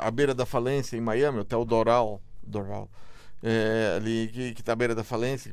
à 0.00 0.10
beira 0.10 0.34
da 0.34 0.44
falência 0.46 0.96
em 0.96 1.00
Miami, 1.00 1.38
Hotel 1.38 1.64
Doral, 1.64 2.20
Doral 2.42 2.88
é, 3.42 3.94
ali 3.96 4.28
que 4.28 4.60
está 4.60 4.72
à 4.72 4.76
beira 4.76 4.94
da 4.94 5.04
falência 5.04 5.52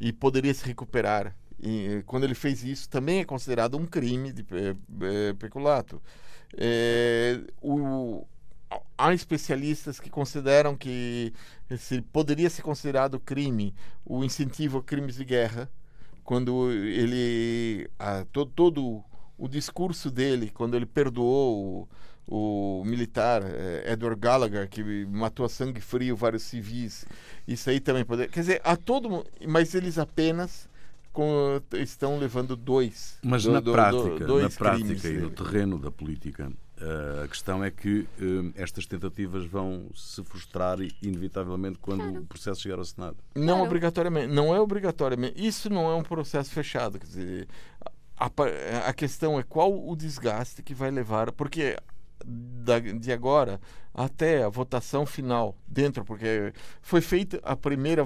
e 0.00 0.12
poderia 0.12 0.52
se 0.52 0.64
recuperar. 0.64 1.34
E 1.60 2.02
quando 2.06 2.24
ele 2.24 2.34
fez 2.34 2.64
isso, 2.64 2.88
também 2.88 3.20
é 3.20 3.24
considerado 3.24 3.76
um 3.76 3.86
crime 3.86 4.32
de 4.32 4.44
é, 4.50 5.32
peculato. 5.34 6.02
É, 6.56 7.40
o, 7.62 8.26
há 8.98 9.14
especialistas 9.14 10.00
que 10.00 10.10
consideram 10.10 10.76
que 10.76 11.32
se 11.78 12.02
poderia 12.02 12.50
ser 12.50 12.62
considerado 12.62 13.18
crime 13.18 13.74
o 14.04 14.24
incentivo 14.24 14.78
a 14.78 14.82
crimes 14.82 15.16
de 15.16 15.24
guerra 15.24 15.70
quando 16.24 16.70
ele 16.70 17.88
a, 17.98 18.24
todo, 18.32 18.50
todo 18.50 19.04
o 19.38 19.48
discurso 19.48 20.10
dele 20.10 20.50
quando 20.52 20.76
ele 20.76 20.86
perdoou 20.86 21.88
o, 22.28 22.80
o 22.80 22.84
militar 22.84 23.42
eh, 23.44 23.92
Edward 23.92 24.20
Gallagher 24.20 24.68
que 24.68 24.82
matou 25.06 25.44
a 25.44 25.48
sangue 25.48 25.80
frio 25.80 26.16
vários 26.16 26.42
civis 26.44 27.04
isso 27.46 27.68
aí 27.68 27.80
também 27.80 28.04
pode 28.04 28.28
quer 28.28 28.40
dizer 28.40 28.60
a 28.64 28.76
todo 28.76 29.24
mas 29.46 29.74
eles 29.74 29.98
apenas 29.98 30.68
com, 31.12 31.60
estão 31.74 32.18
levando 32.18 32.56
dois 32.56 33.18
mas 33.22 33.44
do, 33.44 33.52
na 33.52 33.60
do, 33.60 33.72
prática 33.72 34.24
do, 34.24 34.40
na 34.40 34.50
prática 34.50 35.08
e 35.08 35.18
no 35.18 35.30
terreno 35.30 35.78
da 35.78 35.90
política 35.90 36.50
Uh, 36.82 37.22
a 37.22 37.28
questão 37.28 37.62
é 37.62 37.70
que 37.70 38.08
uh, 38.20 38.52
estas 38.56 38.86
tentativas 38.86 39.44
vão 39.44 39.86
se 39.94 40.20
frustrar 40.24 40.78
inevitavelmente 41.00 41.78
quando 41.78 42.02
claro. 42.02 42.18
o 42.22 42.26
processo 42.26 42.60
chegar 42.60 42.78
ao 42.78 42.84
Senado. 42.84 43.18
Não 43.36 43.46
claro. 43.46 43.62
obrigatoriamente, 43.62 44.34
não 44.34 44.52
é 44.52 44.60
obrigatoriamente. 44.60 45.46
Isso 45.46 45.70
não 45.70 45.88
é 45.88 45.94
um 45.94 46.02
processo 46.02 46.50
fechado, 46.50 46.98
quer 46.98 47.06
dizer, 47.06 47.48
a, 48.16 48.26
a 48.88 48.92
questão 48.92 49.38
é 49.38 49.44
qual 49.44 49.72
o 49.72 49.94
desgaste 49.94 50.60
que 50.60 50.74
vai 50.74 50.90
levar, 50.90 51.30
porque 51.30 51.76
da, 52.24 52.78
de 52.78 53.12
agora 53.12 53.60
até 53.94 54.42
a 54.42 54.48
votação 54.48 55.04
final 55.04 55.56
dentro, 55.68 56.04
porque 56.04 56.52
foi 56.80 57.00
feita 57.00 57.38
a 57.42 57.54
primeira 57.54 58.02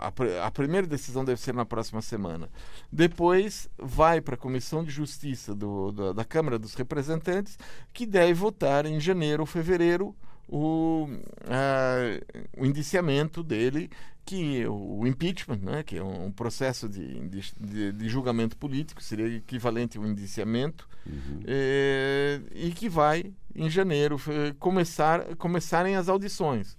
a, 0.00 0.46
a, 0.46 0.50
primeira 0.50 0.86
decisão 0.86 1.24
deve 1.24 1.40
ser 1.40 1.52
na 1.52 1.64
próxima 1.64 2.00
semana. 2.00 2.48
Depois 2.92 3.68
vai 3.76 4.20
para 4.20 4.34
a 4.34 4.38
Comissão 4.38 4.84
de 4.84 4.90
Justiça 4.90 5.54
do, 5.54 5.90
da, 5.90 6.12
da 6.12 6.24
Câmara 6.24 6.58
dos 6.58 6.74
Representantes, 6.74 7.58
que 7.92 8.06
deve 8.06 8.34
votar 8.34 8.86
em 8.86 9.00
janeiro 9.00 9.42
ou 9.42 9.46
fevereiro 9.46 10.14
o, 10.48 11.08
a, 11.48 12.60
o 12.60 12.64
indiciamento 12.64 13.42
dele 13.42 13.90
que 14.24 14.66
o 14.66 15.06
impeachment, 15.06 15.58
né, 15.58 15.82
que 15.82 15.98
é 15.98 16.02
um 16.02 16.32
processo 16.32 16.88
de, 16.88 17.28
de, 17.28 17.92
de 17.92 18.08
julgamento 18.08 18.56
político, 18.56 19.02
seria 19.02 19.26
equivalente 19.26 19.98
ao 19.98 20.06
indiciamento, 20.06 20.88
uhum. 21.06 21.42
é, 21.46 22.03
e 22.64 22.72
que 22.72 22.88
vai, 22.88 23.32
em 23.54 23.68
janeiro, 23.68 24.16
começar, 24.58 25.36
começarem 25.36 25.96
as 25.96 26.08
audições. 26.08 26.76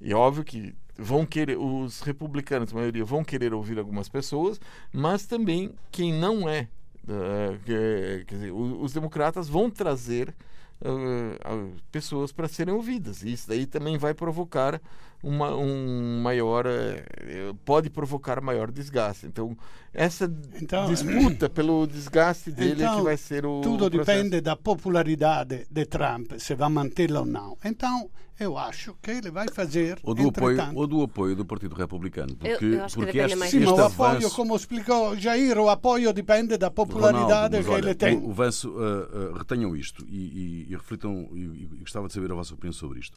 E 0.00 0.12
óbvio 0.12 0.44
que 0.44 0.74
vão 0.98 1.24
querer, 1.24 1.56
os 1.56 2.00
republicanos, 2.02 2.72
a 2.72 2.76
maioria, 2.76 3.04
vão 3.04 3.24
querer 3.24 3.54
ouvir 3.54 3.78
algumas 3.78 4.08
pessoas, 4.08 4.60
mas 4.92 5.26
também 5.26 5.74
quem 5.90 6.12
não 6.12 6.46
é, 6.46 6.68
uh, 7.04 7.58
quer 7.64 8.24
dizer, 8.26 8.52
os 8.52 8.92
democratas 8.92 9.48
vão 9.48 9.70
trazer 9.70 10.34
uh, 10.82 11.72
pessoas 11.90 12.30
para 12.30 12.46
serem 12.46 12.74
ouvidas. 12.74 13.22
E 13.22 13.32
isso 13.32 13.48
daí 13.48 13.64
também 13.64 13.96
vai 13.96 14.12
provocar 14.12 14.78
uma, 15.24 15.56
um 15.56 16.20
maior. 16.22 16.66
Uh, 16.66 17.54
pode 17.64 17.90
provocar 17.90 18.40
maior 18.40 18.70
desgaste. 18.70 19.26
Então, 19.26 19.56
essa 19.92 20.30
então, 20.60 20.86
disputa 20.86 21.48
pelo 21.50 21.86
desgaste 21.86 22.50
dele 22.50 22.74
então, 22.74 22.84
é 22.84 22.88
que 22.88 22.92
então, 22.92 23.04
vai 23.04 23.16
ser 23.16 23.46
o. 23.46 23.60
Tudo 23.60 23.86
o 23.86 23.90
depende 23.90 24.40
da 24.40 24.54
popularidade 24.54 25.66
de 25.70 25.86
Trump, 25.86 26.32
se 26.38 26.54
vai 26.54 26.68
mantê-la 26.68 27.20
ou 27.20 27.26
não. 27.26 27.56
Então, 27.64 28.10
eu 28.38 28.58
acho 28.58 28.94
que 29.00 29.12
ele 29.12 29.30
vai 29.30 29.46
fazer. 29.48 29.98
Ou 30.02 30.14
do, 30.14 30.28
apoio, 30.28 30.58
ou 30.74 30.86
do 30.86 31.02
apoio 31.02 31.36
do 31.36 31.44
Partido 31.44 31.74
Republicano. 31.74 32.34
Porque, 32.34 32.64
eu, 32.64 32.72
eu 32.74 32.86
porque 32.92 33.18
este, 33.18 33.36
mais 33.36 33.50
Sim, 33.50 33.58
este 33.58 33.72
o 33.72 33.84
apoio, 33.84 34.10
avanço... 34.10 34.34
como 34.34 34.56
explicou 34.56 35.16
Jair, 35.16 35.56
o 35.58 35.68
apoio 35.68 36.12
depende 36.12 36.58
da 36.58 36.70
popularidade 36.70 37.56
Ronaldo, 37.56 37.64
que 37.64 37.70
olha, 37.70 37.84
ele 37.84 37.94
tem. 37.94 38.18
O, 38.18 38.30
o 38.30 38.32
Vanço, 38.32 38.70
uh, 38.70 39.30
uh, 39.30 39.32
retenham 39.34 39.76
isto 39.76 40.04
e, 40.08 40.66
e, 40.66 40.72
e 40.72 40.76
reflitam, 40.76 41.28
e, 41.32 41.42
e, 41.42 41.78
gostava 41.80 42.08
de 42.08 42.12
saber 42.12 42.32
a 42.32 42.34
vossa 42.34 42.54
opinião 42.54 42.72
sobre 42.72 42.98
isto. 42.98 43.16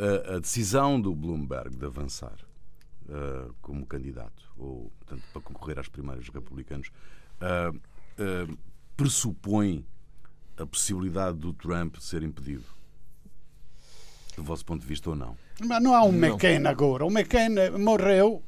Uh, 0.00 0.36
a 0.36 0.38
decisão 0.38 0.98
do 0.98 1.14
Bloomberg 1.14 1.76
de 1.76 1.84
avançar 1.84 2.36
uh, 3.04 3.54
como 3.60 3.84
candidato, 3.84 4.50
ou 4.56 4.90
portanto, 4.98 5.22
para 5.30 5.42
concorrer 5.42 5.78
às 5.78 5.88
primárias 5.88 6.26
republicanos, 6.30 6.90
uh, 7.42 8.58
pressupõe 8.96 9.84
a 10.56 10.64
possibilidade 10.64 11.36
do 11.36 11.52
Trump 11.52 11.96
ser 11.96 12.22
impedido 12.22 12.64
do 14.36 14.42
vosso 14.42 14.64
ponto 14.64 14.80
de 14.80 14.86
vista 14.86 15.10
ou 15.10 15.16
não? 15.16 15.36
Mas 15.62 15.82
não 15.82 15.94
há 15.94 16.02
um 16.02 16.14
McCain 16.14 16.66
agora. 16.66 17.04
O 17.04 17.10
McCain 17.10 17.50
morreu, 17.78 18.42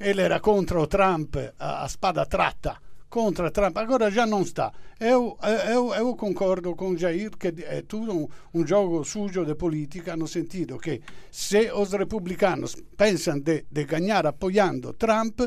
ele 0.00 0.22
era 0.22 0.40
contra 0.40 0.80
o 0.80 0.88
Trump 0.88 1.36
a, 1.56 1.84
a 1.84 1.88
spada 1.88 2.26
tratta 2.26 2.78
contra 3.08 3.50
Trump, 3.50 3.76
agora 3.76 4.10
já 4.10 4.26
não 4.26 4.42
está. 4.42 4.72
Eu, 4.98 5.38
eu, 5.70 5.94
eu 5.94 6.16
concordo 6.16 6.74
com 6.74 6.96
Jair 6.96 7.30
que 7.36 7.48
é 7.64 7.82
tudo 7.82 8.12
um, 8.12 8.28
um 8.54 8.66
jogo 8.66 9.04
sujo 9.04 9.44
de 9.44 9.54
política, 9.54 10.16
no 10.16 10.26
sentido 10.26 10.78
que 10.78 11.00
se 11.30 11.70
os 11.72 11.92
republicanos 11.92 12.76
pensam 12.96 13.38
de, 13.38 13.64
de 13.70 13.84
ganhar 13.84 14.26
apoiando 14.26 14.92
Trump, 14.94 15.40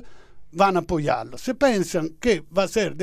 vão 0.52 0.78
apoiá-lo. 0.78 1.38
Se 1.38 1.54
pensam 1.54 2.10
que 2.20 2.44
vai, 2.50 2.68
ser 2.68 2.96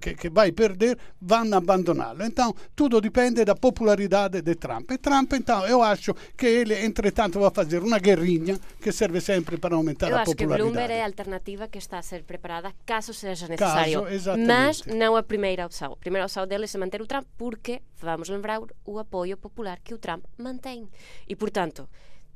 que, 0.00 0.14
que 0.14 0.30
vai 0.30 0.52
perder, 0.52 0.98
vão 1.20 1.52
abandoná-lo. 1.54 2.22
Então, 2.24 2.54
tudo 2.74 3.00
depende 3.00 3.44
da 3.44 3.54
popularidade 3.54 4.40
de 4.42 4.54
Trump. 4.54 4.90
E 4.90 4.98
Trump, 4.98 5.32
então, 5.32 5.66
eu 5.66 5.82
acho 5.82 6.14
que 6.36 6.46
ele, 6.46 6.84
entretanto, 6.84 7.40
vai 7.40 7.50
fazer 7.50 7.82
uma 7.82 7.98
guerrinha 7.98 8.58
que 8.80 8.92
serve 8.92 9.20
sempre 9.20 9.58
para 9.58 9.74
aumentar 9.74 10.10
eu 10.10 10.16
a 10.16 10.24
popularidade. 10.24 10.60
Eu 10.60 10.66
acho 10.66 10.72
que 10.72 10.72
Bloomberg 10.72 10.92
é 10.92 11.02
a 11.02 11.06
alternativa 11.06 11.68
que 11.68 11.78
está 11.78 11.98
a 11.98 12.02
ser 12.02 12.22
preparada 12.22 12.72
caso 12.86 13.12
seja 13.12 13.48
necessário. 13.48 14.02
Caso, 14.02 14.38
mas 14.38 14.84
não 14.86 15.16
a 15.16 15.22
primeira 15.22 15.66
opção. 15.66 15.92
A 15.92 15.96
primeira 15.96 16.24
opção 16.24 16.46
dele 16.46 16.66
é 16.72 16.78
manter 16.78 17.02
o 17.02 17.06
Trump 17.06 17.26
porque, 17.36 17.82
vamos 18.00 18.28
lembrar, 18.28 18.60
o 18.84 18.98
apoio 18.98 19.36
popular 19.36 19.78
que 19.82 19.94
o 19.94 19.98
Trump 19.98 20.24
mantém. 20.38 20.88
E, 21.28 21.34
portanto, 21.34 21.88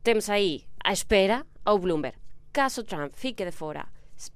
temos 0.02 0.28
aí 0.28 0.64
à 0.82 0.92
espera 0.92 1.46
ao 1.64 1.78
Bloomberg. 1.78 2.16
Caso 2.52 2.82
Trump 2.84 3.12
fique 3.14 3.44
de 3.44 3.52
fora 3.52 3.86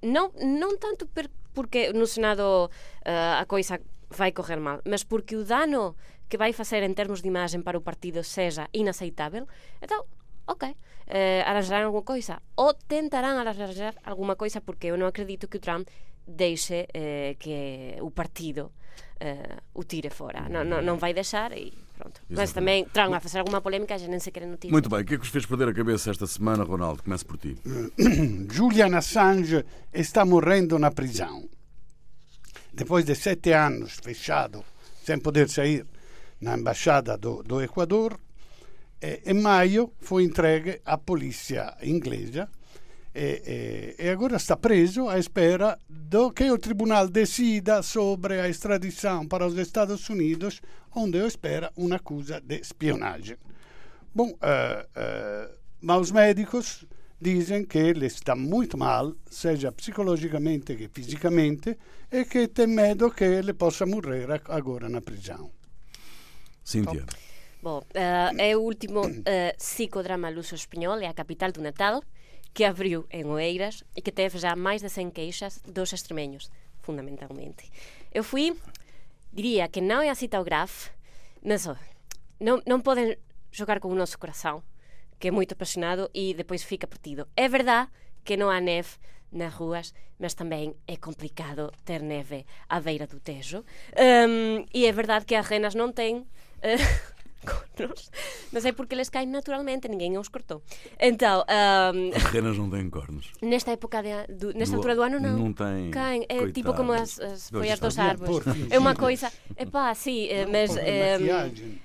não, 0.02 0.32
não 0.40 0.76
tanto 0.76 1.06
per, 1.06 1.30
porque 1.52 1.92
no 1.92 2.06
Senado 2.06 2.70
uh, 2.70 3.40
a 3.40 3.44
coisa 3.46 3.80
vai 4.08 4.32
correr 4.32 4.56
mal, 4.56 4.80
mas 4.84 5.04
porque 5.04 5.36
o 5.36 5.44
dano 5.44 5.96
que 6.28 6.36
vai 6.36 6.52
fazer 6.52 6.82
em 6.82 6.94
termos 6.94 7.20
de 7.22 7.28
imagem 7.28 7.60
para 7.60 7.78
o 7.78 7.80
partido 7.80 8.22
seja 8.22 8.68
inaceitável, 8.72 9.46
então, 9.82 10.04
ok, 10.46 10.76
arranjarão 11.44 11.86
alguma 11.86 12.04
coisa. 12.04 12.40
Ou 12.56 12.72
tentarão 12.72 13.36
arranjar 13.38 13.94
alguma 14.04 14.36
coisa, 14.36 14.60
porque 14.60 14.86
eu 14.86 14.96
não 14.96 15.06
acredito 15.06 15.48
que 15.48 15.56
o 15.56 15.60
Trump 15.60 15.88
deixe 16.26 16.82
uh, 16.82 17.34
que 17.38 17.96
o 18.00 18.10
partido 18.10 18.72
uh, 19.20 19.62
o 19.74 19.82
tire 19.82 20.10
fora. 20.10 20.48
Não, 20.48 20.64
não, 20.64 20.80
não 20.80 20.96
vai 20.96 21.12
deixar 21.12 21.56
e 21.56 21.72
pronto. 22.00 22.20
Exatamente. 22.22 22.36
Mas 22.36 22.52
também 22.52 22.84
tragam 22.86 23.14
a 23.14 23.20
fazer 23.20 23.38
alguma 23.38 23.60
polêmica, 23.60 23.94
a 23.94 23.98
gente 23.98 24.10
nem 24.10 24.18
sequer 24.18 24.46
notícia. 24.46 24.72
Muito 24.72 24.88
bem, 24.88 25.00
o 25.00 25.04
que 25.04 25.14
é 25.14 25.18
que 25.18 25.24
os 25.24 25.30
fez 25.30 25.44
perder 25.44 25.68
a 25.68 25.74
cabeça 25.74 26.10
esta 26.10 26.26
semana, 26.26 26.64
Ronaldo? 26.64 27.02
Comece 27.02 27.24
por 27.24 27.36
ti. 27.36 27.56
Julian 28.50 28.96
Assange 28.96 29.64
está 29.92 30.24
morrendo 30.24 30.78
na 30.78 30.90
prisão. 30.90 31.48
Depois 32.72 33.04
de 33.04 33.14
sete 33.14 33.52
anos 33.52 33.98
fechado, 34.02 34.64
sem 35.04 35.18
poder 35.18 35.48
sair 35.48 35.84
na 36.40 36.56
embaixada 36.56 37.18
do, 37.18 37.42
do 37.42 37.60
Equador, 37.60 38.18
eh, 39.00 39.20
em 39.26 39.34
maio 39.34 39.92
foi 40.00 40.24
entregue 40.24 40.80
à 40.84 40.96
polícia 40.96 41.76
inglesa 41.82 42.48
e, 43.14 43.96
e, 43.98 44.04
e, 44.04 44.08
agora 44.08 44.36
está 44.36 44.56
preso 44.56 45.08
à 45.08 45.18
espera 45.18 45.76
do 45.88 46.30
que 46.30 46.48
o 46.50 46.58
tribunal 46.58 47.08
decida 47.08 47.82
sobre 47.82 48.40
a 48.40 48.48
extradição 48.48 49.26
para 49.26 49.46
os 49.46 49.56
Estados 49.58 50.08
Unidos, 50.08 50.60
onde 50.94 51.18
espera 51.26 51.72
uma 51.76 51.96
acusa 51.96 52.40
de 52.40 52.60
espionagem. 52.60 53.36
Bom, 54.14 54.28
uh, 54.28 54.32
uh, 54.32 55.54
mas 55.80 56.00
os 56.00 56.12
médicos 56.12 56.86
dizem 57.20 57.64
que 57.64 57.78
ele 57.78 58.06
está 58.06 58.36
muito 58.36 58.78
mal, 58.78 59.12
seja 59.28 59.72
psicologicamente 59.72 60.76
que 60.76 60.88
fisicamente, 60.88 61.76
e 62.12 62.24
que 62.24 62.46
tem 62.46 62.68
medo 62.68 63.10
que 63.10 63.24
ele 63.24 63.52
possa 63.52 63.84
morrer 63.86 64.28
agora 64.48 64.88
na 64.88 65.00
prisão. 65.00 65.50
Cíntia. 66.62 67.04
Bom, 67.60 67.78
uh, 67.78 68.40
é 68.40 68.56
o 68.56 68.60
último 68.60 69.02
psicodrama 69.58 70.30
luso 70.30 70.54
espanhol, 70.54 70.98
é 70.98 71.06
a 71.06 71.12
capital 71.12 71.50
do 71.50 71.60
Natal 71.60 72.00
que 72.52 72.64
abriu 72.64 73.06
em 73.10 73.24
Oeiras 73.24 73.84
e 73.96 74.02
que 74.02 74.12
teve 74.12 74.38
já 74.38 74.56
mais 74.56 74.82
de 74.82 74.88
100 74.88 75.10
queixas 75.10 75.60
dos 75.66 75.92
extremenhos, 75.92 76.50
fundamentalmente. 76.82 77.70
Eu 78.12 78.24
fui, 78.24 78.56
diria 79.32 79.68
que 79.68 79.80
não 79.80 80.02
é 80.02 80.10
assim 80.10 80.28
tão 80.28 80.42
grave, 80.42 80.90
mas 81.42 81.66
oh, 81.66 81.76
não, 82.38 82.62
não 82.66 82.80
podem 82.80 83.16
jogar 83.50 83.80
com 83.80 83.88
o 83.88 83.94
nosso 83.94 84.18
coração, 84.18 84.62
que 85.18 85.28
é 85.28 85.30
muito 85.30 85.52
apaixonado 85.52 86.10
e 86.14 86.34
depois 86.34 86.62
fica 86.62 86.86
partido. 86.86 87.28
É 87.36 87.48
verdade 87.48 87.90
que 88.24 88.36
não 88.36 88.50
há 88.50 88.60
neve 88.60 88.90
nas 89.30 89.54
ruas, 89.54 89.94
mas 90.18 90.34
também 90.34 90.74
é 90.86 90.96
complicado 90.96 91.72
ter 91.84 92.02
neve 92.02 92.44
à 92.68 92.80
beira 92.80 93.06
do 93.06 93.20
Tejo. 93.20 93.64
Um, 93.96 94.66
e 94.74 94.86
é 94.86 94.92
verdade 94.92 95.24
que 95.24 95.34
as 95.34 95.46
renas 95.46 95.74
não 95.74 95.92
têm. 95.92 96.18
Uh, 96.18 97.19
cornos, 97.40 98.10
mas 98.52 98.64
é 98.64 98.72
porque 98.72 98.94
eles 98.94 99.08
caem 99.08 99.28
naturalmente, 99.28 99.88
ninguém 99.88 100.16
os 100.18 100.28
cortou. 100.28 100.62
Então, 100.98 101.44
um, 101.94 102.16
as 102.16 102.22
renas 102.24 102.56
não 102.56 102.70
têm 102.70 102.88
cornos. 102.90 103.32
Nesta 103.42 103.72
época 103.72 104.02
de, 104.02 104.34
do, 104.34 104.52
nesta 104.52 104.74
do, 104.74 104.78
altura 104.78 104.94
do 104.96 105.02
ano 105.02 105.20
não. 105.20 105.38
Não 105.38 105.52
têm. 105.52 105.90
Caem, 105.90 106.22
é 106.28 106.34
Coitado. 106.34 106.52
tipo 106.52 106.74
como 106.74 106.92
as, 106.92 107.18
as 107.20 107.50
folhas 107.50 107.78
dos 107.78 107.98
árvores. 107.98 108.46
É 108.70 108.78
uma 108.78 108.94
coisa, 108.94 109.32
é 109.56 109.66
pá, 109.66 109.94
sim, 109.94 110.28
mas 110.50 110.76
é, 110.76 111.18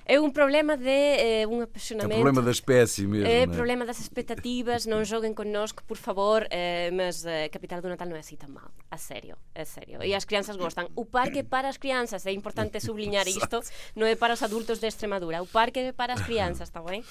é 0.04 0.20
um 0.20 0.30
problema 0.30 0.76
de 0.76 0.88
é, 0.88 1.46
um 1.46 1.60
apaixonamento. 1.60 2.12
É 2.12 2.16
um 2.16 2.22
problema 2.22 2.42
da 2.42 2.50
espécie 2.50 3.06
mesmo. 3.06 3.26
É, 3.26 3.42
é 3.42 3.46
problema 3.46 3.86
das 3.86 3.98
expectativas, 3.98 4.86
não 4.86 5.04
joguem 5.04 5.32
connosco, 5.32 5.82
por 5.84 5.96
favor, 5.96 6.46
é, 6.50 6.90
mas 6.90 7.24
a 7.26 7.48
capital 7.48 7.80
do 7.80 7.88
Natal 7.88 8.08
não 8.08 8.16
é 8.16 8.20
assim 8.20 8.36
tão 8.36 8.48
mal, 8.50 8.70
a 8.90 8.96
sério, 8.96 9.36
a 9.54 9.64
sério. 9.64 10.02
E 10.02 10.14
as 10.14 10.24
crianças 10.24 10.56
gostam. 10.56 10.88
O 10.94 11.04
parque 11.04 11.40
é 11.40 11.42
para 11.42 11.68
as 11.68 11.76
crianças, 11.76 12.26
é 12.26 12.32
importante 12.32 12.80
sublinhar 12.80 13.26
isto, 13.28 13.60
não 13.94 14.06
é 14.06 14.14
para 14.14 14.34
os 14.34 14.42
adultos 14.42 14.78
de 14.78 14.86
Extremadura 14.86 15.45
o 15.46 15.48
parque 15.48 15.78
é 15.78 15.92
para 15.92 16.12
as 16.12 16.22
crianças, 16.22 16.68
está 16.68 16.82
bem? 16.82 17.04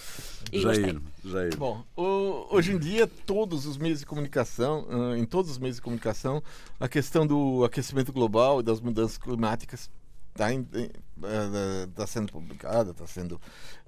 E 0.51 0.59
Jair, 0.59 1.01
Jair. 1.23 1.57
Bom, 1.57 1.83
o, 1.95 2.53
hoje 2.53 2.73
em 2.73 2.77
dia, 2.77 3.07
todos 3.07 3.65
os 3.65 3.77
meios 3.77 3.99
de 3.99 4.05
comunicação, 4.05 4.85
uh, 4.89 5.15
em 5.15 5.25
todos 5.25 5.51
os 5.51 5.57
meios 5.57 5.77
de 5.77 5.81
comunicação, 5.81 6.43
a 6.77 6.87
questão 6.87 7.25
do 7.25 7.63
aquecimento 7.63 8.11
global 8.11 8.59
e 8.59 8.63
das 8.63 8.81
mudanças 8.81 9.17
climáticas 9.17 9.89
está 10.33 10.49
uh, 10.53 11.87
tá 11.95 12.05
sendo 12.05 12.31
publicada, 12.33 12.91
está 12.91 13.07
sendo 13.07 13.39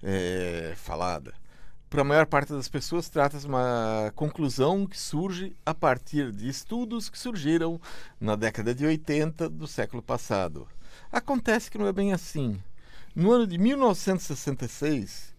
é, 0.02 0.74
falada. 0.78 1.34
Para 1.90 2.02
a 2.02 2.06
maior 2.06 2.26
parte 2.26 2.54
das 2.54 2.70
pessoas, 2.70 3.10
trata-se 3.10 3.44
de 3.44 3.50
uma 3.50 4.12
conclusão 4.16 4.86
que 4.86 4.98
surge 4.98 5.56
a 5.66 5.74
partir 5.74 6.32
de 6.32 6.48
estudos 6.48 7.10
que 7.10 7.20
surgiram 7.20 7.80
na 8.20 8.36
década 8.36 8.74
de 8.74 8.86
80 8.86 9.50
do 9.50 9.68
século 9.68 10.02
passado. 10.02 10.68
Acontece 11.12 11.70
que 11.70 11.78
não 11.78 11.88
é 11.88 11.94
bem 11.94 12.14
assim. 12.14 12.62
No 13.20 13.32
ano 13.32 13.48
de 13.48 13.58
1966, 13.58 15.34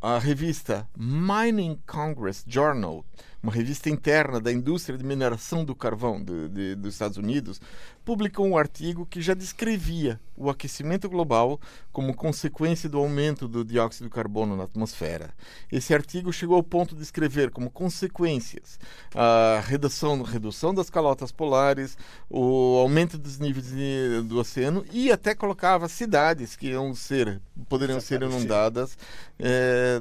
a 0.00 0.16
revista 0.20 0.88
Mining 0.96 1.82
Congress 1.84 2.44
Journal 2.46 3.04
uma 3.44 3.52
revista 3.52 3.90
interna 3.90 4.40
da 4.40 4.50
indústria 4.50 4.96
de 4.96 5.04
mineração 5.04 5.66
do 5.66 5.74
carvão 5.74 6.18
de, 6.24 6.48
de, 6.48 6.74
dos 6.76 6.94
Estados 6.94 7.18
Unidos, 7.18 7.60
publicou 8.02 8.46
um 8.46 8.56
artigo 8.56 9.04
que 9.04 9.20
já 9.20 9.34
descrevia 9.34 10.18
o 10.34 10.48
aquecimento 10.48 11.10
global 11.10 11.60
como 11.92 12.14
consequência 12.14 12.88
do 12.88 12.96
aumento 12.96 13.46
do 13.46 13.62
dióxido 13.62 14.04
de 14.04 14.10
carbono 14.10 14.56
na 14.56 14.64
atmosfera. 14.64 15.28
Esse 15.70 15.92
artigo 15.92 16.32
chegou 16.32 16.56
ao 16.56 16.62
ponto 16.62 16.94
de 16.94 17.02
descrever 17.02 17.50
como 17.50 17.70
consequências 17.70 18.80
a 19.14 19.62
redução, 19.62 20.22
redução 20.22 20.72
das 20.72 20.88
calotas 20.88 21.30
polares, 21.30 21.98
o 22.30 22.78
aumento 22.78 23.18
dos 23.18 23.38
níveis 23.38 23.68
de, 23.68 24.22
do 24.26 24.38
oceano 24.38 24.86
e 24.90 25.12
até 25.12 25.34
colocava 25.34 25.86
cidades 25.86 26.56
que 26.56 26.68
iam 26.68 26.94
ser, 26.94 27.42
poderiam 27.68 28.00
ser 28.00 28.22
inundadas, 28.22 28.96
é, 29.38 30.00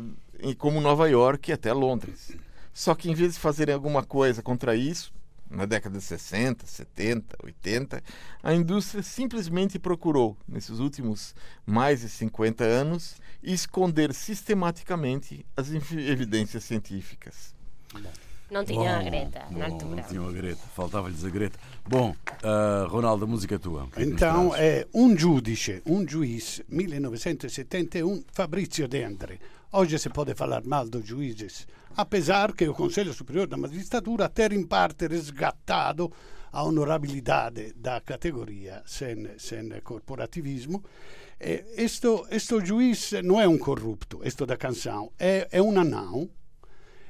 como 0.57 0.79
Nova 0.79 1.09
York 1.09 1.51
e 1.51 1.53
até 1.53 1.73
Londres. 1.73 2.31
Só 2.73 2.95
que 2.95 3.09
em 3.09 3.13
vez 3.13 3.33
de 3.33 3.39
fazerem 3.39 3.73
alguma 3.73 4.03
coisa 4.03 4.41
contra 4.41 4.75
isso, 4.75 5.13
na 5.49 5.65
década 5.65 5.99
de 5.99 6.03
60, 6.03 6.65
70, 6.65 7.37
80, 7.43 8.03
a 8.41 8.53
indústria 8.53 9.03
simplesmente 9.03 9.77
procurou, 9.77 10.35
nesses 10.47 10.79
últimos 10.79 11.35
mais 11.65 12.01
de 12.01 12.09
50 12.09 12.63
anos, 12.63 13.15
esconder 13.43 14.13
sistematicamente 14.13 15.45
as 15.55 15.69
evidências 15.71 16.63
científicas. 16.63 17.53
Não 18.49 18.63
tinha 18.63 18.93
bom, 18.93 18.99
a 18.99 19.03
Greta 19.03 19.45
bom, 19.49 19.57
na 19.57 19.65
altura. 19.65 19.95
Não 19.95 20.03
tinha 20.03 20.21
a 20.21 20.31
Greta, 20.31 20.61
faltava-lhes 20.75 21.23
a 21.23 21.29
Greta. 21.29 21.59
Bom, 21.87 22.11
uh, 22.11 22.87
Ronaldo, 22.87 23.25
a 23.25 23.27
música 23.27 23.55
é 23.55 23.57
tua. 23.57 23.89
É 23.95 24.03
então, 24.03 24.53
é 24.55 24.85
um 24.93 25.17
judice, 25.17 25.81
um 25.85 26.07
juiz, 26.07 26.61
1971, 26.69 28.23
Fabrizio 28.31 28.87
De 28.87 29.03
André. 29.03 29.39
Hoje 29.75 29.97
se 29.97 30.09
pode 30.09 30.35
falar 30.35 30.63
mal 30.63 30.87
dos 30.87 31.03
juízes, 31.03 31.65
apesar 31.97 32.53
que 32.53 32.69
o 32.69 32.75
Conselho 32.75 33.11
Superior 33.11 33.47
da 33.47 33.57
Magistratura 33.57 34.29
ter 34.29 34.53
em 34.53 34.63
parte 34.67 35.07
resgatado 35.07 36.11
a 36.51 36.61
honorabilidade 36.61 37.73
da 37.75 37.99
categoria 37.99 38.83
sem, 38.85 39.27
sem 39.39 39.67
corporativismo. 39.81 40.83
Este, 41.39 42.07
este 42.29 42.63
juiz 42.63 43.13
não 43.23 43.41
é 43.41 43.47
um 43.47 43.57
corrupto, 43.57 44.21
este 44.23 44.45
da 44.45 44.57
canção, 44.57 45.11
é, 45.17 45.47
é 45.51 45.59
um 45.59 45.75
anão, 45.79 46.29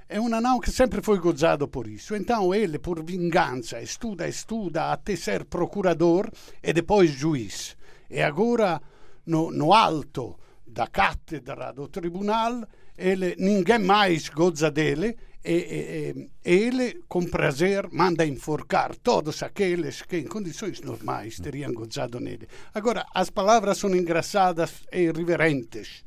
é 0.07 0.18
um 0.22 0.34
anão 0.34 0.57
que 0.61 0.72
sempre 0.72 1.01
foi 1.01 1.20
gozado 1.20 1.68
por 1.68 1.86
isso. 1.86 2.16
Então 2.16 2.55
ele, 2.55 2.80
por 2.80 3.03
vingança, 3.03 3.82
estuda, 3.82 4.26
estuda 4.26 4.93
até 4.93 5.18
ser 5.18 5.43
procurador 5.43 6.32
e 6.64 6.72
depois 6.72 7.11
juiz. 7.11 7.76
E 8.09 8.22
agora, 8.22 8.82
no, 9.26 9.51
no 9.51 9.74
alto 9.74 10.39
da 10.74 10.88
cattedra 10.88 11.71
do 11.71 11.88
tribunal, 11.88 12.67
ele, 12.97 13.36
ninguém 13.38 13.80
mais 13.80 14.30
goza 14.30 14.69
dele 14.69 15.15
e, 15.45 15.55
e, 15.55 16.30
ele, 16.43 17.03
com 17.07 17.26
prazer, 17.26 17.89
manda 17.91 18.26
enforcar 18.26 18.95
todos 18.95 19.43
aqueles 19.43 20.01
que, 20.01 20.17
em 20.17 20.26
condições 20.26 20.80
normais, 20.82 21.39
teriam 21.39 21.74
gozado 21.74 22.19
nele. 22.19 22.47
Agora, 22.74 23.05
as 23.13 23.30
palavras 23.30 23.78
são 23.78 23.93
engraçadas 23.95 24.84
e 24.91 25.01
irreverentes. 25.01 26.03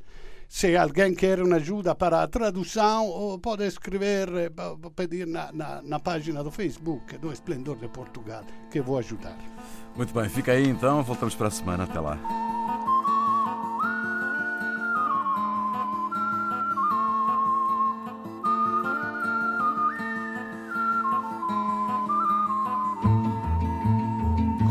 Se 0.49 0.77
alguém 0.77 1.14
quer 1.14 1.43
uma 1.43 1.57
ajuda 1.57 1.95
para 1.95 2.23
a 2.23 2.29
tradução, 2.29 3.39
pode 3.43 3.67
escrever, 3.67 4.29
eh, 4.29 4.51
pedir 4.95 5.27
na, 5.27 5.51
na, 5.53 5.83
na 5.83 5.99
página 5.99 6.43
do 6.43 6.53
Facebook 6.53 7.19
do 7.19 7.33
Esplendor 7.33 7.77
de 7.77 7.89
Portugal, 7.89 8.45
que 8.71 8.81
vou 8.81 8.99
ajudar. 8.99 9.37
Muito 9.97 10.14
bem, 10.14 10.29
fica 10.29 10.53
aí 10.53 10.69
então, 10.69 11.03
voltamos 11.03 11.35
para 11.35 11.49
a 11.49 11.51
semana. 11.51 11.85
Até 11.85 11.99
lá. 11.99 12.56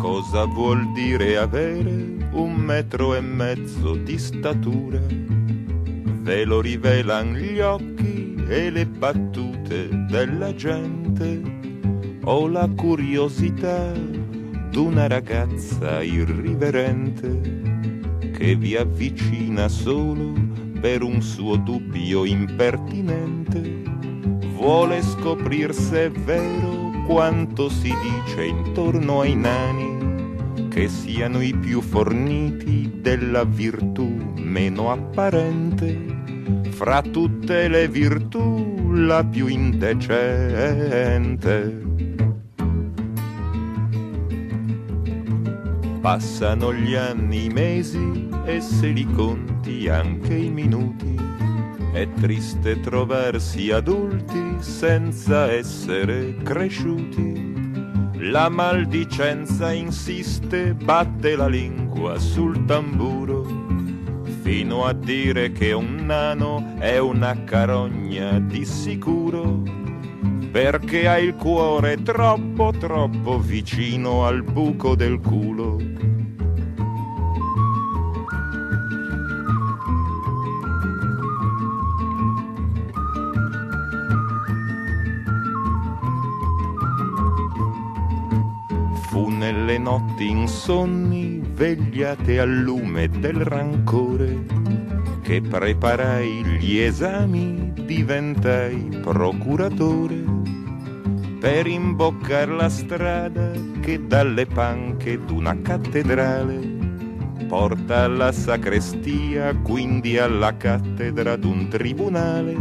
Cosa 0.06 0.46
vuol 0.46 0.92
dire 0.92 1.36
avere 1.36 2.30
un 2.34 2.54
metro 2.54 3.16
e 3.16 3.22
mezzo 3.22 3.96
di 3.96 4.20
statura? 4.20 5.00
Ve 5.00 6.46
lo 6.46 6.62
rivelan 6.62 7.34
gli 7.34 7.60
occhi 7.60 8.36
e 8.48 8.70
le 8.70 8.86
battute 8.86 10.06
della 10.08 10.54
gente 10.54 11.42
o 12.24 12.48
la 12.48 12.70
curiosità 12.70 13.94
d'una 14.70 15.08
ragazza 15.08 16.04
irriverente 16.04 17.64
che 18.32 18.56
vi 18.56 18.76
avvicina 18.76 19.68
solo 19.68 20.34
per 20.82 21.02
un 21.02 21.20
suo 21.20 21.56
dubbio 21.56 22.26
impertinente. 22.26 23.82
Vuole 24.54 25.02
scoprir 25.02 25.74
se 25.74 26.06
è 26.06 26.12
vero 26.12 26.85
quanto 27.06 27.70
si 27.70 27.94
dice 28.02 28.46
intorno 28.46 29.22
ai 29.22 29.36
nani, 29.36 30.68
che 30.70 30.88
siano 30.88 31.42
i 31.42 31.54
più 31.54 31.82
forniti 31.82 33.00
della 33.02 33.44
virtù 33.44 34.34
meno 34.36 34.92
apparente, 34.92 35.98
fra 36.70 37.02
tutte 37.02 37.68
le 37.68 37.88
virtù 37.88 38.92
la 38.92 39.24
più 39.24 39.48
indecente. 39.48 40.14
Passano 46.02 46.74
gli 46.74 46.96
anni, 46.96 47.46
i 47.46 47.50
mesi 47.50 48.30
e 48.46 48.62
se 48.62 48.88
li 48.90 49.06
conti 49.12 49.88
anche 49.88 50.36
i 50.36 50.50
minuti 50.50 51.15
è 51.96 52.12
triste 52.12 52.82
trovarsi 52.82 53.72
adulti 53.72 54.58
senza 54.60 55.50
essere 55.50 56.36
cresciuti. 56.44 57.54
La 58.16 58.50
maldicenza 58.50 59.72
insiste, 59.72 60.74
batte 60.74 61.38
la 61.38 61.48
lingua 61.48 62.20
sul 62.20 62.66
tamburo, 62.66 63.46
fino 64.42 64.84
a 64.84 64.92
dire 64.92 65.54
che 65.54 65.72
un 65.72 66.04
nano 66.06 66.76
è 66.80 66.98
una 66.98 67.46
carogna 67.46 68.40
di 68.40 68.66
sicuro, 68.66 69.64
perché 70.52 71.08
ha 71.08 71.18
il 71.18 71.36
cuore 71.36 72.04
troppo 72.04 72.74
troppo 72.78 73.40
vicino 73.40 74.26
al 74.26 74.44
buco 74.44 74.96
del 74.96 75.22
culo 75.22 76.05
notti 89.86 90.28
insonni 90.28 91.40
vegliate 91.54 92.40
al 92.40 92.50
lume 92.50 93.08
del 93.08 93.36
rancore 93.36 94.44
che 95.22 95.42
preparai 95.42 96.44
gli 96.58 96.80
esami 96.80 97.72
diventai 97.86 99.00
procuratore. 99.04 100.24
Per 101.40 101.68
imboccar 101.68 102.50
la 102.50 102.68
strada 102.68 103.52
che 103.80 104.08
dalle 104.08 104.48
panche 104.48 105.24
d'una 105.24 105.62
cattedrale 105.62 106.60
porta 107.48 108.06
alla 108.06 108.32
sacrestia 108.32 109.56
quindi 109.56 110.18
alla 110.18 110.58
cattedra 110.58 111.36
d'un 111.36 111.68
tribunale. 111.68 112.56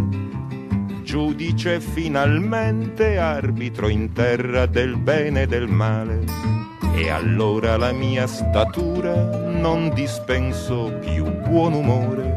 Giudice 1.03 1.81
finalmente 1.81 3.17
arbitro 3.17 3.89
in 3.89 4.13
terra 4.13 4.67
del 4.67 4.99
bene 4.99 5.43
e 5.43 5.47
del 5.47 5.69
male 5.69 6.74
e 6.95 7.11
allora 7.11 7.77
la 7.77 7.93
mia 7.93 8.27
statura 8.27 9.15
non 9.49 9.93
dispenso 9.95 10.93
più 11.01 11.25
buon 11.41 11.73
umore. 11.73 12.33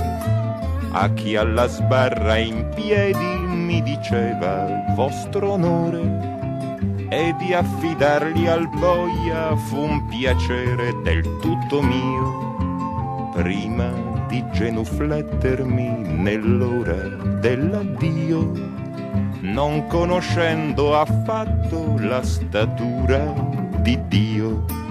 A 0.91 1.09
chi 1.13 1.35
alla 1.35 1.67
sbarra 1.67 2.37
in 2.37 2.67
piedi 2.73 3.37
mi 3.47 3.83
diceva 3.83 4.67
vostro 4.95 5.51
onore. 5.51 6.35
E 7.09 7.35
di 7.37 7.53
affidarli 7.53 8.47
al 8.47 8.67
boia 8.67 9.55
fu 9.55 9.77
un 9.77 10.05
piacere 10.07 10.93
del 11.03 11.21
tutto 11.39 11.81
mio. 11.81 13.31
Prima 13.33 13.91
di 14.27 14.43
genuflettermi 14.51 16.17
nell'ora 16.17 16.95
dell'addio 17.39 18.51
non 19.41 19.87
conoscendo 19.87 20.97
affatto 20.97 21.95
la 21.99 22.21
statura 22.23 23.46
di 23.87 23.95
Dio 24.09 24.86